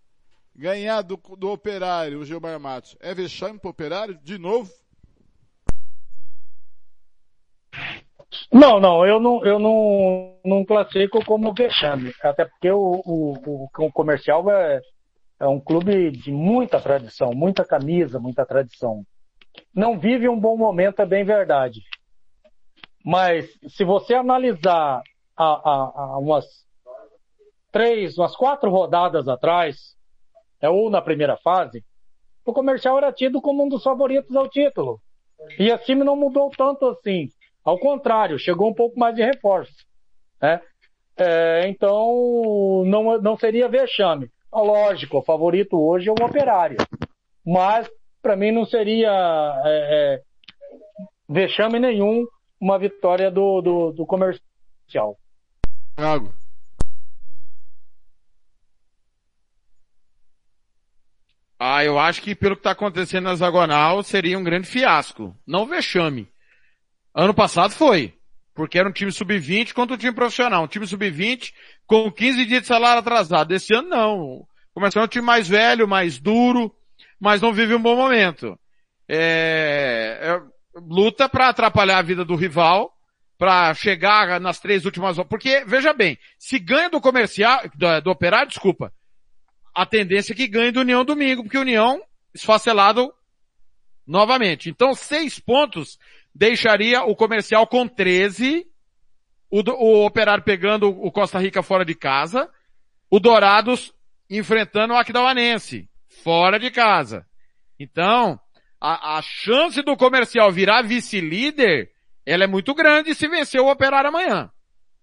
[0.56, 4.18] ganhar do, do operário, o Gilmar Matos, é vexame pro operário?
[4.24, 4.70] De novo?
[8.52, 12.14] Não, não, eu não, eu não, não classifico como vexame.
[12.22, 14.82] Até porque o, o, o, o comercial é,
[15.40, 19.04] é um clube de muita tradição, muita camisa, muita tradição.
[19.74, 21.82] Não vive um bom momento, é bem verdade.
[23.04, 25.02] Mas se você analisar
[25.38, 26.46] há, há, há umas
[27.72, 29.96] três, umas quatro rodadas atrás,
[30.62, 31.84] é, ou na primeira fase,
[32.46, 35.00] o comercial era tido como um dos favoritos ao título.
[35.58, 37.30] E esse time não mudou tanto assim.
[37.64, 39.74] Ao contrário, chegou um pouco mais de reforço.
[40.42, 40.60] Né?
[41.16, 44.30] É, então, não, não seria vexame.
[44.52, 46.78] Lógico, o favorito hoje é o Operário.
[47.46, 47.90] Mas,
[48.22, 49.12] para mim, não seria
[49.66, 50.22] é, é,
[51.28, 52.26] vexame nenhum
[52.60, 55.18] uma vitória do, do, do comercial.
[55.96, 56.34] Thiago.
[61.60, 65.36] Ah, eu acho que pelo que está acontecendo na Zagonal seria um grande fiasco.
[65.46, 66.28] Não vexame.
[67.14, 68.19] Ano passado foi.
[68.54, 70.64] Porque era um time sub-20 contra um time profissional.
[70.64, 71.54] Um time sub-20
[71.86, 73.54] com 15 dias de salário atrasado.
[73.54, 74.48] Esse ano não.
[74.74, 76.74] Começou um time mais velho, mais duro,
[77.20, 78.58] mas não vive um bom momento.
[79.08, 80.42] É, é,
[80.76, 82.94] luta para atrapalhar a vida do rival,
[83.38, 88.50] para chegar nas três últimas Porque, veja bem, se ganha do comercial, do, do operário,
[88.50, 88.94] desculpa,
[89.74, 92.02] a tendência é que ganhe do União domingo, porque o União
[92.34, 93.12] esfacelado
[94.06, 94.70] novamente.
[94.70, 95.98] Então, seis pontos
[96.40, 98.66] deixaria o comercial com 13,
[99.52, 102.50] o, o Operário pegando o Costa Rica fora de casa,
[103.12, 103.94] o Dourados
[104.30, 105.90] enfrentando o Aquidauanense,
[106.24, 107.26] fora de casa.
[107.78, 108.40] Então,
[108.80, 111.90] a, a chance do comercial virar vice-líder,
[112.26, 114.50] ela é muito grande se vencer o Operário amanhã.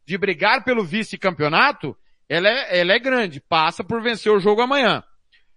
[0.07, 1.95] De brigar pelo vice-campeonato,
[2.31, 5.05] ela é, ela é grande, passa por vencer o jogo amanhã.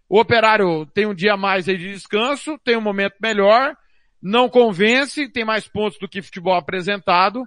[0.09, 3.77] O Operário tem um dia mais aí de descanso, tem um momento melhor,
[4.21, 7.43] não convence, tem mais pontos do que futebol apresentado,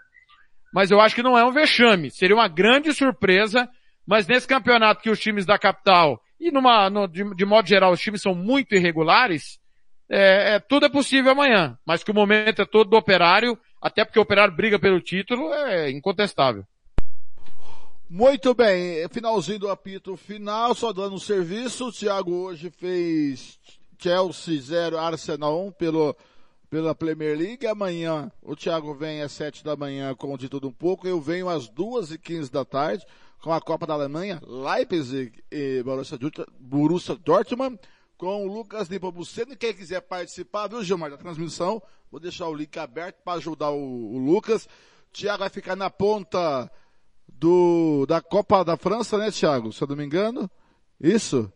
[0.72, 2.10] mas eu acho que não é um vexame.
[2.10, 3.68] Seria uma grande surpresa,
[4.06, 7.92] mas nesse campeonato que os times da capital, e numa, no, de, de, modo geral,
[7.92, 9.60] os times são muito irregulares,
[10.08, 11.78] é, é, tudo é possível amanhã.
[11.86, 15.52] Mas que o momento é todo do operário, até porque o operário briga pelo título,
[15.52, 16.64] é incontestável.
[18.08, 21.88] Muito bem, finalzinho do apito final, só dando um serviço.
[21.88, 23.58] O Thiago hoje fez
[23.98, 26.14] Chelsea 0, Arsenal 1 pelo,
[26.72, 27.66] pela Premier League.
[27.66, 31.06] Amanhã o Thiago vem às 7 da manhã com de tudo um pouco.
[31.06, 33.04] Eu venho às 2 e 15 da tarde
[33.42, 37.78] com a Copa da Alemanha, Leipzig e Borussia, Dortmund
[38.16, 39.54] com o Lucas Nepomuceno.
[39.54, 44.14] Quem quiser participar, viu, Gilmar, da transmissão, vou deixar o link aberto para ajudar o,
[44.14, 44.64] o Lucas.
[44.64, 46.70] O Thiago vai ficar na ponta
[47.28, 49.72] do, da Copa da França, né, Thiago?
[49.74, 50.50] Se eu não me engano.
[50.98, 51.52] Isso?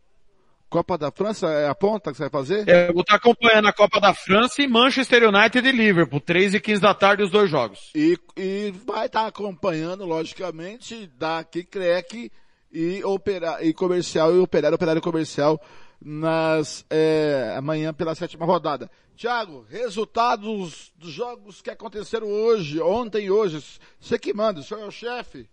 [0.69, 2.67] Copa da França é a ponta que você vai fazer?
[2.67, 6.55] É, eu vou estar acompanhando a Copa da França e Manchester United e Liverpool, 3
[6.55, 7.91] e 15 da tarde os dois jogos.
[7.95, 12.29] E, e vai estar acompanhando, logicamente, daqui Crec
[12.71, 15.61] e, opera, e comercial e operário, operário comercial
[16.01, 18.89] nas, é, amanhã pela sétima rodada.
[19.15, 23.63] Tiago, resultados dos jogos que aconteceram hoje, ontem e hoje.
[23.99, 25.49] Você que manda, o senhor é o chefe.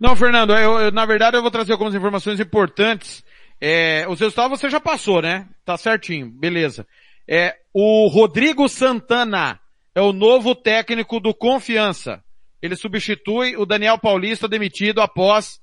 [0.00, 3.22] Não, Fernando, eu, eu, na verdade eu vou trazer algumas informações importantes.
[3.64, 5.46] É, os resultados você já passou, né?
[5.64, 6.84] Tá certinho, beleza.
[7.28, 9.60] É, o Rodrigo Santana
[9.94, 12.24] é o novo técnico do Confiança.
[12.60, 15.60] Ele substitui o Daniel Paulista demitido após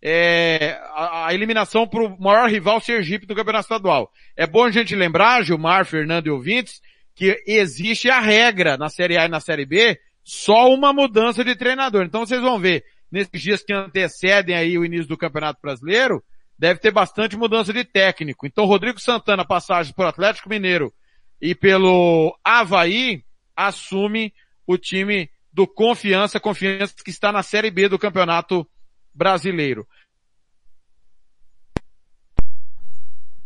[0.00, 4.10] é, a, a, eliminação para o maior rival Sergipe do Campeonato Estadual.
[4.34, 6.80] É bom a gente lembrar, Gilmar, Fernando e ouvintes,
[7.14, 11.54] que existe a regra na Série A e na Série B, só uma mudança de
[11.54, 12.04] treinador.
[12.06, 16.24] Então vocês vão ver, nesses dias que antecedem aí o início do Campeonato Brasileiro,
[16.58, 18.46] deve ter bastante mudança de técnico.
[18.46, 20.92] Então, Rodrigo Santana, passagem por Atlético Mineiro
[21.40, 23.24] e pelo Havaí,
[23.56, 24.32] assume
[24.66, 28.66] o time do Confiança, Confiança que está na Série B do Campeonato
[29.12, 29.86] Brasileiro.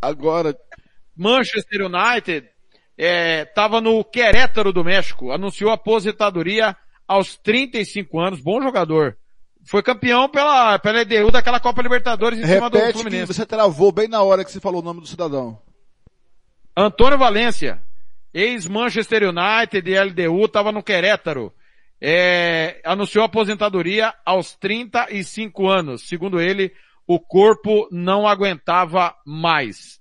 [0.00, 0.56] Agora,
[1.16, 2.48] Manchester United
[2.96, 6.76] estava é, no Querétaro do México, anunciou aposentadoria
[7.08, 9.16] aos 35 anos, bom jogador.
[9.66, 13.34] Foi campeão pela, pela EDU daquela Copa Libertadores em Repete cima do Fluminense.
[13.34, 15.60] Você travou bem na hora que você falou o nome do cidadão.
[16.76, 17.82] Antônio Valência,
[18.32, 21.52] ex-Manchester United e LDU, estava no Querétaro.
[22.00, 26.06] É, anunciou aposentadoria aos 35 anos.
[26.06, 26.72] Segundo ele,
[27.04, 29.98] o corpo não aguentava mais.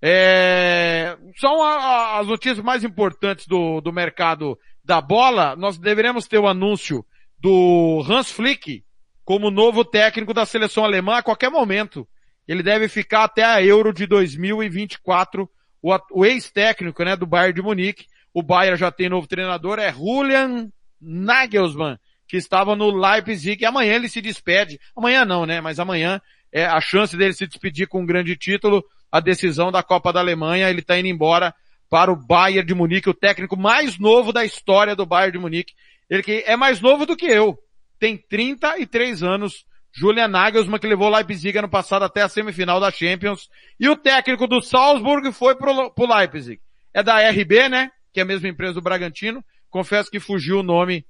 [0.00, 5.56] É, são a, a, as notícias mais importantes do, do mercado da bola.
[5.56, 7.04] Nós deveremos ter o anúncio
[7.38, 8.84] do Hans Flick,
[9.24, 12.06] como novo técnico da seleção alemã a qualquer momento.
[12.46, 15.48] Ele deve ficar até a Euro de 2024.
[15.82, 18.06] O, o ex-técnico, né, do Bayern de Munique.
[18.34, 20.68] O Bayern já tem novo treinador, é Julian
[21.00, 23.62] Nagelsmann, que estava no Leipzig.
[23.62, 24.80] E amanhã ele se despede.
[24.96, 25.60] Amanhã não, né?
[25.60, 26.20] Mas amanhã
[26.52, 28.84] é a chance dele se despedir com um grande título.
[29.12, 30.68] A decisão da Copa da Alemanha.
[30.68, 31.54] Ele está indo embora
[31.88, 35.74] para o Bayern de Munique, o técnico mais novo da história do Bayern de Munique.
[36.08, 37.58] Ele que é mais novo do que eu
[38.00, 42.90] tem 33 anos Julian Nagelsmann, que levou o Leipzig ano passado até a semifinal da
[42.90, 43.48] Champions.
[43.78, 46.60] E o técnico do Salzburg foi pro, pro Leipzig.
[46.94, 47.90] É da RB, né?
[48.12, 49.44] Que é a mesma empresa do Bragantino.
[49.68, 51.04] Confesso que fugiu o nome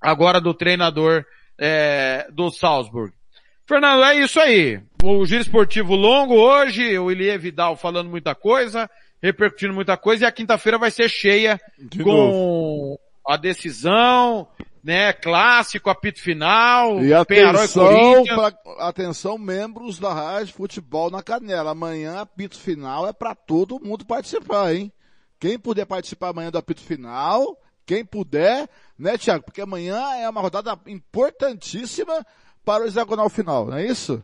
[0.00, 1.24] agora do treinador
[1.58, 3.12] é, do Salzburg.
[3.66, 4.80] Fernando, é isso aí.
[5.02, 8.88] O giro esportivo longo hoje, o Ilie Vidal falando muita coisa,
[9.22, 13.00] repercutindo muita coisa, e a quinta-feira vai ser cheia De com novo.
[13.26, 14.46] a decisão,
[14.84, 18.36] né, clássico, apito final, E e atenção, Corinthians.
[18.38, 21.70] pra- atenção, membros da Rádio Futebol na Canela.
[21.70, 24.92] Amanhã, apito final é para todo mundo participar, hein?
[25.40, 29.44] Quem puder participar amanhã do apito final, quem puder, né, Thiago?
[29.44, 32.24] Porque amanhã é uma rodada importantíssima
[32.64, 34.22] para o hexagonal final, não é isso?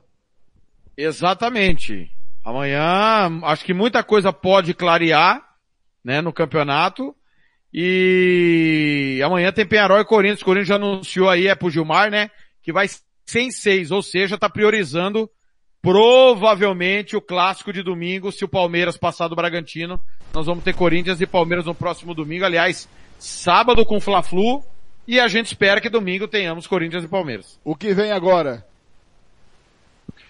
[0.96, 2.10] Exatamente.
[2.44, 5.42] Amanhã, acho que muita coisa pode clarear,
[6.04, 7.14] né, no campeonato.
[7.72, 10.42] E amanhã tem Penharol e Corinthians.
[10.42, 12.30] O Corinthians já anunciou aí, é pro Gilmar, né,
[12.62, 12.86] que vai
[13.26, 15.30] sem seis, ou seja, tá priorizando
[15.80, 20.00] provavelmente o clássico de domingo, se o Palmeiras passar do Bragantino.
[20.34, 22.44] Nós vamos ter Corinthians e Palmeiras no próximo domingo.
[22.44, 22.88] Aliás,
[23.18, 24.62] sábado com Fla-Flu.
[25.08, 27.58] E a gente espera que domingo tenhamos Corinthians e Palmeiras.
[27.64, 28.64] O que vem agora?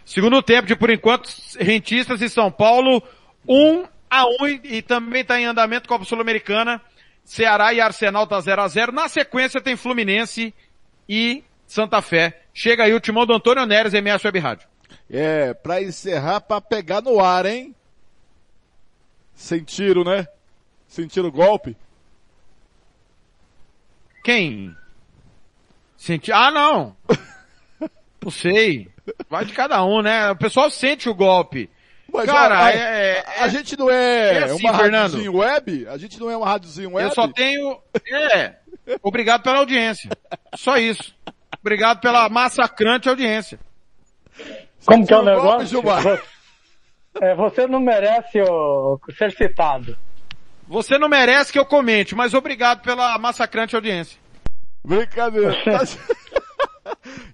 [0.04, 3.02] Segundo tempo de, por enquanto, Rentistas e São Paulo,
[3.46, 6.80] 1 a 1 e também está em andamento Copa Sul-Americana.
[7.30, 10.52] Ceará e Arsenal tá 0 a 0 Na sequência tem Fluminense
[11.08, 12.42] e Santa Fé.
[12.52, 14.68] Chega aí o timão do Antônio Neres, MS Web Rádio.
[15.08, 17.72] É, pra encerrar, pra pegar no ar, hein?
[19.32, 20.26] Sentiram, né?
[20.88, 21.76] Sentiram o golpe?
[24.24, 24.74] Quem?
[25.96, 26.32] Senti...
[26.32, 26.96] Ah, não.
[28.20, 28.90] Não sei.
[29.28, 30.32] Vai de cada um, né?
[30.32, 31.70] O pessoal sente o golpe.
[32.12, 35.02] Mas, Cara, ó, a, é, a, a gente não é, é assim, uma Fernando.
[35.12, 35.86] rádiozinho web?
[35.88, 37.08] A gente não é uma rádiozinho web?
[37.08, 37.78] Eu só tenho.
[38.10, 38.54] É.
[39.02, 40.10] Obrigado pela audiência.
[40.56, 41.14] Só isso.
[41.60, 43.58] Obrigado pela massacrante audiência.
[44.84, 45.66] Como que é o o negócio?
[45.66, 46.02] Gilmar?
[46.02, 46.18] Vo-
[47.20, 49.96] é, você não merece ô, ser citado.
[50.66, 54.18] Você não merece que eu comente, mas obrigado pela massacrante audiência.
[54.84, 55.54] Brincadeira.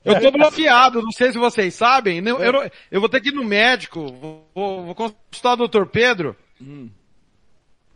[0.04, 2.20] Eu tô bloqueado, não sei se vocês sabem.
[2.20, 4.48] não- Eu, não- eu vou ter que ir no médico, vou,
[4.84, 6.36] vou- consultar o doutor Pedro.
[6.60, 6.90] Hum.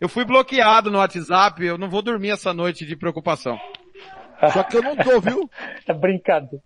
[0.01, 3.59] Eu fui bloqueado no WhatsApp, eu não vou dormir essa noite de preocupação.
[4.53, 5.51] Só que eu não tô, viu?
[5.87, 6.63] É brincadeira.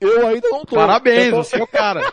[0.00, 0.76] Eu ainda não tô.
[0.76, 2.00] Parabéns, Eu tô- você é o cara.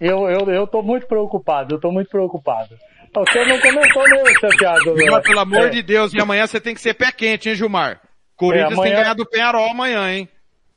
[0.00, 2.76] Eu, eu, eu tô muito preocupado, eu tô muito preocupado.
[3.14, 4.02] Você não comentou
[4.40, 4.94] seu Thiago.
[5.10, 7.54] Mas, pelo amor É, de Deus, e amanhã você tem que ser pé quente, hein,
[7.54, 8.00] Gilmar?
[8.36, 10.28] Corinthians É, amanhã- tem que ganhar do Penharol amanhã, hein?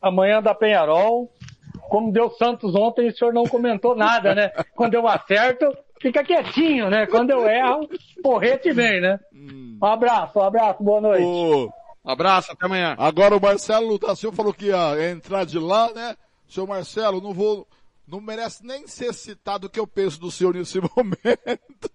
[0.01, 1.31] Amanhã da Penharol.
[1.89, 4.49] Como deu Santos ontem, o senhor não comentou nada, né?
[4.75, 5.65] Quando eu acerto,
[6.01, 7.05] fica quietinho, né?
[7.07, 7.87] Quando eu erro,
[8.21, 9.19] porrete vem, né?
[9.33, 11.23] Um abraço, um abraço, boa noite.
[11.23, 11.69] Ô,
[12.05, 12.95] Abraço, até amanhã.
[12.97, 16.15] Agora o Marcelo da Silva falou que ia entrar de lá, né?
[16.47, 17.67] Seu Marcelo, não vou,
[18.07, 21.91] não merece nem ser citado o que eu penso do senhor nesse momento.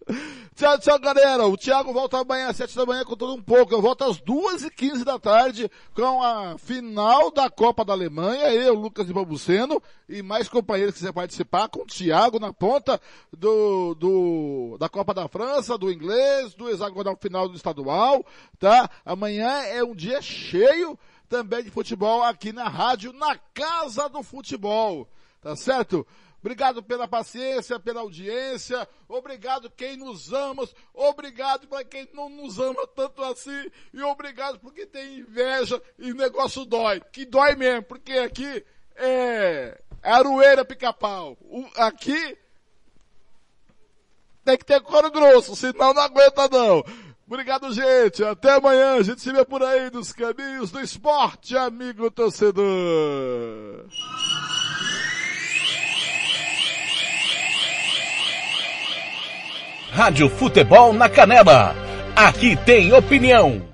[0.54, 1.46] tchau, tchau, galera.
[1.46, 3.72] O Thiago volta amanhã às sete da manhã com todo um pouco.
[3.72, 8.52] Eu volto às duas e quinze da tarde com a final da Copa da Alemanha.
[8.52, 13.00] Eu, Lucas de Babuceno e mais companheiros que quiser participar com o Thiago na ponta
[13.32, 18.24] do, do, da Copa da França, do inglês, do hexagonal final do estadual,
[18.58, 18.90] tá?
[19.04, 20.98] Amanhã é um dia cheio
[21.32, 25.08] também de futebol aqui na rádio, na Casa do Futebol,
[25.42, 26.06] tá certo?
[26.40, 32.84] Obrigado pela paciência, pela audiência, obrigado quem nos ama, obrigado para quem não nos ama
[32.96, 38.14] tanto assim, e obrigado porque tem inveja e o negócio dói, que dói mesmo, porque
[38.14, 38.64] aqui
[38.96, 41.36] é, é aroeira pica-pau.
[41.76, 42.36] Aqui
[44.44, 46.84] tem que ter couro grosso, senão não aguenta não.
[47.24, 48.22] Obrigado, gente.
[48.22, 48.96] Até amanhã.
[48.96, 53.86] A gente se vê por aí nos caminhos do esporte, amigo torcedor.
[59.94, 61.76] Rádio Futebol na Canela.
[62.16, 63.71] Aqui tem opinião.